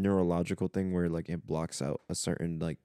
[0.00, 2.78] neurological thing where like it blocks out a certain like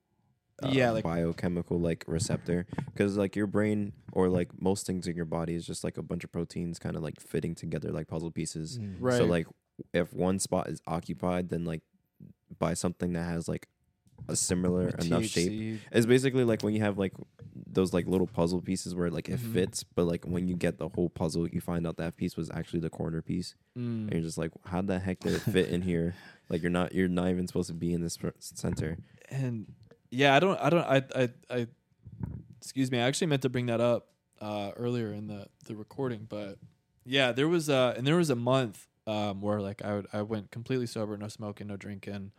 [0.64, 5.16] uh, Yeah, like- biochemical like receptor because like your brain or like most things in
[5.16, 8.08] your body is just like a bunch of proteins kind of like fitting together like
[8.08, 8.80] puzzle pieces.
[9.00, 9.18] Right.
[9.18, 9.48] So like
[9.94, 11.82] if one spot is occupied, then like
[12.60, 13.68] by something that has like
[14.30, 15.82] a similar enough shape.
[15.92, 17.12] It's basically like when you have like
[17.68, 19.54] those like little puzzle pieces where like it Mhm.
[19.54, 22.50] fits, but like when you get the whole puzzle, you find out that piece was
[22.52, 24.04] actually the corner piece, Mm.
[24.08, 26.16] and you're just like, how the heck did it fit in here?
[26.50, 28.98] Like you're not you're not even supposed to be in this center.
[29.30, 29.68] and
[30.12, 31.68] yeah, I don't, I don't, I, I, I.
[32.62, 33.00] Excuse me.
[33.00, 34.08] I actually meant to bring that up
[34.42, 36.58] uh, earlier in the the recording, but
[37.06, 40.22] yeah, there was uh and there was a month um where like I would I
[40.22, 42.32] went completely sober, no smoking, no drinking.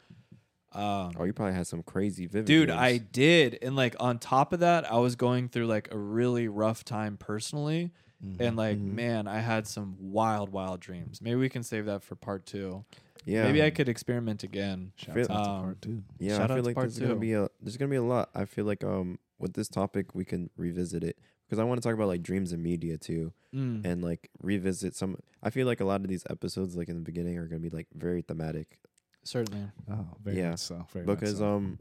[0.72, 2.46] Um, Oh, you probably had some crazy vivid.
[2.46, 2.70] dude.
[2.70, 6.48] I did, and like on top of that, I was going through like a really
[6.48, 7.92] rough time personally,
[8.24, 8.40] Mhm.
[8.40, 8.94] and like Mhm.
[8.94, 11.20] man, I had some wild, wild dreams.
[11.20, 12.84] Maybe we can save that for part two.
[13.24, 14.92] yeah, Maybe I could experiment again.
[14.96, 16.02] Shouts out to Um, part two.
[16.18, 18.02] Yeah, Shout I feel to like part there's gonna be a there's gonna be a
[18.02, 18.30] lot.
[18.34, 21.86] I feel like um with this topic we can revisit it because I want to
[21.86, 23.84] talk about like dreams and media too, Mm.
[23.84, 25.18] and like revisit some.
[25.42, 27.70] I feel like a lot of these episodes, like in the beginning, are gonna be
[27.70, 28.78] like very thematic
[29.24, 29.70] Certainly.
[29.90, 30.50] Oh, very Yeah.
[30.50, 30.86] much so.
[30.92, 31.56] Very much because so.
[31.56, 31.78] um,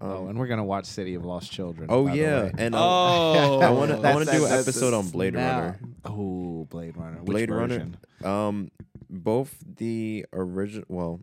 [0.00, 1.88] oh, um and we're gonna watch City of Lost Children.
[1.90, 2.52] oh by the yeah, way.
[2.58, 5.62] and um, Oh, I wanna- I wanna do an episode on Blade snap.
[5.62, 5.80] Runner.
[6.04, 7.18] Oh, Blade Runner.
[7.18, 7.88] Which Blade Runner.
[8.24, 8.70] um
[9.08, 10.84] both the original.
[10.88, 11.20] Well,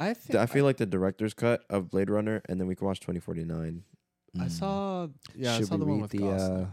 [0.00, 2.86] I think I feel like the director's cut of Blade Runner, and then we can
[2.86, 3.82] watch 2049.
[4.38, 4.50] I Mm.
[4.50, 5.08] saw.
[5.34, 6.66] Yeah, Should I saw the one with the uh,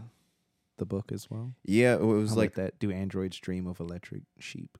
[0.76, 1.54] the book as well?
[1.64, 2.78] Yeah, it was How like that.
[2.78, 4.76] Do androids dream of electric sheep?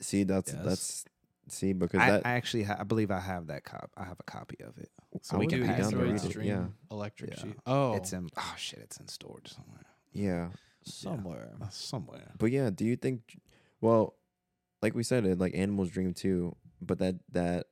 [0.00, 0.62] see that's Yes.
[0.64, 1.04] that's
[1.48, 3.90] see because I, that I actually, ha- I believe I have that cop.
[3.96, 4.90] I have a copy of it.
[5.22, 6.24] So I we can be pass down it to around.
[6.24, 6.64] it, Dream yeah.
[6.90, 7.42] Electric Yeah.
[7.42, 7.60] Sheep.
[7.66, 8.28] Oh, It's in.
[8.36, 8.80] Oh shit!
[8.80, 9.86] It's in storage somewhere.
[10.12, 10.48] yeah.
[10.82, 11.52] somewhere.
[11.60, 12.32] Uh, somewhere.
[12.38, 13.40] But yeah, do you think?
[13.80, 14.14] Well,
[14.82, 17.66] like we said, it like animals dream too, but that that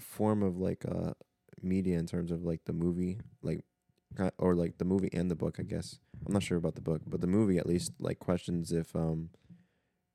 [0.00, 1.12] form of like uh
[1.62, 3.64] media in terms of like the movie, like
[4.38, 5.98] or like the movie and the book, I guess.
[6.26, 9.30] I'm not sure about the book, but the movie at least like questions if um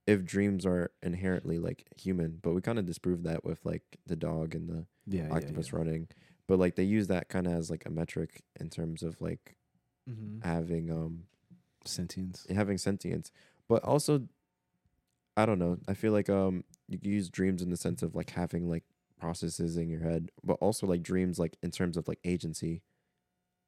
[0.10, 4.16] if dreams are inherently like human, but we kind of disproved that with like the
[4.16, 5.28] dog and the Yeah.
[5.28, 5.78] yeah, octopus yeah.
[5.78, 6.08] running.
[6.48, 9.56] But like they use that kind of as like a metric in terms of like
[10.10, 10.48] Mm-hmm.
[10.48, 11.24] having um
[11.86, 12.46] Sentience.
[12.50, 13.32] having sentience
[13.68, 14.28] but also
[15.38, 18.16] i don't know i feel like um you can use dreams in the sense of
[18.16, 18.84] like having like
[19.20, 22.82] processes in your head but also like dreams like in terms of like agency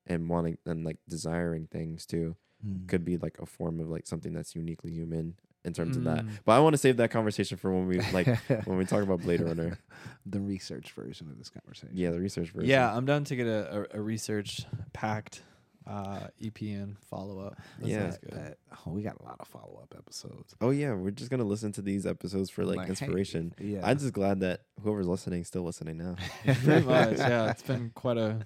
[0.05, 2.35] and wanting and like desiring things too
[2.65, 2.87] Mm.
[2.87, 6.25] could be like a form of like something that's uniquely human in terms of that
[6.25, 6.29] Mm.
[6.45, 8.27] but i want to save that conversation for when we like
[8.65, 9.77] when we talk about blade runner
[10.25, 11.89] the research version of this conversation.
[11.95, 15.41] yeah the research version Yeah, I'm down to get a, a, a research packed
[15.87, 17.57] uh, EP and follow up.
[17.81, 18.11] Yeah.
[18.21, 18.31] good.
[18.33, 20.53] That- oh, we got a lot of follow up episodes.
[20.61, 23.81] oh yeah we're just gonna listen to these episodes for like, Like, hey, inspiration Yeah.
[23.83, 26.15] i'm just glad that whoever's listening is still listening now
[26.63, 27.49] Pretty much, yeah.
[27.49, 28.45] It's been quite a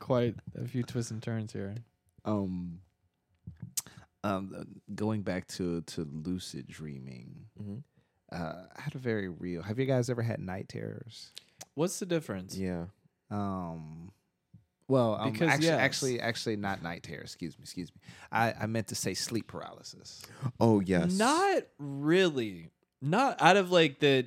[0.00, 1.76] quite a few twists and turns here.
[2.24, 2.80] um
[4.26, 7.78] um going back to to lucid dreaming mm-hmm.
[8.32, 11.32] uh I had a very real have you guys ever had night terrors
[11.74, 12.56] What's the difference?
[12.56, 12.86] yeah
[13.30, 14.10] um
[14.88, 15.80] well um, Because, actually yes.
[15.80, 18.00] actually actually not night terrors excuse me excuse me
[18.32, 20.22] i i meant to say sleep paralysis
[20.60, 22.70] oh yes Not really.
[23.02, 24.26] Not out of like the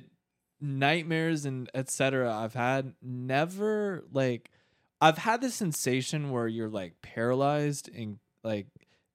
[0.60, 2.32] nightmares and etc.
[2.32, 2.94] I've had.
[3.02, 4.50] Never like
[5.00, 8.66] I've had the sensation where you're like paralyzed and like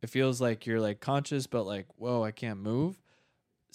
[0.06, 2.96] it feels like you're like conscious but like whoa I can't move.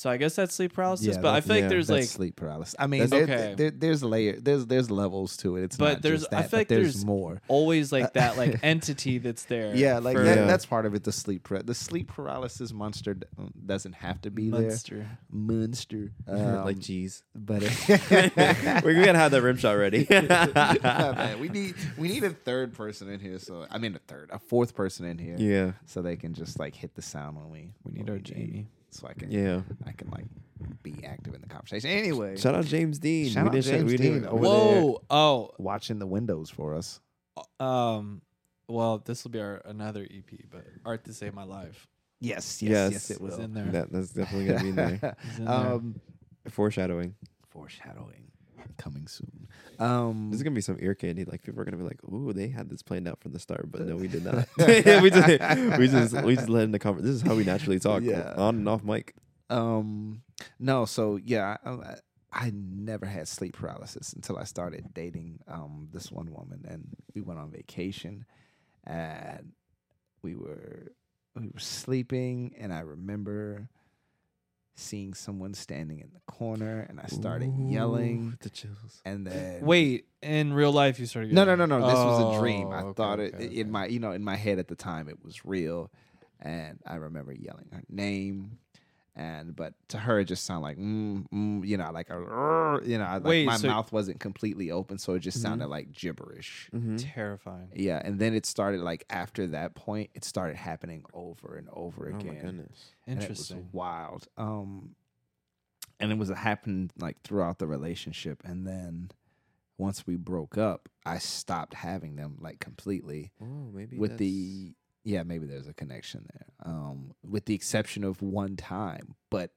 [0.00, 1.08] So I guess that's sleep paralysis.
[1.16, 3.26] Yeah, but I that's- feel like yeah, there's That's like sleep paralysis i mean That's-
[3.26, 3.54] there, Okay.
[3.54, 6.42] there, there's layer there's there's levels to it it's But not there's- just I that,
[6.44, 9.74] feel but like there's, there's more always like that like entity that's there.
[9.76, 10.46] yeah like for that, Yeah.
[10.46, 13.26] that's part of it the sleep par- the sleep paralysis monster d-
[13.66, 15.06] doesn't have to be there monster.
[15.30, 17.22] monster like Um, cheese.
[17.34, 17.60] but
[18.82, 20.06] We're gonna have that rim shot ready.
[20.10, 23.38] Man, we need we need a third person in here.
[23.38, 26.58] So I mean a third, a fourth person in here, yeah, so they can just
[26.58, 28.68] like hit the sound when we We need when our Jamie.
[28.90, 29.62] So I can yeah.
[29.86, 30.26] I can like
[30.82, 31.90] be active in the conversation.
[31.90, 33.30] Anyway, Shout out James Dean.
[33.30, 35.02] Shout we out James we Dean over Whoa.
[35.10, 35.50] Oh.
[35.58, 37.00] watching the windows for us.
[37.58, 38.22] Um.
[38.68, 41.88] Well, this will be our another EP, but art to save my life
[42.20, 43.64] Yes, yes, yes, yes, it was in there.
[43.64, 45.16] That, that's definitely gonna be in there.
[45.32, 45.54] Is in there.
[45.54, 46.00] um,
[46.48, 47.14] Foreshadowing.
[47.48, 48.24] foreshadowing
[48.76, 49.48] coming soon.
[49.80, 51.24] Um, This is gonna be some ear candy.
[51.24, 53.70] Like people are gonna be like, "Ooh, they had this planned out from the start,"
[53.72, 54.46] but no, we did not.
[54.58, 57.78] we just we just we just let in the conver This is how we naturally
[57.80, 58.34] talk, Yeah.
[58.36, 59.14] on and off mic.
[59.48, 60.22] Um,
[60.58, 61.96] no, so yeah, I, I,
[62.32, 67.22] I never had sleep paralysis until I started dating um this one woman, and we
[67.22, 68.26] went on vacation,
[68.84, 69.52] and
[70.22, 70.92] we were
[71.34, 73.68] we were sleeping, and I remember
[74.80, 79.00] seeing someone standing in the corner, and I started yelling, the chills.
[79.04, 81.32] and then Wait, in real life you started.
[81.32, 81.80] no, no, no, no.
[81.86, 82.68] This was a dream.
[82.68, 83.70] Oh, I okay, thought it okay, in okay.
[83.70, 85.90] my, you know, in my head at the time, it was real,
[86.40, 88.58] and I remember yelling her name,
[89.20, 92.96] and but to her it just sounded like, mm, mm, you know, like a, you
[92.98, 93.76] know, like Wait, my so- Mm-hmm.
[93.76, 95.42] mouth wasn't completely open, so it just Mhm.
[95.42, 96.70] sounded like gibberish.
[96.72, 96.96] Mm-hmm.
[96.96, 97.68] terrifying.
[97.74, 102.08] Yeah, and then it started like after that point, it started happening over and over
[102.08, 102.40] Oh my again.
[102.40, 102.92] goodness.
[103.06, 103.56] and it Interesting.
[103.58, 104.28] was wild.
[104.38, 104.94] Um,
[105.98, 109.10] and it was happened like throughout the relationship, and then
[109.76, 113.32] once we broke up, I stopped having them like completely.
[113.42, 114.74] Oh, maybe with that's- the
[115.10, 116.72] yeah, maybe there's a connection there.
[116.72, 119.50] Um, with the exception of one time, but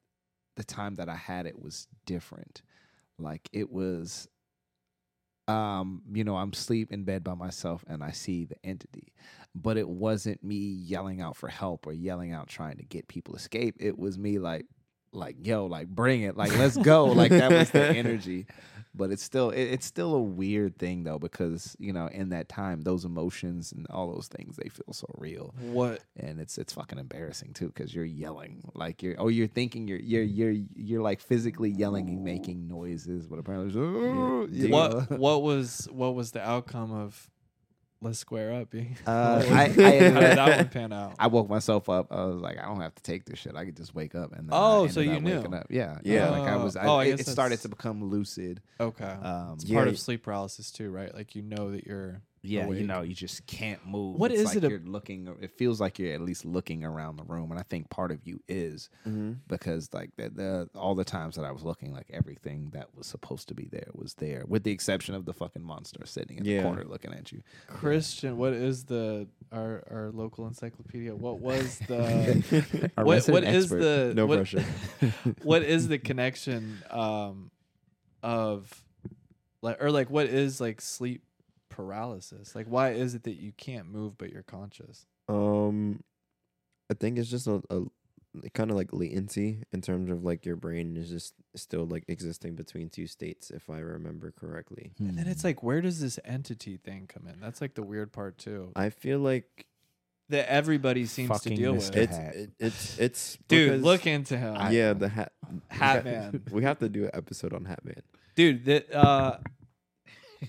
[0.55, 2.63] the time that I had it was different.
[3.19, 4.27] Like it was
[5.47, 9.13] um, you know, I'm sleep in bed by myself and I see the entity.
[9.53, 13.35] But it wasn't me yelling out for help or yelling out trying to get people
[13.35, 13.75] escape.
[13.80, 14.65] It was me like
[15.11, 17.05] like yo, like bring it, like let's go.
[17.05, 18.47] like that was the energy.
[18.95, 22.49] But it's still it, it's still a weird thing though because you know in that
[22.49, 25.53] time those emotions and all those things they feel so real.
[25.60, 26.03] What?
[26.15, 29.99] And it's it's fucking embarrassing too because you're yelling like you're oh you're thinking you're
[29.99, 30.38] you're mm.
[30.38, 34.78] you're you're like physically yelling and making noises but apparently "Oh," know?
[34.78, 37.30] what what was what was the outcome of
[38.03, 38.69] Let's Square Up?
[38.69, 38.89] B?
[39.07, 39.09] Uh,
[39.49, 41.13] I- I how did that one pan out?
[41.17, 42.07] I woke myself up.
[42.11, 43.55] I was like, I don't have to take this shit.
[43.55, 45.38] I could just wake up and then Oh, I so you up knew.
[45.38, 45.67] waking Up.
[45.69, 46.30] Yeah, Yeah.
[46.30, 46.75] Like I was.
[46.75, 48.61] I, Oh, I it, guess it started to become lucid.
[48.80, 51.13] Okay, Um, it's part y- of sleep paralysis too, right?
[51.13, 54.20] Like you know that you're yeah, you know, you just can't move.
[54.20, 55.34] What it's is like it a- You're looking.
[55.41, 58.20] It feels like you're at least looking around the room, and I think part of
[58.28, 59.38] you is Mhm.
[59.48, 63.07] because like the, the all the times that I was looking, like everything that was
[63.07, 66.44] supposed to be there was there, with the exception of the fucking monster sitting in
[66.44, 66.57] Yeah.
[66.57, 67.44] the corner looking at you.
[67.68, 68.36] Christian.
[68.38, 71.15] What is the our our local encyclopedia?
[71.15, 74.65] What was the what what is the No what, pressure.
[75.44, 77.52] what is the connection um
[78.22, 78.84] of
[79.61, 81.24] like or like what is like sleep
[81.76, 82.56] paralysis?
[82.56, 85.06] Like why is it that you can't move but you're conscious?
[85.28, 86.04] Um,
[86.91, 87.84] I think it's just a, a
[88.54, 92.56] kind of like latency in terms of like your brain is just still like existing
[92.56, 94.91] between two states, if I remember correctly.
[95.00, 97.40] And then it's like where does this entity thing come in?
[97.40, 98.72] That's like the weird part too.
[98.76, 99.66] I feel like
[100.30, 101.90] That everybody seems to deal Mr.
[101.90, 101.95] with.
[101.98, 102.36] it's Hat.
[102.36, 104.56] it, it's it's Dude, look into him.
[104.72, 105.32] yeah the hat
[105.70, 106.44] Hat we Man.
[106.52, 108.02] We have to do an episode on Hat Man.
[108.36, 109.38] Dude, that uh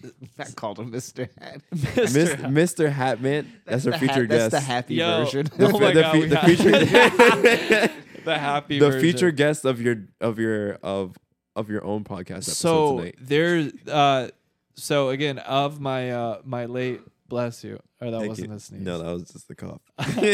[0.38, 1.60] I called him Mister Hat.
[1.74, 2.14] Mr.
[2.14, 2.90] Mis- Hat- Mr.
[2.92, 3.52] Hat Man.
[3.66, 4.50] That's, our the featured ha- guest.
[4.52, 5.48] That's the happy Yo, version.
[5.56, 7.90] The oh my the god, fe- we the have- featured-
[8.24, 9.00] the happy the version.
[9.00, 11.16] featured guest of your of your of
[11.56, 13.14] of your own podcast episode so tonight.
[13.20, 14.28] there's uh
[14.74, 18.54] so again of my uh my late bless you or that Thank wasn't you.
[18.56, 19.80] a sneeze No, that was just the cough.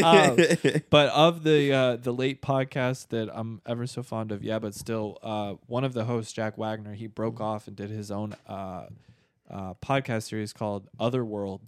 [0.03, 4.59] Um, but of the uh the late podcast that I'm ever so fond of yeah
[4.59, 8.11] but still uh one of the hosts Jack Wagner he broke off and did his
[8.11, 8.87] own uh
[9.51, 11.61] uh podcast series called Otherworld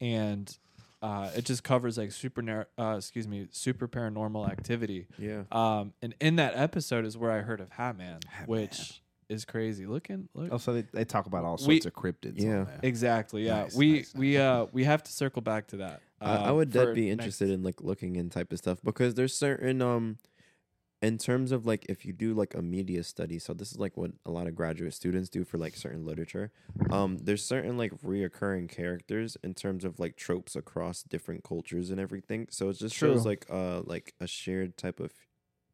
[0.00, 0.56] and
[1.02, 5.42] uh it just covers like super nar- uh excuse me super paranormal activity yeah.
[5.52, 9.86] um and in that episode is where I heard of Hatman Hat which is crazy
[9.86, 12.40] looking look Oh, so they, they talk about all We- sorts of cryptids.
[12.40, 12.64] Yeah.
[12.82, 13.44] Exactly.
[13.44, 13.64] Yeah.
[13.64, 16.00] Nice, we nice, we uh we have to circle back to that.
[16.20, 18.78] I, I would for dead be next- interested in like looking in type of stuff
[18.82, 20.16] because there's certain um
[21.00, 23.96] in terms of like if you do like a media study so this is like
[23.96, 26.50] what a lot of graduate students do for like certain literature
[26.90, 32.00] um there's certain like reoccurring characters in terms of like tropes across different cultures and
[32.00, 35.12] everything so it just shows like uh like a shared type of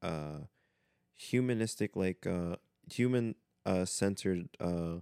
[0.02, 0.40] uh
[1.14, 2.56] humanistic like uh
[2.90, 3.34] human
[3.66, 4.96] uh centered uh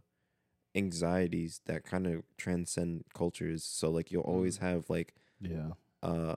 [0.74, 4.62] anxieties that kind of transcend cultures so like you'll always Mm.
[4.62, 5.73] have like Yeah.
[6.03, 6.36] uh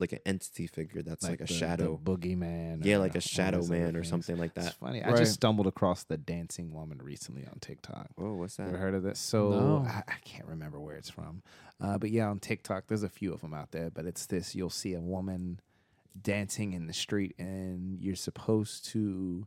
[0.00, 2.84] like an entity figure that's like, a the- shadow the boogeyman.
[2.84, 5.02] yeah like a shadow man or something like It's that funny.
[5.04, 8.08] I just stumbled across the dancing woman recently on TikTok.
[8.18, 9.18] oh what's that Ever heard of this?
[9.18, 9.84] So No.
[9.86, 11.42] I, I can't remember where it's from,
[11.80, 13.90] uh, but yeah, on TikTok, there's a few of them out there.
[13.90, 15.60] But it's this: you'll see a woman
[16.20, 19.46] dancing in the street, and you're supposed to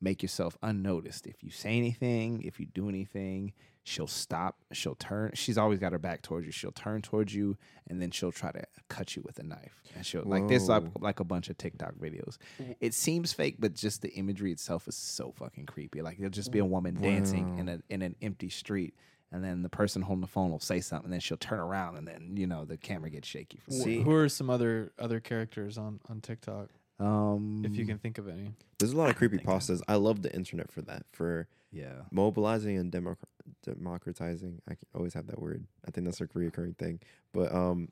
[0.00, 1.26] make yourself unnoticed.
[1.26, 3.52] If you say anything, if you do anything,
[3.84, 4.56] she'll stop.
[4.72, 5.30] She'll turn.
[5.34, 6.52] She's always got her back towards you.
[6.52, 7.56] She'll turn towards you,
[7.86, 9.82] and then she'll try to cut you with a knife.
[9.94, 12.38] And she'll like this like, like a bunch of TikTok videos.
[12.60, 12.72] Mm-hmm.
[12.80, 16.02] It seems fake, but just the imagery itself is so fucking creepy.
[16.02, 18.94] Like there'll just be a woman dancing in a in an empty street,
[19.30, 21.96] and then the person holding the phone will say something, and then she'll turn around,
[21.96, 23.60] and then you know the camera gets shaky.
[23.60, 26.70] From See- Who are some other other characters on on TikTok that.
[27.00, 28.52] Um, if you can think of any?
[28.78, 32.78] there's a lot of creepy pastas i love the internet for that for yeah, mobilizing
[32.78, 33.16] and democ-
[33.64, 37.00] democratizing i can always have that word i think that's a reoccurring thing
[37.32, 37.88] but um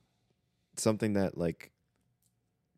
[0.77, 1.73] something that like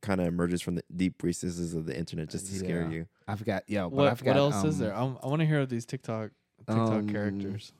[0.01, 3.45] kind of emerges from the deep recesses of the internet just to scare you I've
[3.45, 3.87] got yeah.
[3.87, 4.95] What I've got, what else is um, there?
[4.95, 6.31] I'm, I want to hear of these TikTok
[6.67, 7.73] TikTok um, characters.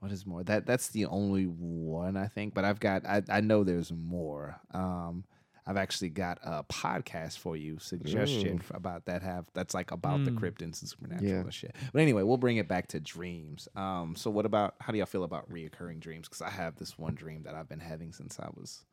[0.00, 0.42] What is more?
[0.42, 2.54] That that's the only one I think.
[2.54, 4.60] But I've got I I know there's more.
[4.72, 5.24] Um,
[5.66, 8.76] I've actually got a podcast for you suggestion Ooh.
[8.76, 9.22] about that.
[9.22, 10.38] Have that's like about the Mm.
[10.38, 11.40] cryptids and supernatural Yeah.
[11.40, 11.74] and shit.
[11.92, 13.68] But anyway, we'll bring it back to dreams.
[13.74, 16.28] Um, so what about how do y'all feel about reoccurring dreams?
[16.28, 18.84] Because I have this one dream that I've been having since I was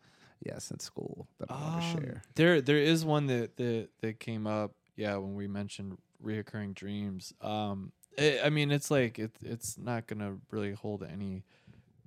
[0.44, 2.24] yeah since school that I want to Um, share.
[2.36, 4.74] There there is one that that that came up.
[4.96, 7.34] Yeah, when we mentioned reoccurring dreams.
[7.42, 11.44] Um, it, I mean, it's like it, it's not gonna really hold any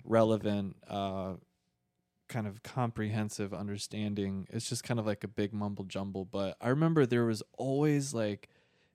[0.03, 1.33] relevant, uh,
[2.27, 4.47] kind of comprehensive understanding.
[4.49, 6.25] It's just kind of like a big mumble jumble.
[6.25, 8.49] But I remember there was always like,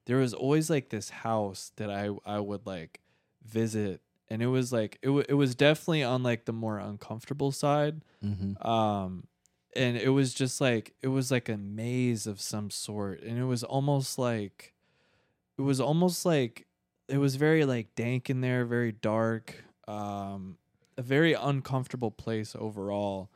[0.07, 3.01] there was always like this house that I I would like
[3.45, 7.53] visit, and it was like it w- it was definitely on like the more uncomfortable
[7.53, 8.03] side.
[8.25, 8.67] Mm-hmm.
[8.67, 9.27] Um,
[9.75, 13.45] and it was just like it was like a maze of some sort, and it
[13.45, 14.75] was almost like
[15.59, 16.67] it was almost like
[17.09, 20.57] it was very like dank in there, very dark, um,
[20.97, 23.31] a very uncomfortable place overall.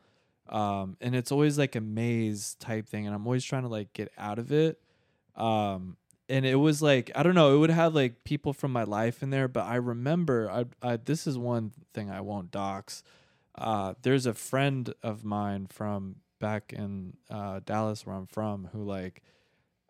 [0.49, 3.93] Um, and it's always like a maze type thing, and I'm always trying to like
[3.93, 4.79] get out of it.
[5.35, 5.97] Um,
[6.29, 9.21] and it was like I don't know, it would have like people from my life
[9.21, 13.03] in there, but I remember I, I this is one thing I won't dox.
[13.55, 18.83] Uh, there's a friend of mine from back in uh, Dallas where I'm from who
[18.83, 19.23] like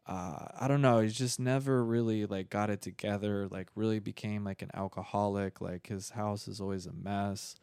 [0.07, 4.45] uh, I don't know, he's just never really like got it together, like really became
[4.45, 7.55] like an alcoholic, like his house is always a mess.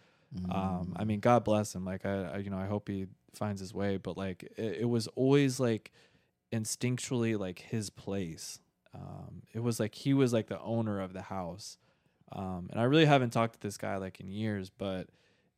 [0.50, 1.84] Um, I mean, God bless him.
[1.84, 4.88] Like I, I, you know, I hope he finds his way, but like it, it
[4.88, 5.92] was always like
[6.52, 8.60] instinctually like his place.
[8.94, 11.78] Um, it was like he was like the owner of the house.
[12.32, 15.08] Um, and I really haven't talked to this guy like in years, but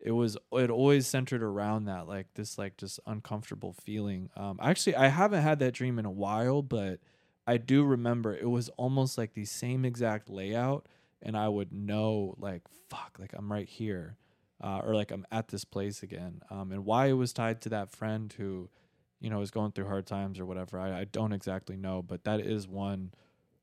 [0.00, 4.30] it was it always centered around that like this like just uncomfortable feeling.
[4.36, 7.00] Um, actually, I haven't had that dream in a while, but
[7.46, 10.86] I do remember it was almost like the same exact layout,
[11.22, 14.16] and I would know like fuck, like I'm right here,
[14.62, 16.42] uh, or like I'm at this place again.
[16.50, 18.68] Um, and why it was tied to that friend who,
[19.20, 22.24] you know, is going through hard times or whatever, I, I don't exactly know, but
[22.24, 23.12] that is one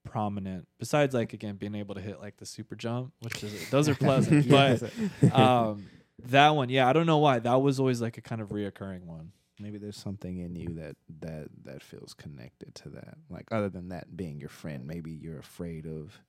[0.05, 3.87] prominent besides like again being able to hit like the super jump which is those
[3.87, 3.95] are
[4.35, 4.83] pleasant but
[5.31, 5.85] um
[6.21, 9.03] that one yeah i don't know why that was always like a kind of reoccurring
[9.05, 13.69] one maybe there's something in you that that that feels connected to that like other
[13.69, 16.19] than that being your friend maybe you're afraid of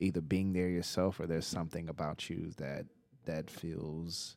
[0.00, 2.86] either being there yourself or there's something about you that
[3.24, 4.36] that feels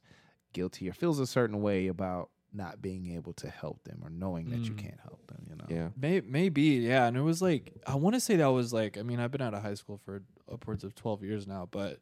[0.54, 4.50] guilty or feels a certain way about not being able to help them or knowing
[4.50, 4.78] that you Mm.
[4.80, 5.90] can't help them you know Yeah.
[5.96, 9.04] May- maybe yeah and it was like i want to say that was like i
[9.04, 12.00] mean i've been out of high school for upwards of 12 years now but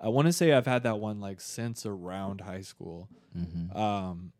[0.00, 3.08] i want to say i've had that one like since around high school.
[3.36, 3.76] Mm-hmm.
[3.76, 4.32] um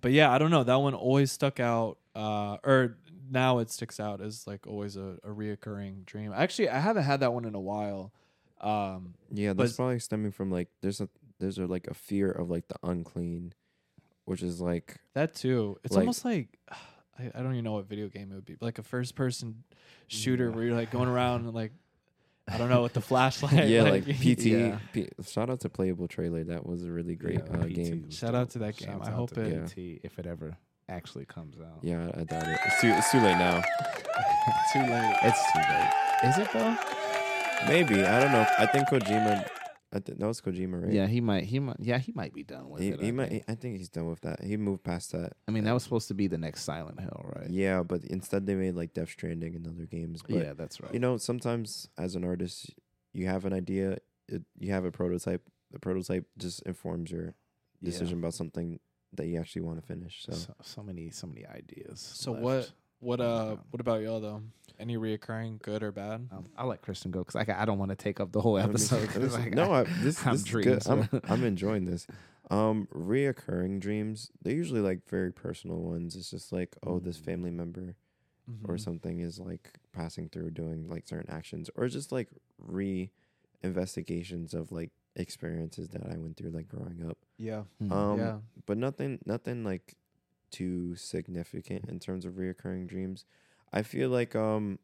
[0.00, 0.64] but yeah i don't know.
[0.64, 2.96] That one always stuck out uh or
[3.30, 6.32] now it sticks out as like always a, a reoccurring dream.
[6.34, 8.12] Actually i haven't had that one in a while.
[8.60, 11.08] Um Yeah, that's probably stemming from like there's a
[11.40, 13.52] there's a like a fear of like the unclean,
[14.24, 15.78] which is like that too.
[15.84, 16.58] It's Like- almost like
[17.18, 19.62] I, I don't even know what video game it would be like a first person
[20.08, 20.54] shooter Yeah.
[20.56, 21.72] where you're like going around and like
[22.48, 24.44] i don't know with the flashlight yeah, like PT.
[24.46, 24.78] Yeah.
[24.92, 26.44] P- shout out to Playable Trailer.
[26.44, 28.04] That was a really great Yeah, uh, game.
[28.06, 28.88] was Shout out to that game.
[28.90, 30.56] Shouts I out hope to it- PT if it ever
[30.88, 31.78] actually comes out.
[31.82, 32.58] Yeah, I doubt it.
[32.66, 33.60] It's too it's too late now.
[34.72, 35.90] too late It's too late.
[36.24, 36.76] Is it though?
[37.66, 38.46] Maybe I don't know.
[38.58, 39.48] I think Kojima.
[39.94, 40.92] I think that was Kojima, right?
[40.92, 41.44] Yeah, he might.
[41.44, 41.76] He might.
[41.78, 43.00] Yeah, he might be done with He, it.
[43.00, 43.28] he I might.
[43.30, 43.44] think.
[43.48, 44.42] I think he's done with that.
[44.42, 45.34] He moved past that.
[45.46, 47.48] I mean, that was supposed to be the next Silent Hill, right?
[47.48, 50.22] Yeah, but instead they made like Death Stranding and other games.
[50.28, 50.92] But yeah, that's right.
[50.92, 52.70] you know, sometimes as an artist,
[53.12, 53.98] you have an idea,
[54.28, 55.42] it, you have a prototype.
[55.70, 57.34] The prototype just informs your
[57.80, 57.90] Yeah.
[57.90, 58.80] decision about something
[59.12, 60.24] that you actually want to finish.
[60.26, 62.00] So, So, so many, so many ideas.
[62.00, 62.42] So left.
[62.42, 64.42] what what uh what about y'all though
[64.78, 67.90] any reoccurring good or bad Um, I'll let Kristen go because I, I don't want
[67.90, 68.90] to take up the whole I mean, this-
[69.32, 70.86] like, no, I, I, this, I'm this is dreaming, good.
[70.88, 72.06] I'm, I'm enjoying this.
[72.50, 74.30] Um, reoccurring dreams.
[74.42, 76.14] They're usually like very personal ones.
[76.16, 77.24] It's just like, oh, this Mm.
[77.24, 77.96] family member
[78.68, 78.80] or Mhm.
[78.80, 82.28] something is like passing through doing like certain actions or just like
[82.58, 83.10] re
[83.62, 87.16] investigations of like experiences that I went through like growing up.
[87.38, 87.92] yeah Hmm.
[87.92, 89.94] Um yeah but nothing nothing like
[90.50, 93.24] too significant in terms of reoccurring dreams.
[93.74, 94.78] I feel like um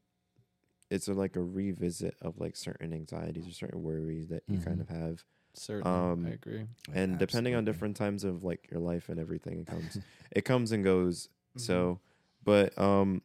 [0.90, 4.78] it's a, like a revisit of like certain anxieties or certain worries that you kind
[4.78, 4.80] Mhm.
[4.80, 5.24] of have.
[5.54, 9.60] certainly um, i agree And depending on different times of like your life and everything
[9.60, 9.98] it comes
[10.32, 11.28] it comes and goes.
[11.56, 11.60] Mhm.
[11.60, 12.00] So
[12.44, 13.22] but um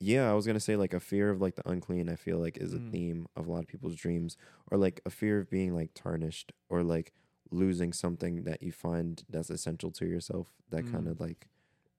[0.00, 2.08] yeah, I was gonna say like a fear of like the unclean.
[2.10, 2.90] I feel like is a Mm.
[2.90, 4.36] theme of a lot of people's dreams,
[4.70, 7.12] or like a fear of being like tarnished, or like
[7.50, 10.48] losing something that you find that's essential to yourself.
[10.70, 11.12] That kind Mm.
[11.12, 11.48] of like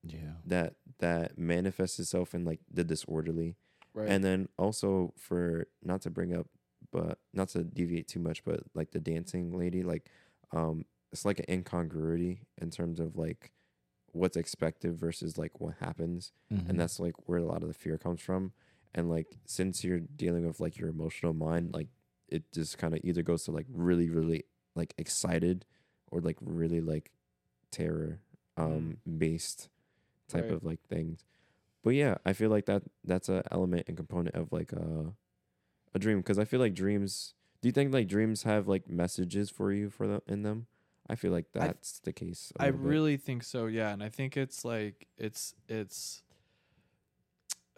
[0.06, 0.34] yeah.
[0.46, 3.56] that that manifests itself in like the disorderly,
[3.94, 4.10] right.
[4.10, 6.48] And then also for not to bring up,
[6.92, 10.10] but not to deviate too much, but like the dancing lady, like
[10.52, 13.52] um, it's like an incongruity in terms of like
[14.12, 16.32] what's expected versus like what happens.
[16.52, 16.70] Mhm.
[16.70, 18.54] and that's like where a lot of the fear comes from.
[18.94, 21.88] And like since you're dealing with like your emotional mind like
[22.30, 25.66] it just kind of either goes to like really really like excited
[26.12, 27.12] or like really like
[27.72, 28.20] terror
[28.58, 29.70] um based
[30.28, 30.52] type Right.
[30.54, 31.24] of like things
[31.84, 35.12] but yeah i feel like that that's a element and component of like uh
[35.94, 37.34] a dream because I feel like dreams.
[37.62, 40.68] Do you think like dreams have like messages for you for them in them?
[41.08, 42.52] I feel like I- that's the case.
[42.60, 42.90] I little bit.
[42.90, 43.94] really think so, yeah.
[43.94, 46.22] And I think it's like it's it's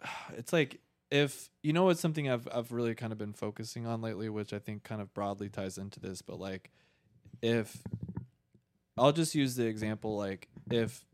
[0.36, 0.80] it's like
[1.10, 4.52] if you know what's something I've I've really kind of been focusing on lately, which
[4.52, 6.70] I think kind of broadly ties into this, but like
[7.40, 7.82] if
[8.96, 11.04] I'll just use the example like if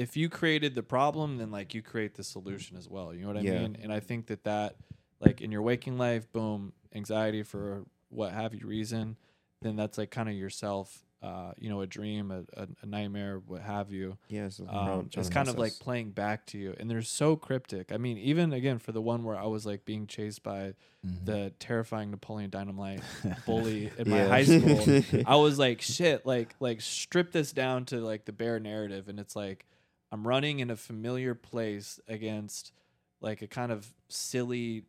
[0.00, 3.12] if you created the problem, then like you create the solution as well.
[3.12, 3.60] You know what I Yeah.
[3.60, 3.76] mean?
[3.82, 4.76] And I think that that
[5.20, 9.16] like in your waking life, boom, anxiety for what have you reason,
[9.62, 13.42] then that's like kind of yourself, uh, you know, a dream, a, a, a nightmare,
[13.46, 14.16] what have you.
[14.28, 17.92] Yeah, so Um, it's kind of like playing back to you, and they're so cryptic.
[17.92, 20.72] I mean, even again for the one where I was like being chased by
[21.06, 21.24] Mhm.
[21.26, 23.02] the terrifying Napoleon Dynamite
[23.44, 24.86] bully in my high school,
[25.26, 29.20] I was like, shit, like like strip this down to like the bare narrative, and
[29.20, 29.66] it's like
[30.12, 32.72] I'm running in a familiar place against
[33.20, 34.84] like a kind of silly,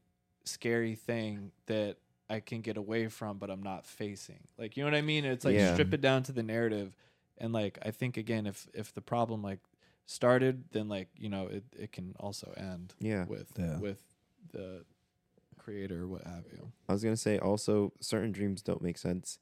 [0.46, 1.98] scary thing that
[2.30, 4.40] I can get away from, but I'm not facing.
[4.58, 5.26] Like you know what I mean?
[5.26, 5.74] It's like Yeah.
[5.74, 6.96] strip it down to the narrative,
[7.38, 9.60] and like I think again, if if the problem like
[10.06, 13.26] started, then like you know it it can also end yeah.
[13.26, 13.78] with Yeah.
[13.80, 14.02] with
[14.54, 14.86] the
[15.58, 16.72] creator, what have you.
[16.90, 19.40] I was gonna say also certain dreams don't make sense,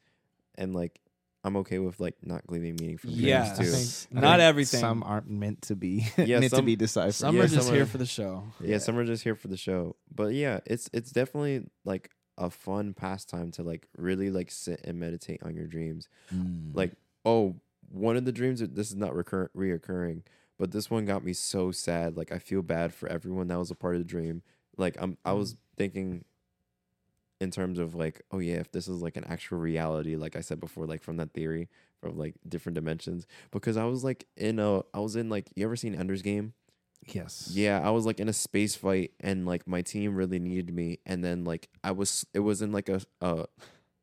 [0.55, 0.99] and like
[1.43, 3.63] I'm okay with like not gleaming meaning from dreams Yeah, too.
[3.63, 4.79] I I think- think- not everything.
[4.81, 7.13] Some aren't meant to be Yeah, meant to be deciphered.
[7.15, 8.43] Some Yeah, are just some here are- for the show.
[8.61, 9.95] yeah, some are just here for the show.
[10.13, 14.99] But yeah, it's it's definitely like a fun pastime to like really like sit and
[14.99, 16.07] meditate on your dreams.
[16.33, 16.75] Mm.
[16.75, 16.93] Like,
[17.25, 17.55] oh,
[17.89, 20.23] one of the dreams this is not recur- reoccurring,
[20.57, 22.17] but this one got me so sad.
[22.17, 24.41] Like I feel bad for everyone that was a part of the dream.
[24.77, 26.23] Like I'm I was thinking
[27.39, 30.41] in terms of like, oh yeah, if this is like an actual reality, like I
[30.41, 33.27] said before, like from that theory from like different dimensions.
[33.51, 36.53] Because I was like in a I was in like you ever seen Ender's Game?
[37.07, 37.49] yes.
[37.51, 40.99] Yeah, I was like in a space fight and like my team really needed me
[41.05, 43.45] and then like I was it was in like a uh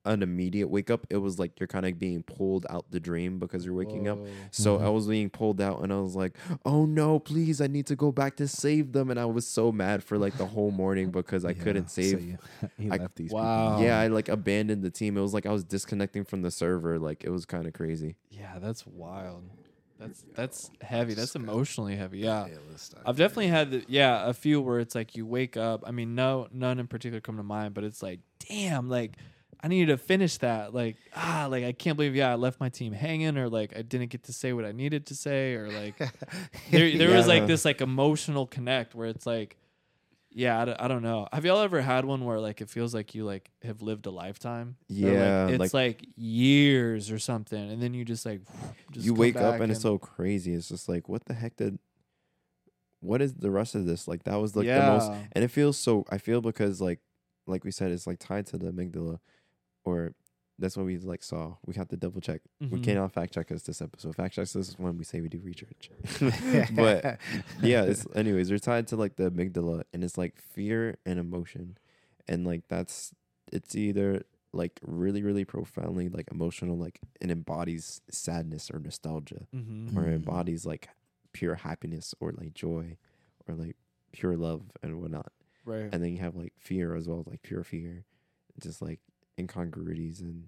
[0.06, 1.06] an immediate wake up.
[1.10, 4.18] It was like you're kind of being pulled out the dream because you're waking up.
[4.50, 4.94] So I Mhm.
[4.94, 8.12] was being pulled out and I was like, "Oh no, please, I need to go
[8.12, 11.44] back to save them." And I was so mad for like the whole morning because
[11.44, 12.20] I Yeah, couldn't so save.
[12.22, 12.38] you,
[12.78, 13.74] you I- left these Wow.
[13.76, 13.84] people.
[13.84, 15.16] yeah, I like abandoned the team.
[15.16, 16.98] It was like I was disconnecting from the server.
[16.98, 18.16] Like it was kind of crazy.
[18.30, 19.44] Yeah, that's wild.
[19.98, 21.14] That's that's heavy.
[21.14, 22.18] That's emotionally heavy.
[22.18, 22.44] Yeah.
[22.44, 25.84] I I've definitely had the, yeah, a few where it's like you wake up.
[25.86, 29.16] I mean, no none in particular come to mind, but it's like, damn, like
[29.66, 30.72] I needed to finish that.
[30.72, 33.82] Like, ah, like I can't believe yeah, I left my team hanging or like I
[33.82, 35.98] didn't get to say what I needed to say or like
[36.70, 37.46] there there was like Yeah.
[37.46, 39.56] this like emotional connect where it's like
[40.30, 41.26] yeah, I don't, I don't know.
[41.32, 44.10] Have y'all ever had one where like it feels like you like have lived a
[44.10, 44.76] lifetime?
[45.02, 48.42] Or, like, Yeah, it's like, years or something, and then you just like
[48.92, 50.52] just you wake up back and it's so crazy.
[50.52, 51.78] It's just like, what the heck did?
[53.00, 54.06] What is the rest of this?
[54.06, 56.04] Like that was like the most, and it feels so.
[56.10, 57.00] I feel because like,
[57.46, 59.20] like we said, it's like tied to the amygdala,
[59.86, 60.12] or
[60.58, 61.56] that's what we like saw.
[61.66, 62.40] We have to double check.
[62.60, 62.82] We Mhm.
[62.84, 64.14] cannot fact check us this episode.
[64.16, 65.90] Fact check us is when we say we do research.
[66.74, 67.18] but
[67.62, 71.78] yeah, it's anyways, they're tied to like the amygdala and it's like fear and emotion.
[72.28, 73.14] And like that's
[73.52, 79.46] it's either like really, really profoundly like emotional, like it embodies sadness or nostalgia.
[79.54, 79.94] Mhm.
[79.96, 80.88] Or it embodies like
[81.32, 82.96] pure happiness or like joy
[83.46, 83.76] or like
[84.12, 85.32] pure love and whatnot.
[85.66, 85.88] right.
[85.92, 88.06] And then you have like fear as well, like pure fear.
[88.58, 89.00] Just like
[89.38, 90.44] incongruities and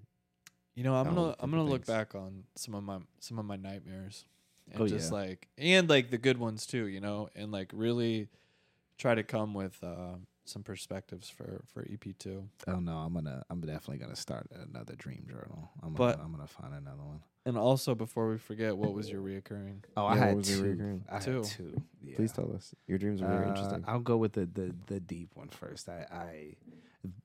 [0.74, 1.96] You know, I'm gonna I'm gonna look things.
[1.96, 4.24] back on some of my some of my nightmares,
[4.70, 5.18] and Oh, just yeah.
[5.18, 6.86] like and like the good ones too.
[6.86, 8.28] You know, and like really
[8.96, 12.48] try to come with uh, some perspectives for for EP two.
[12.66, 13.44] Oh no, I'm gonna.
[13.50, 15.70] I'm definitely gonna start another dream journal.
[15.82, 16.24] I'm But- gonna.
[16.24, 17.20] I'm gonna find another one.
[17.46, 19.82] And also, before we forget, what was your reoccurring?
[19.96, 20.62] Oh, Yeah, I had was two.
[20.62, 21.04] recurring?
[21.10, 21.36] I Two.
[21.36, 21.82] had two.
[22.04, 22.16] Yeah.
[22.16, 22.74] please tell us.
[22.86, 23.84] Your dreams are very Uh, interesting.
[23.86, 25.88] I'll go with the the the deep one first.
[25.88, 26.56] I, I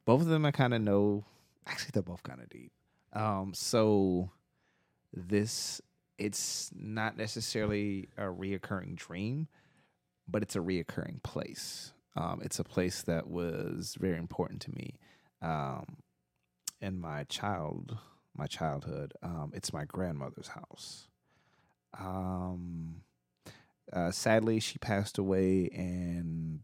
[0.05, 1.25] both of them I kind of know.
[1.67, 2.71] Actually, they're both kind of deep.
[3.13, 4.31] Um, so
[5.13, 5.81] this
[6.17, 9.47] it's not necessarily a reoccurring dream,
[10.27, 11.93] but it's a reoccurring place.
[12.15, 14.99] Um, it's a place that was very important to me.
[15.41, 15.97] Um,
[16.81, 17.97] in my child
[18.35, 19.13] my childhood.
[19.21, 21.07] Um, it's my grandmother's house.
[21.99, 23.01] Um,
[23.91, 26.61] uh, sadly, she passed away in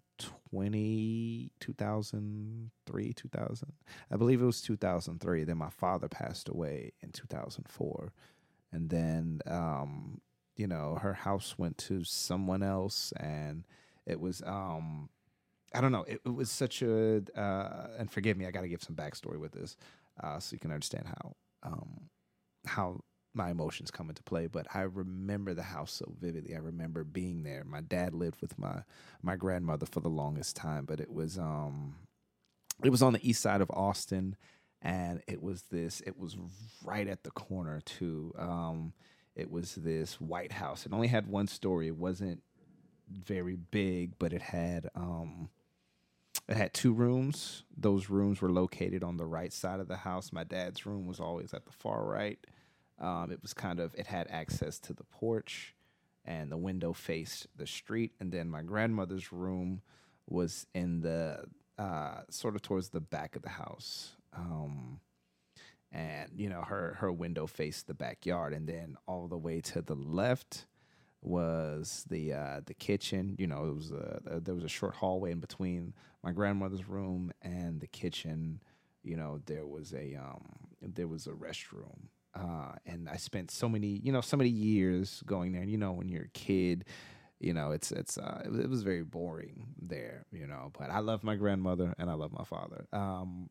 [0.52, 3.74] 20, 2003, 2000.
[4.12, 5.44] I believe it was 2003.
[5.44, 8.14] Then my father passed away in 2004.
[8.72, 10.22] And then, um,
[10.56, 13.12] you know, her house went to someone else.
[13.18, 13.66] And
[14.06, 15.10] it was, um,
[15.74, 18.70] I don't know, it, it was such a, uh, and forgive me, I got to
[18.70, 19.78] give some backstory with this
[20.22, 22.10] uh, so you can understand how, um,
[22.66, 23.02] how
[23.34, 26.56] my emotions come into play, but I remember the house so vividly.
[26.56, 27.64] I remember being there.
[27.64, 28.84] My dad lived with my
[29.22, 31.96] my grandmother for the longest time, but it was um
[32.84, 34.36] it was on the east side of Austin,
[34.82, 36.02] and it was this.
[36.02, 36.38] It was
[36.84, 38.34] right at the corner too.
[38.38, 38.94] Um,
[39.36, 40.86] it was this White House.
[40.86, 41.88] It only had one story.
[41.88, 42.42] It wasn't
[43.10, 45.50] very big, but it had um,
[46.48, 47.64] it had two rooms.
[47.78, 50.32] Those rooms were located on the right side of the house.
[50.32, 52.40] My dad's room was always at the far right.
[53.00, 55.76] Um, it was kind of it had access to the porch,
[56.26, 58.12] and the window faced the street.
[58.20, 59.82] And then my grandmother's room
[60.28, 61.46] was in the
[61.78, 64.16] uh, sort of towards the back of the house.
[64.36, 65.00] Um,
[65.92, 69.82] and you know her her window faced the backyard, and then all the way to
[69.82, 70.66] the left
[71.22, 73.36] was the uh, the kitchen.
[73.40, 75.94] You know, it was a, there was a short hallway in between
[76.24, 78.62] my grandmother's room and the kitchen.
[79.04, 80.46] You know, there was a um,
[80.82, 85.24] there was a restroom, uh, and I spent so many you know so many years
[85.26, 85.62] going there.
[85.62, 86.86] And you know, when you're a kid,
[87.40, 90.26] you know it's it's uh, it, was, it was very boring there.
[90.32, 92.88] You know, but I love my grandmother and I love my father.
[92.94, 93.50] Um,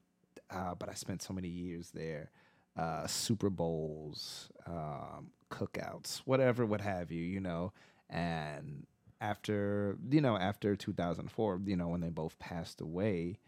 [0.51, 2.31] uh, but I spent so many years there.
[2.77, 7.73] Uh, Super Bowls, um, cookouts, whatever, what have you, you know.
[8.09, 8.87] And
[9.21, 13.39] after, you know, after 2004, you know, when they both passed away,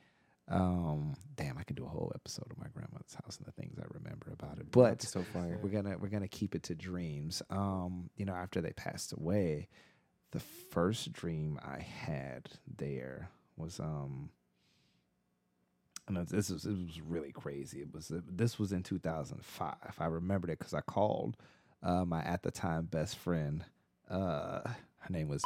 [0.51, 3.78] um, damn, I could do a whole episode of my grandmother's house and the things
[3.78, 4.70] I remember about it.
[4.70, 7.43] But so we're gonna we're gonna keep it to dreams.
[7.51, 9.68] Um, you know, after they passed away,
[10.32, 14.31] the first dream I had there was um
[16.09, 17.81] I and this was it was really crazy.
[17.81, 19.74] It was this was in 2005.
[19.98, 21.36] I remembered it because I called
[21.82, 23.64] uh, my at the time best friend.
[24.09, 25.43] Uh, her name was.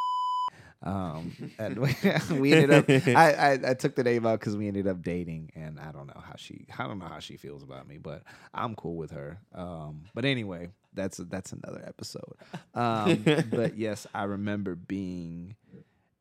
[0.84, 1.96] Um, and we,
[2.38, 2.90] we ended up.
[3.08, 6.06] I, I, I took the name out because we ended up dating, and I don't
[6.06, 6.66] know how she.
[6.78, 9.38] I don't know how she feels about me, but I'm cool with her.
[9.54, 12.36] Um, but anyway, that's that's another episode.
[12.74, 15.56] Um, but yes, I remember being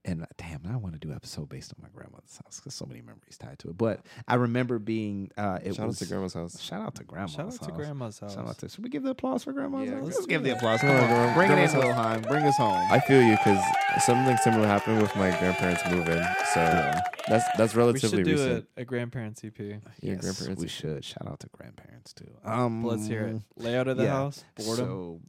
[0.05, 2.73] and uh, damn, I want to do an episode based on my grandmother's house because
[2.73, 3.77] so many memories tied to it.
[3.77, 6.61] But I remember being uh, it shout was, out to grandma's house.
[6.61, 7.57] Shout out to grandma's Shout out house.
[7.59, 8.34] to grandma's house.
[8.35, 8.69] Shout out to.
[8.69, 10.03] Should we give the applause for grandma's Yeah, house?
[10.03, 10.81] let's Let's, do give the applause.
[10.81, 12.21] Come Come on, on, grandma- bring it in, grandma's Wilhelm.
[12.23, 12.91] Bring us home.
[12.91, 13.63] I feel you because
[14.05, 16.23] something similar happened with my grandparents moving.
[16.53, 16.91] So
[17.30, 18.67] that's that's we relatively should do recent.
[18.77, 19.57] a, a grandparents EP.
[19.57, 20.61] Your yes, grandparents.
[20.61, 22.30] we should shout out to grandparents too.
[22.43, 23.41] Um, Let's hear it.
[23.55, 24.09] Layout of the yeah.
[24.11, 24.43] house.
[24.57, 24.85] Boredom.
[24.85, 25.21] So,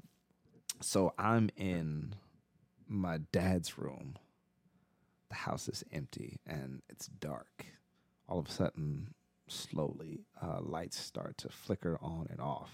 [0.81, 2.15] so I'm in
[2.89, 4.17] my dad's room.
[5.35, 7.67] The house is empty and it's dark.
[8.29, 9.09] All of a sudden,
[9.49, 12.71] slowly, uh, lights start to flicker on and off.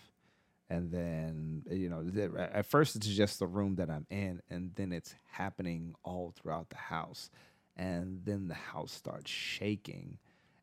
[0.68, 2.04] And then, you know,
[2.38, 6.68] at first it's just the room that I'm in, and then it's happening all throughout
[6.68, 7.30] the house.
[7.78, 10.18] And then the house starts shaking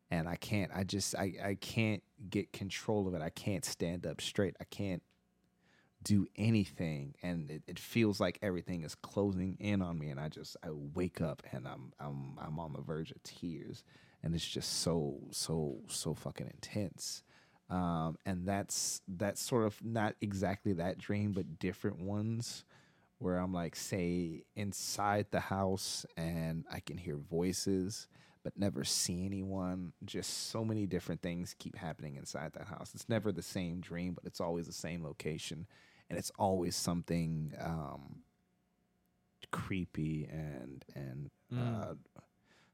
[0.08, 3.22] and I can't I just I, I can't get control of it.
[3.22, 4.54] I can't stand up straight.
[4.60, 5.02] I can't
[6.02, 10.28] do anything and it, it feels like everything is closing in on me and I
[10.28, 13.82] just I wake up and I'm I'm I'm on the verge of tears
[14.22, 17.22] and it's just so so so fucking intense.
[17.70, 22.64] Um and that's that's sort of not exactly that dream but different ones
[23.18, 28.06] where I'm like say inside the house and I can hear voices
[28.44, 29.92] but never see anyone.
[30.04, 32.92] Just so many different things keep happening inside that house.
[32.94, 35.66] It's never the same dream, but it's always the same location,
[36.08, 38.20] and it's always something um,
[39.50, 41.82] creepy and and Mm.
[41.90, 41.94] uh,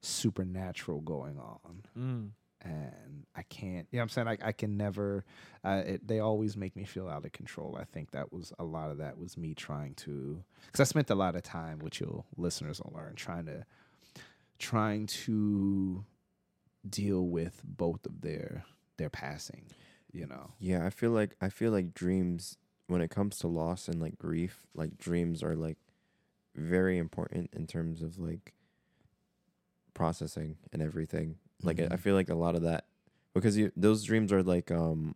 [0.00, 1.82] supernatural going on.
[1.96, 2.30] Mm.
[2.68, 4.28] And I can't, you know what I'm saying?
[4.42, 5.24] I, I can never,
[5.62, 7.76] uh, it, they always make me feel out of control.
[7.78, 11.08] I think that was a lot of that was me trying to, because I spent
[11.10, 13.64] a lot of time, which your listeners will learn, trying to
[14.58, 16.04] trying to
[16.88, 18.64] deal with both of their
[18.96, 19.66] their passing
[20.12, 22.56] you know Yeah, I feel like I feel like dreams
[22.86, 25.78] when it comes to loss and like grief, like dreams are like
[26.54, 28.52] very important in terms of like
[29.94, 31.36] processing and everything.
[31.62, 32.84] Like I- I feel like a lot of that
[33.32, 35.14] because you those dreams are like um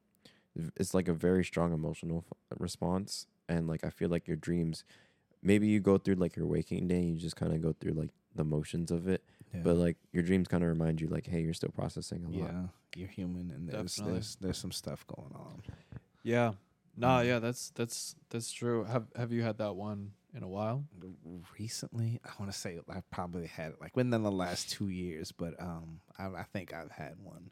[0.76, 4.84] it's like a very strong emotional f- response and like I feel like your dreams
[5.42, 7.92] maybe you go through like your waking day and you just kind of go through
[7.92, 9.22] like the motions of it
[9.54, 9.60] yeah.
[9.62, 12.50] but like your dreams kind of remind you like hey you're still processing a lot
[12.52, 12.62] yeah
[12.96, 15.62] you're human and there's there's there's some stuff going on
[16.24, 16.52] Yeah.
[16.98, 17.26] Nah, Mm.
[17.26, 18.84] yeah, that's that's that's true.
[18.84, 20.84] Have have you had that one in a while?
[21.58, 25.32] recently i want to say i probably had it like within the last two years
[25.32, 27.50] but um i, I think i've had one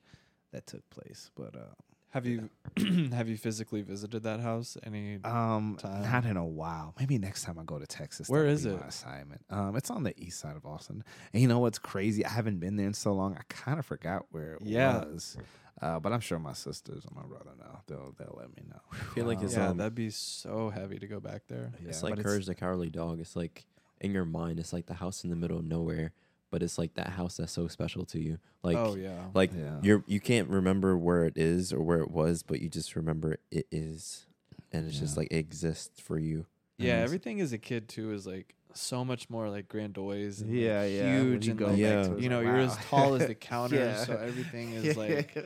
[0.52, 1.74] that took place but uh
[2.10, 2.50] Have you
[3.12, 4.76] have you physically visited that house?
[4.82, 6.02] Any Um, time.
[6.02, 6.94] not in a while.
[6.98, 8.28] Maybe next time I go to Texas.
[8.28, 8.78] Where is it?
[8.80, 9.42] My assignment.
[9.50, 11.02] Um, it's on the east side of Austin.
[11.32, 12.24] And you know what's crazy?
[12.24, 13.34] I haven't been there in so long.
[13.36, 15.04] I kind of forgot where it Yeah.
[15.04, 15.36] was.
[15.82, 17.80] Uh, but I'm sure my sisters and my brother know.
[17.86, 18.80] They'll they'll let me know.
[18.92, 21.70] I feel like Um, it's yeah, um, that'd be so heavy to go back there.
[21.82, 23.20] yeah, it's like but Courage the Cowardly Dog.
[23.20, 23.66] It's like
[24.00, 26.12] in your mind, it's like the house in the middle of nowhere,
[26.50, 28.38] but it's like that house that's so special to you.
[28.62, 29.26] Like oh yeah.
[29.34, 29.78] like Yeah.
[29.82, 33.36] you're you can't remember where it is or where it was, but you just remember
[33.50, 34.26] it is,
[34.72, 36.46] and it's just like it exists for you.
[36.78, 40.80] yeah, everything as a kid too is like so much more like grandiose and yeah,
[40.82, 41.18] like, yeah.
[41.20, 42.02] huge you and go like, Yeah.
[42.02, 42.62] to it, it's you know like, you're wow.
[42.64, 44.04] as tall as the counter, Yeah.
[44.04, 45.36] so everything is like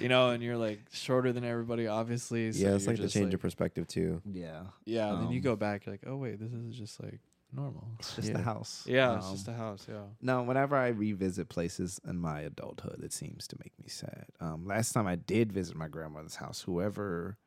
[0.00, 2.52] you know, and you're like shorter than everybody, obviously.
[2.52, 4.20] So yeah, it's like the change like- of perspective too.
[4.24, 7.02] yeah, Yeah, and then you Um, go back, you're like, oh wait, this is just
[7.02, 7.20] like
[7.52, 7.88] normal.
[7.98, 8.36] it's just Yeah.
[8.36, 8.84] the house.
[8.86, 9.86] Yeah, it's Um, just the house.
[9.88, 10.02] Yeah.
[10.22, 14.26] No, whenever I revisit places in my adulthood, it seems to make me sad.
[14.40, 17.38] Um, last time I did visit my grandmother's house, whoever,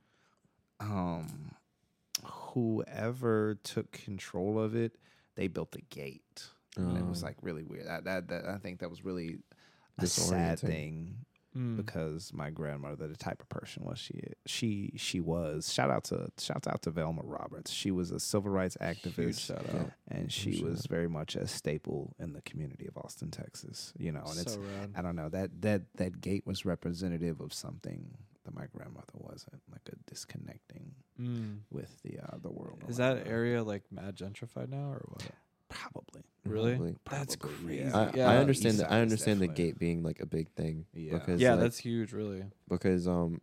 [0.82, 1.56] um,
[2.26, 4.98] whoever took control of it,
[5.36, 6.48] they built a gate,
[6.78, 7.28] and it was Oh.
[7.28, 7.88] like really weird.
[7.88, 9.40] That, that, that I think that was really
[9.98, 11.78] a sad thing Mm.
[11.78, 15.72] because my grandmother, the type of person was she she she was.
[15.72, 17.70] Shout out to shout out to Velma Roberts.
[17.70, 19.84] She was a civil rights Huge activist shout Yeah.
[20.08, 20.70] and she sure.
[20.72, 23.94] was very much a staple in the community of Austin, Texas.
[24.00, 24.94] You know, and it's rad.
[24.96, 29.62] I don't know that that that gate was representative of something that my grandmother wasn't,
[29.72, 31.60] like a disconnecting Mm.
[31.70, 32.84] with the uh, the world.
[32.88, 33.32] Is that her.
[33.32, 35.24] area like mad gentrified now or what?
[35.70, 36.22] probably?
[36.46, 36.72] Really?
[36.76, 36.96] Probably.
[37.10, 37.84] That's Probably, crazy.
[37.84, 37.98] yeah.
[37.98, 38.30] I, Yeah.
[38.32, 38.92] I understand that.
[38.92, 40.86] I is understand the gate being like a big thing.
[40.94, 41.14] Yeah.
[41.14, 42.44] Because yeah, like, that's huge, really.
[42.68, 43.42] because um,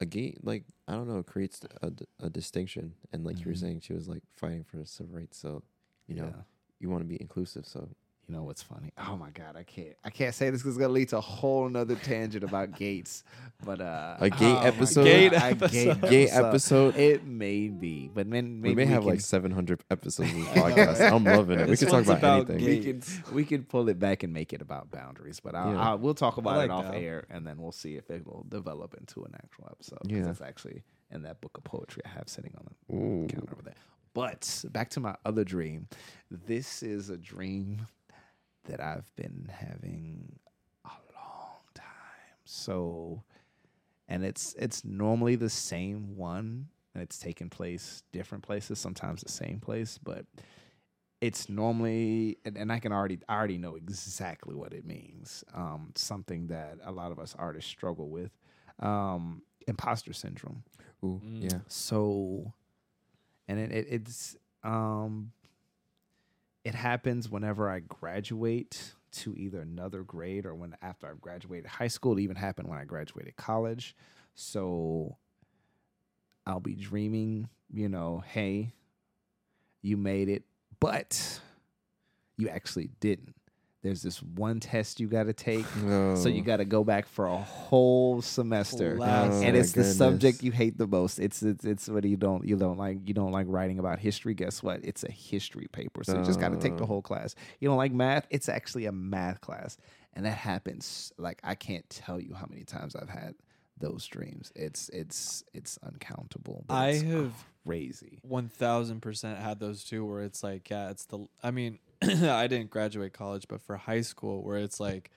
[0.00, 3.60] a gate like I don't know creates a, a distinction, and like you were Mhm.
[3.60, 5.38] saying, she was like fighting for civil rights.
[5.38, 5.62] So
[6.06, 6.42] you know Yeah.
[6.80, 7.66] you want to be inclusive.
[7.66, 7.88] So
[8.32, 8.90] You know what's funny?
[8.96, 11.20] Oh my god, I can't I can't say this because it's gonna lead to a
[11.20, 13.24] whole nother tangent about gates.
[13.62, 15.04] But uh, A gate oh episode?
[15.04, 16.00] Gate God, a episode.
[16.08, 16.96] gate episode.
[16.96, 20.48] It may be, but man, maybe we may have can- like 700 episodes of this
[20.54, 21.12] podcast.
[21.12, 21.68] I'm loving it.
[21.68, 22.64] We can talk about, about anything.
[22.66, 23.18] we gates.
[23.18, 25.80] can we can pull it back and make it about boundaries, but I'll, Yeah.
[25.90, 26.94] I'll, we'll talk about like it off that.
[26.94, 30.10] air, and then we'll see if it will develop into an actual episode.
[30.10, 30.22] Yeah.
[30.22, 33.26] that's actually in that book of poetry I have sitting on the Ooh.
[33.28, 33.74] counter over there.
[34.14, 35.88] But back to my other dream.
[36.30, 37.86] This is a dream
[38.64, 40.38] that I've been having
[40.84, 41.84] a long time.
[42.44, 43.22] So,
[44.08, 49.30] and it's it's normally the same one, and it's taking place different places, sometimes the
[49.30, 50.26] same place, but
[51.20, 55.44] it's normally and, and I can already I already know exactly what it means.
[55.54, 58.30] Um, something that a lot of us artists struggle with.
[58.80, 60.64] Um, imposter syndrome.
[61.04, 61.42] Ooh, Mm.
[61.52, 61.58] yeah.
[61.68, 62.52] So,
[63.46, 65.30] and it, it it's um,
[66.64, 71.88] it happens whenever I graduate to either another grade or when after I've graduated high
[71.88, 72.16] school.
[72.16, 73.94] It even happened when I graduated college.
[74.34, 75.16] So,
[76.46, 78.72] I'll be dreaming, you know, hey,
[79.82, 80.44] you made it,
[80.80, 81.40] but
[82.36, 83.34] you actually didn't.
[83.82, 85.66] There's this one test you got to take.
[86.14, 86.44] So you Oh.
[86.44, 90.52] got to go back for a whole semester Oh and my it's the subject you
[90.52, 91.18] hate the most.
[91.18, 94.34] It's it's it's what you don't you don't like you don't like writing about history.
[94.34, 94.84] Guess what?
[94.84, 96.86] It's a history paper, so you just got to take the Oh.
[96.86, 97.34] whole class.
[97.58, 98.26] You don't like math?
[98.30, 99.76] It's actually a math class,
[100.14, 101.12] and that happens.
[101.18, 103.34] Like I can't tell you how many times I've had
[103.78, 104.52] those dreams.
[104.54, 106.64] It's it's it's uncountable.
[106.68, 107.32] but I it's have
[107.66, 108.20] crazy.
[108.22, 111.26] one thousand percent had those too, where it's like, yeah, it's the.
[111.42, 111.80] I mean,
[112.28, 115.10] I didn't graduate college, but for high school, where it's like,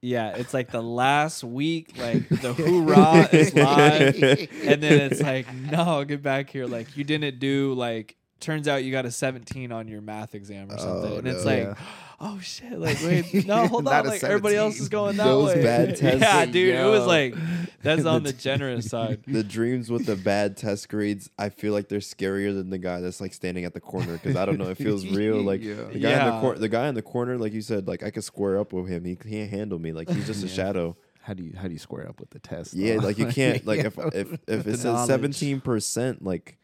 [0.00, 4.16] yeah, it's like the last week, like the hoorah is live,
[4.64, 8.16] and then it's like, no, get back here, like you didn't do like.
[8.40, 11.44] Turns out you got a 17 on your math exam or something, Oh, and it's
[11.44, 11.74] like, Yeah.
[12.24, 15.62] oh shit, like wait, no, hold on, like everybody else is going that Those way.
[15.62, 16.20] bad tests.
[16.20, 17.34] yeah, dude, it was like
[17.82, 19.22] that's on The the generous side.
[19.26, 23.00] the dreams with the bad test grades, I feel like they're scarier than the guy
[23.00, 25.42] that's like standing at the corner because I don't know, it feels real.
[25.42, 25.74] Like Yeah.
[25.92, 28.10] the guy in the corner, the guy in the corner, like you said, like I
[28.10, 29.04] could square up with him.
[29.04, 29.92] He can't handle me.
[29.92, 30.96] Like he's just a shadow.
[31.22, 32.74] How do you how do you square up with the test?
[32.74, 33.06] Yeah, though?
[33.06, 33.64] like you can't.
[33.66, 36.58] Like if if if The it says seventeen percent, like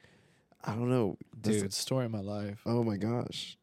[0.64, 2.60] I don't know, That's- Dude, story of my life.
[2.66, 3.56] Oh my gosh,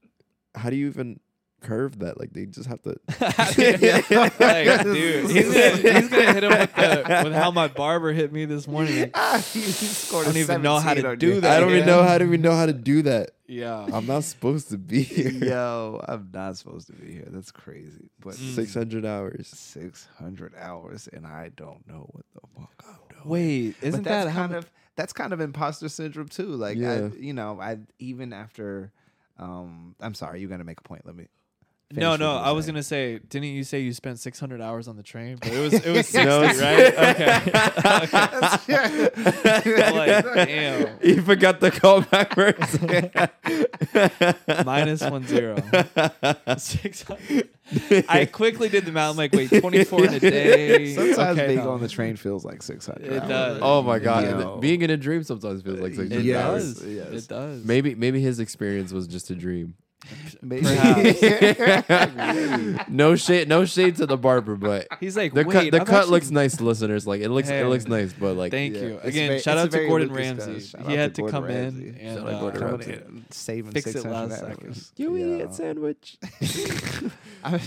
[0.56, 1.20] how do you even
[1.66, 2.20] curve that?
[2.20, 2.98] Like they just have to.
[3.20, 3.56] like,
[4.84, 8.46] dude, he's gonna, he's gonna hit him with, the, with how my barber hit me
[8.46, 9.12] this morning.
[9.14, 11.58] Ah, you scored I a don't even know how to do that.
[11.58, 13.32] I don't even know how to even know how to do that.
[13.48, 15.30] Yeah, I'm not supposed to be here.
[15.30, 17.28] Yo, I'm not supposed to be here.
[17.28, 18.10] That's crazy.
[18.20, 18.56] But Mm.
[18.56, 19.48] Six hundred hours.
[19.48, 23.30] 600 hours and I don't know what the fuck I'm doing.
[23.30, 26.48] wait, isn't that kind of that's kind of imposter syndrome too.
[26.48, 27.10] Like Yeah.
[27.14, 28.92] I, you know, I even after
[29.38, 31.06] um I'm sorry, you're going to make a point.
[31.06, 31.28] Let me
[31.94, 35.04] No, no, I was gonna say, didn't you say you spent 600 hours on the
[35.04, 35.38] train?
[35.40, 37.16] But it was it was 60, No, right?
[37.16, 37.40] Okay.
[38.12, 38.68] That's
[39.68, 39.96] right.
[39.96, 42.80] Like, damn, You forgot the callback verse.
[44.66, 45.56] minus one zero.
[46.58, 47.50] 600.
[48.10, 49.12] I quickly did the math.
[49.12, 50.94] I'm like, wait, 24 in a day.
[50.96, 51.72] Sometimes Okay, being no.
[51.72, 53.06] on the train feels like 600.
[53.06, 53.30] It hours.
[53.30, 53.60] does.
[53.62, 54.58] oh my god, Yo.
[54.58, 56.84] being in a dream sometimes feels like six It Yes, does.
[56.86, 57.08] yes.
[57.12, 57.64] It does.
[57.64, 59.76] Maybe maybe his experience was just a dream.
[62.90, 65.88] no shade, no shade to the barber, but He's like, the wait, cut, the I've
[65.88, 67.08] cut actually- looks nice, listeners.
[67.08, 67.62] Like it looks, Hey.
[67.62, 69.30] it looks nice, but like Thank Yeah, you it's again.
[69.32, 70.60] ve- shout it's out to very Gordon Lucas Ramsay.
[70.68, 71.88] Shout He out had to to Gordon come Ramsay.
[71.90, 73.24] in and Shout out uh, Gordon Coming Ramsay.
[73.32, 74.92] saving Fix it 600 last hours.
[74.98, 75.26] you Yeah.
[75.26, 76.18] idiot sandwich.
[77.44, 77.60] I'm,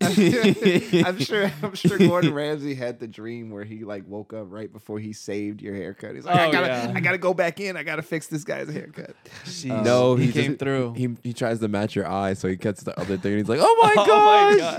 [1.06, 1.50] I'm sure.
[1.62, 5.12] I'm sure Gordon Ramsay had the dream where he like woke up right before he
[5.12, 6.14] saved your haircut.
[6.14, 6.92] He's like, I Oh, gotta, yeah.
[6.94, 7.76] I gotta go back in.
[7.76, 9.14] I gotta fix this guy's haircut.
[9.44, 9.84] Jeez.
[9.84, 10.94] no, he, he came just- through.
[10.94, 13.32] He he tries to match your eye, so he cuts the other thing.
[13.32, 14.76] and He's like, "Oh my Oh my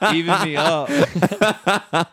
[0.00, 0.90] gosh, Even me up.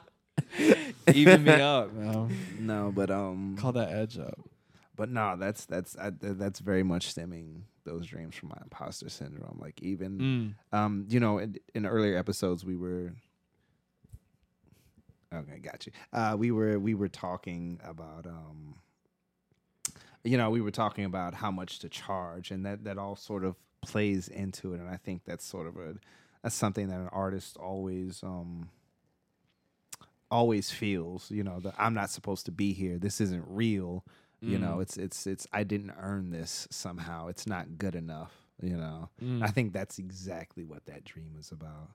[1.14, 2.36] Even me up, man.
[2.60, 4.40] No, but um, Call that edge up.
[4.96, 9.58] but no, that's that's I, that's very much stemming those dreams from my imposter syndrome.
[9.60, 10.78] Like even Mm.
[10.78, 13.14] um, you know, in, in earlier episodes we were.
[15.34, 15.94] Okay, got you.
[16.12, 18.76] Uh, we were we were talking about um,
[20.24, 23.44] you know, we were talking about how much to charge, and that that all sort
[23.46, 24.80] of plays into it.
[24.80, 25.96] And I think that's sort of a
[26.44, 28.70] that's something that an artist always um
[30.30, 31.30] always feels.
[31.32, 32.98] You know, that I'm not supposed to be here.
[32.98, 34.04] This isn't real.
[34.44, 34.82] You know, Mm.
[34.82, 37.28] it's it's it's I didn't earn this somehow.
[37.28, 38.34] It's not good enough.
[38.60, 39.44] You know, Mm.
[39.44, 41.92] I think that's exactly what that dream is about.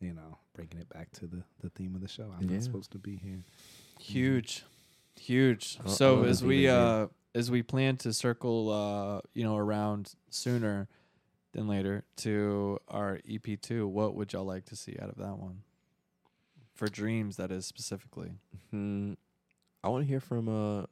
[0.00, 2.32] You know, bringing it back to the the theme of the show.
[2.36, 2.54] I'm Yeah.
[2.56, 3.44] not supposed to be here.
[4.00, 4.64] Huge,
[5.14, 5.78] huge.
[5.84, 10.88] I so as we uh as we plan to circle uh you know around sooner
[11.52, 15.38] than later to our EP two, what would y'all like to see out of that
[15.38, 15.62] one?
[16.74, 18.32] For dreams, that is specifically.
[18.70, 19.12] Hmm,
[19.84, 20.86] I want to hear from uh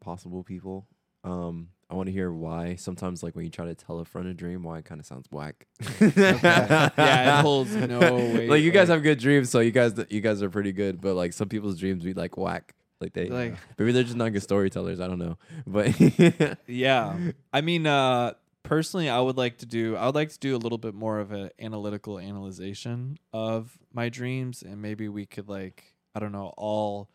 [0.00, 0.86] possible people.
[1.24, 2.74] Um, I want to hear why.
[2.76, 5.06] Sometimes, like when you try to tell a friend a dream, why it kind of
[5.06, 5.66] sounds whack.
[6.00, 9.94] Yeah, it holds no weight, Like you guys like- have good dreams, so you guys
[10.10, 11.00] you guys are pretty good.
[11.00, 12.74] But like some people's dreams be like whack.
[13.00, 15.00] Like they Like- maybe they're just not good storytellers.
[15.00, 15.94] I don't know, but
[16.66, 17.16] Yeah.
[17.52, 18.34] I mean, uh,
[18.64, 19.96] personally, I would like to do.
[19.96, 24.08] I would like to do a little bit more of an analytical analyzation of my
[24.08, 27.08] dreams, and maybe we could like, I don't know, all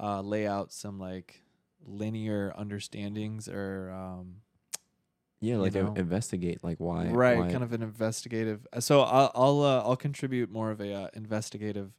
[0.00, 1.42] uh, lay out some like
[1.86, 4.36] linear understandings or um,
[5.40, 5.88] yeah, like know?
[5.88, 8.66] uh, investigate like why right, why- kind of an investigative.
[8.80, 11.92] So I'll I'll uh, I'll contribute more of a uh, investigative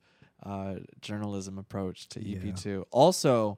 [0.44, 2.86] uh, journalism approach to EP two.
[2.92, 3.58] Also.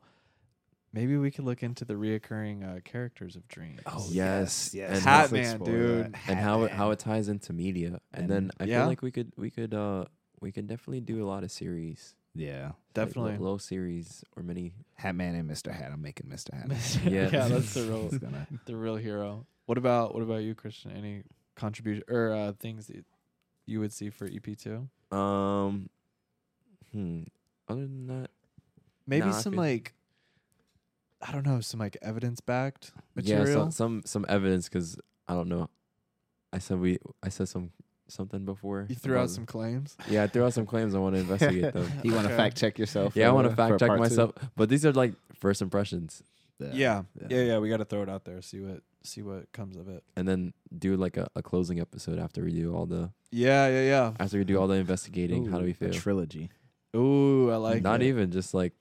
[0.94, 3.80] Maybe we could look into the reoccurring uh, characters of dreams.
[3.86, 4.88] Oh, yes, yes.
[4.88, 6.16] and let's Hat Man, dude.
[6.28, 8.02] and how it how it ties into media.
[8.14, 8.80] And, And- then I Yeah.
[8.82, 10.04] feel like we could we could uh
[10.42, 12.14] we could definitely do a lot of series.
[12.36, 13.38] yeah, Like, Definitely.
[13.38, 14.74] low, low series or many.
[15.02, 15.72] Hatman and Mr.
[15.72, 15.92] Hat.
[15.94, 16.54] I'm making Mr.
[16.54, 16.70] Hat.
[17.10, 17.48] yeah, Yeah.
[17.48, 19.46] that's the real gonna- the real hero.
[19.68, 20.92] What about what about you, Christian?
[20.92, 21.24] Any
[21.56, 23.06] contribution or uh, things that
[23.66, 24.90] you would see for EP two?
[25.16, 25.90] Um,
[26.92, 27.24] hmm.
[27.68, 28.30] Other than that,
[29.08, 29.94] Maybe Nah, I some feel- like
[31.22, 33.62] I don't know, some like evidence backed yeah, material.
[33.64, 34.98] some some some evidence because
[35.28, 35.70] I don't know.
[36.52, 37.72] I said we I said some
[38.08, 38.86] something before.
[38.90, 39.96] you threw out some claims.
[40.10, 40.96] Yeah, I threw out some claims.
[40.96, 41.90] I want to investigate them.
[42.04, 42.44] you want to Okay.
[42.44, 43.16] fact check yourself?
[43.16, 44.04] Yeah, I for, want to for fact check part two?
[44.04, 46.24] myself, but these are like first impressions,
[46.60, 47.58] Yeah, yeah, yeah.
[47.60, 48.42] we got to throw it out there.
[48.42, 50.04] See what see what comes of it.
[50.16, 53.82] and then do like a, a closing episode after we do all the Yeah, yeah,
[53.84, 54.14] yeah.
[54.20, 55.46] after we do all the investigating.
[55.48, 55.90] how do we Ooh, feel?
[55.90, 56.50] A trilogy.
[56.94, 57.00] Yeah.
[57.00, 58.08] Ooh, I like Not it.
[58.08, 58.74] even just like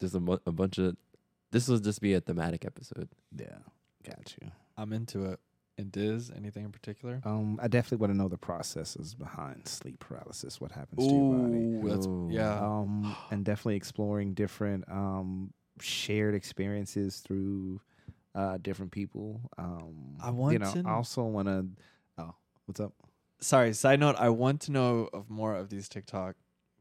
[0.00, 0.96] just a, mu- a bunch of.
[1.52, 3.08] This will just be a thematic episode.
[3.36, 3.58] Yeah,
[4.08, 4.50] got you.
[4.76, 5.40] I'm into it.
[5.76, 7.20] And Diz, anything in particular?
[7.24, 10.60] Um, I definitely want to know the processes behind sleep paralysis.
[10.60, 11.56] What happens to your body?
[11.56, 12.28] Ooh, that's Ooh.
[12.30, 12.60] yeah.
[12.60, 17.80] Um, and definitely exploring different um shared experiences through
[18.36, 19.40] uh different people.
[19.58, 20.72] Um, I want you know.
[20.72, 21.66] to- I also want to.
[22.18, 22.34] Oh,
[22.66, 22.92] what's up?
[23.40, 26.36] Sorry, side note, I want to know of more of these TikTok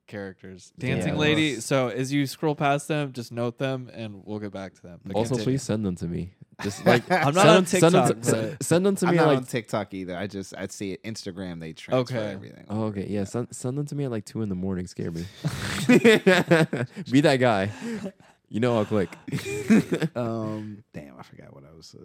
[0.07, 0.71] characters.
[0.77, 1.17] Dancing Yes.
[1.19, 1.55] lady.
[1.59, 4.99] So as you scroll past them, just note them and we'll get back to them.
[5.05, 5.45] But also, continue.
[5.45, 6.33] please send them to me.
[6.61, 8.95] Just like I'm not send on them- send them TikTok, to, se- but- send them
[8.97, 10.15] to I'm me not like on TikTok either.
[10.17, 11.59] I just I see it Instagram.
[11.59, 12.31] They transfer Okay.
[12.31, 12.65] everything.
[12.69, 13.07] Oh, okay.
[13.07, 14.85] Yeah, send, send them to me at like two in the morning.
[14.87, 15.25] Scare me.
[17.11, 17.69] Be that guy.
[18.49, 19.09] You know I'll click.
[20.15, 21.95] um, damn, I forgot what I was.
[21.95, 22.03] Uh,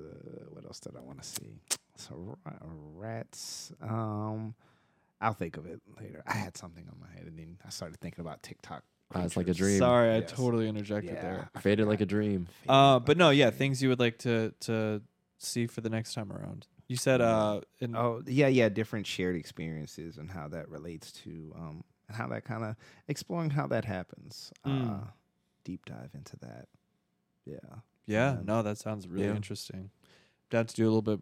[0.51, 1.61] what else did I want to see?
[1.97, 2.53] So ra-
[2.97, 3.73] rats.
[3.83, 4.55] Um,
[5.21, 6.23] I'll think of it later.
[6.27, 8.85] I had something on my head, and then I started thinking about TikTok.
[9.15, 9.79] Ah, it's like a dream.
[9.79, 11.51] Sorry, I totally interjected Yeah, there.
[11.55, 12.47] I Faded like a dream.
[12.69, 13.59] Uh, like but no, yeah, dream.
[13.59, 15.03] things you would like to to
[15.39, 16.67] see for the next time around.
[16.89, 21.53] You said uh in Oh yeah, yeah, different shared experiences and how that relates to
[21.57, 22.77] um and how that kind of
[23.09, 24.53] exploring how that happens.
[24.65, 25.09] Uh, Mm.
[25.65, 26.69] deep dive into that.
[27.47, 27.57] Yeah.
[28.07, 29.35] yeah, um, no, that sounds really yeah.
[29.37, 29.91] interesting.
[30.51, 31.21] Down to do a little bit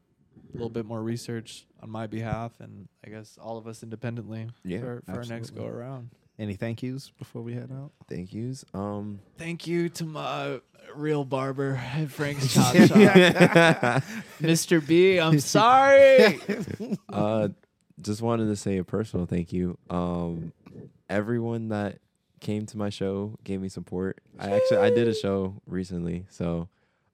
[0.51, 4.49] a little bit more research on my behalf and I guess all of us independently
[4.65, 6.11] Yeah, for, for our next go around.
[6.39, 7.93] Any thank yous before we head out?
[8.09, 8.65] Thank yous.
[8.75, 10.61] Um, Thank you to my
[10.95, 12.89] real barber at Frank's Chop Shop,
[14.41, 14.87] Mr.
[14.87, 15.19] B.
[15.19, 16.39] I'm sorry.
[17.09, 17.49] uh,
[18.01, 19.79] just wanted to say a personal thank you.
[19.89, 20.53] Um,
[21.09, 22.01] everyone that
[22.41, 24.21] came to my show gave me support.
[24.39, 26.69] I actually I did a show recently, so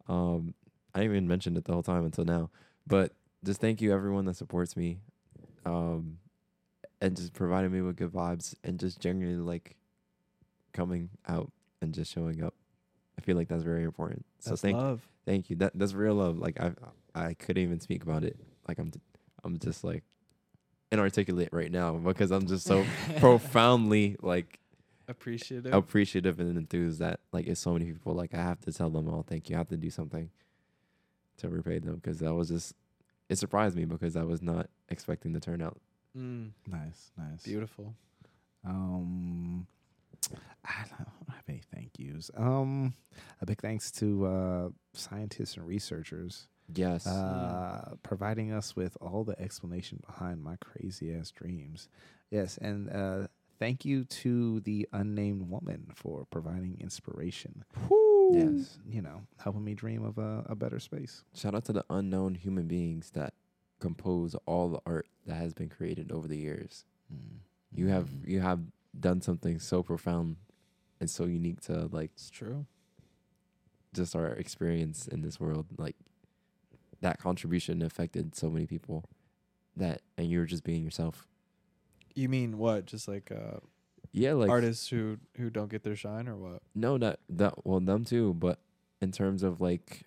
[0.09, 0.55] um,
[0.95, 2.51] I didn't even mention it the whole time until now.
[2.87, 3.13] But
[3.45, 4.99] just thank you everyone that supports me,
[5.65, 6.19] um,
[7.01, 9.77] and just providing me with good vibes and just genuinely like
[10.73, 11.51] coming out
[11.81, 12.55] and just showing up.
[13.19, 14.25] I feel like that's very important.
[14.39, 15.01] So That's thank love.
[15.27, 15.57] thank you.
[15.57, 16.39] That that's real love.
[16.39, 16.73] Like I
[17.15, 18.37] I couldn't even speak about it.
[18.69, 18.91] Like I'm
[19.45, 20.03] I'm just like
[20.91, 22.85] inarticulate right now because I'm just so
[23.19, 24.59] profoundly like
[25.09, 25.75] Appreciative.
[25.75, 29.09] appreciative and enthused that like it's so many people like I have to tell them
[29.09, 29.57] all thank you.
[29.57, 30.31] I have to do something
[31.39, 32.75] to repay them because that was just
[33.29, 35.81] it surprised me because I was not expecting the turnout.
[36.17, 37.43] Mm, Nice, nice.
[37.43, 37.95] beautiful.
[38.65, 39.67] Um,
[40.65, 42.31] I don't have any thank yous.
[42.37, 42.93] Um,
[43.41, 47.07] a big thanks to uh, scientists and researchers Yes.
[47.07, 51.89] uh, providing us with all the explanation behind my crazy ass dreams.
[52.31, 53.27] Yes, and uh,
[53.59, 57.65] thank you to the unnamed woman for providing inspiration.
[58.35, 58.79] Yes.
[58.89, 61.25] You know, helping me dream of a, a better space.
[61.35, 63.35] Shout out to the unknown human beings that
[63.81, 66.85] compose all the art that has been created over the years.
[67.75, 68.29] You have Mm.
[68.29, 68.61] you have
[68.99, 70.37] done something so profound
[71.01, 72.67] and so unique to like It's true.
[73.95, 75.67] just our experience in this world.
[75.79, 75.97] Like
[77.01, 79.05] that contribution affected so many people
[79.77, 81.27] that and you were just being yourself.
[82.15, 82.87] You mean what?
[82.87, 83.59] Just like uh,
[84.13, 86.63] Yeah, like artists who who don't get their shine, or what?
[86.75, 88.59] no not that well them too, but
[89.01, 90.05] in terms of like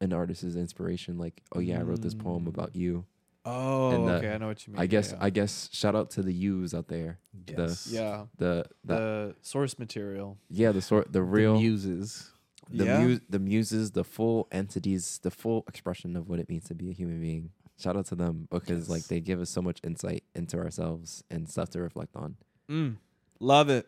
[0.00, 2.48] an artist's inspiration, like, oh yeah, I wrote this poem Mm.
[2.48, 3.04] about you.
[3.44, 4.32] Oh, And the- okay.
[4.32, 4.80] I know what you mean.
[4.82, 5.18] I guess yeah.
[5.20, 7.18] I guess shout out to the yous out there.
[7.46, 7.86] Yes.
[7.90, 8.26] yeah.
[8.36, 10.38] The the The source material.
[10.50, 12.30] yeah, the sort the The real muses.
[12.70, 13.00] the yeah.
[13.02, 16.90] mu- the muses, the full entities, the full expression of what it means to be
[16.90, 17.50] a human being.
[17.78, 21.48] Shout out to them because like they give us so much insight into ourselves and
[21.48, 22.36] stuff to reflect on.
[22.70, 22.96] Mm.
[23.40, 23.86] Love it.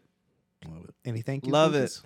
[0.68, 0.94] Love it.
[1.04, 1.52] Any thank yous?
[1.52, 2.00] Love it.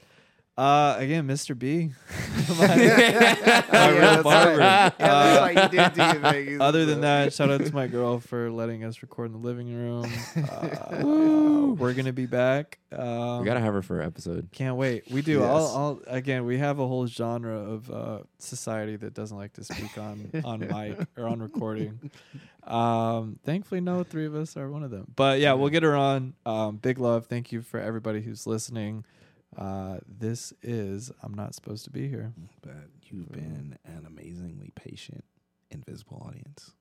[0.56, 0.64] Lucas?
[0.64, 1.58] Uh, again, Mr.
[1.58, 1.90] B.
[2.58, 4.58] My real barber.
[4.60, 5.70] Yeah, Uh, right.
[5.70, 6.60] Did do your thank yous.
[6.60, 9.74] Other than that, shout out to my girl for letting us record in the living
[9.74, 10.04] room.
[10.36, 12.78] Uh, we're gonna be back.
[12.92, 14.48] Um, we gotta have her for an episode.
[14.52, 15.10] Can't wait.
[15.10, 15.40] We do.
[15.40, 15.48] Yes.
[15.48, 16.44] I'll, I'll again.
[16.44, 20.60] We have a whole genre of uh, society that doesn't like to speak on on
[20.60, 22.10] mic or on recording.
[22.64, 25.06] Um, thankfully, no three of us are one of them.
[25.16, 26.34] But yeah, we'll get her on.
[26.46, 27.26] Um, big love.
[27.26, 29.04] Thank you for everybody who's listening.
[29.56, 32.32] Uh, this is I'm not supposed to be here.
[32.62, 35.24] But you've been an amazingly patient,
[35.70, 36.72] invisible audience.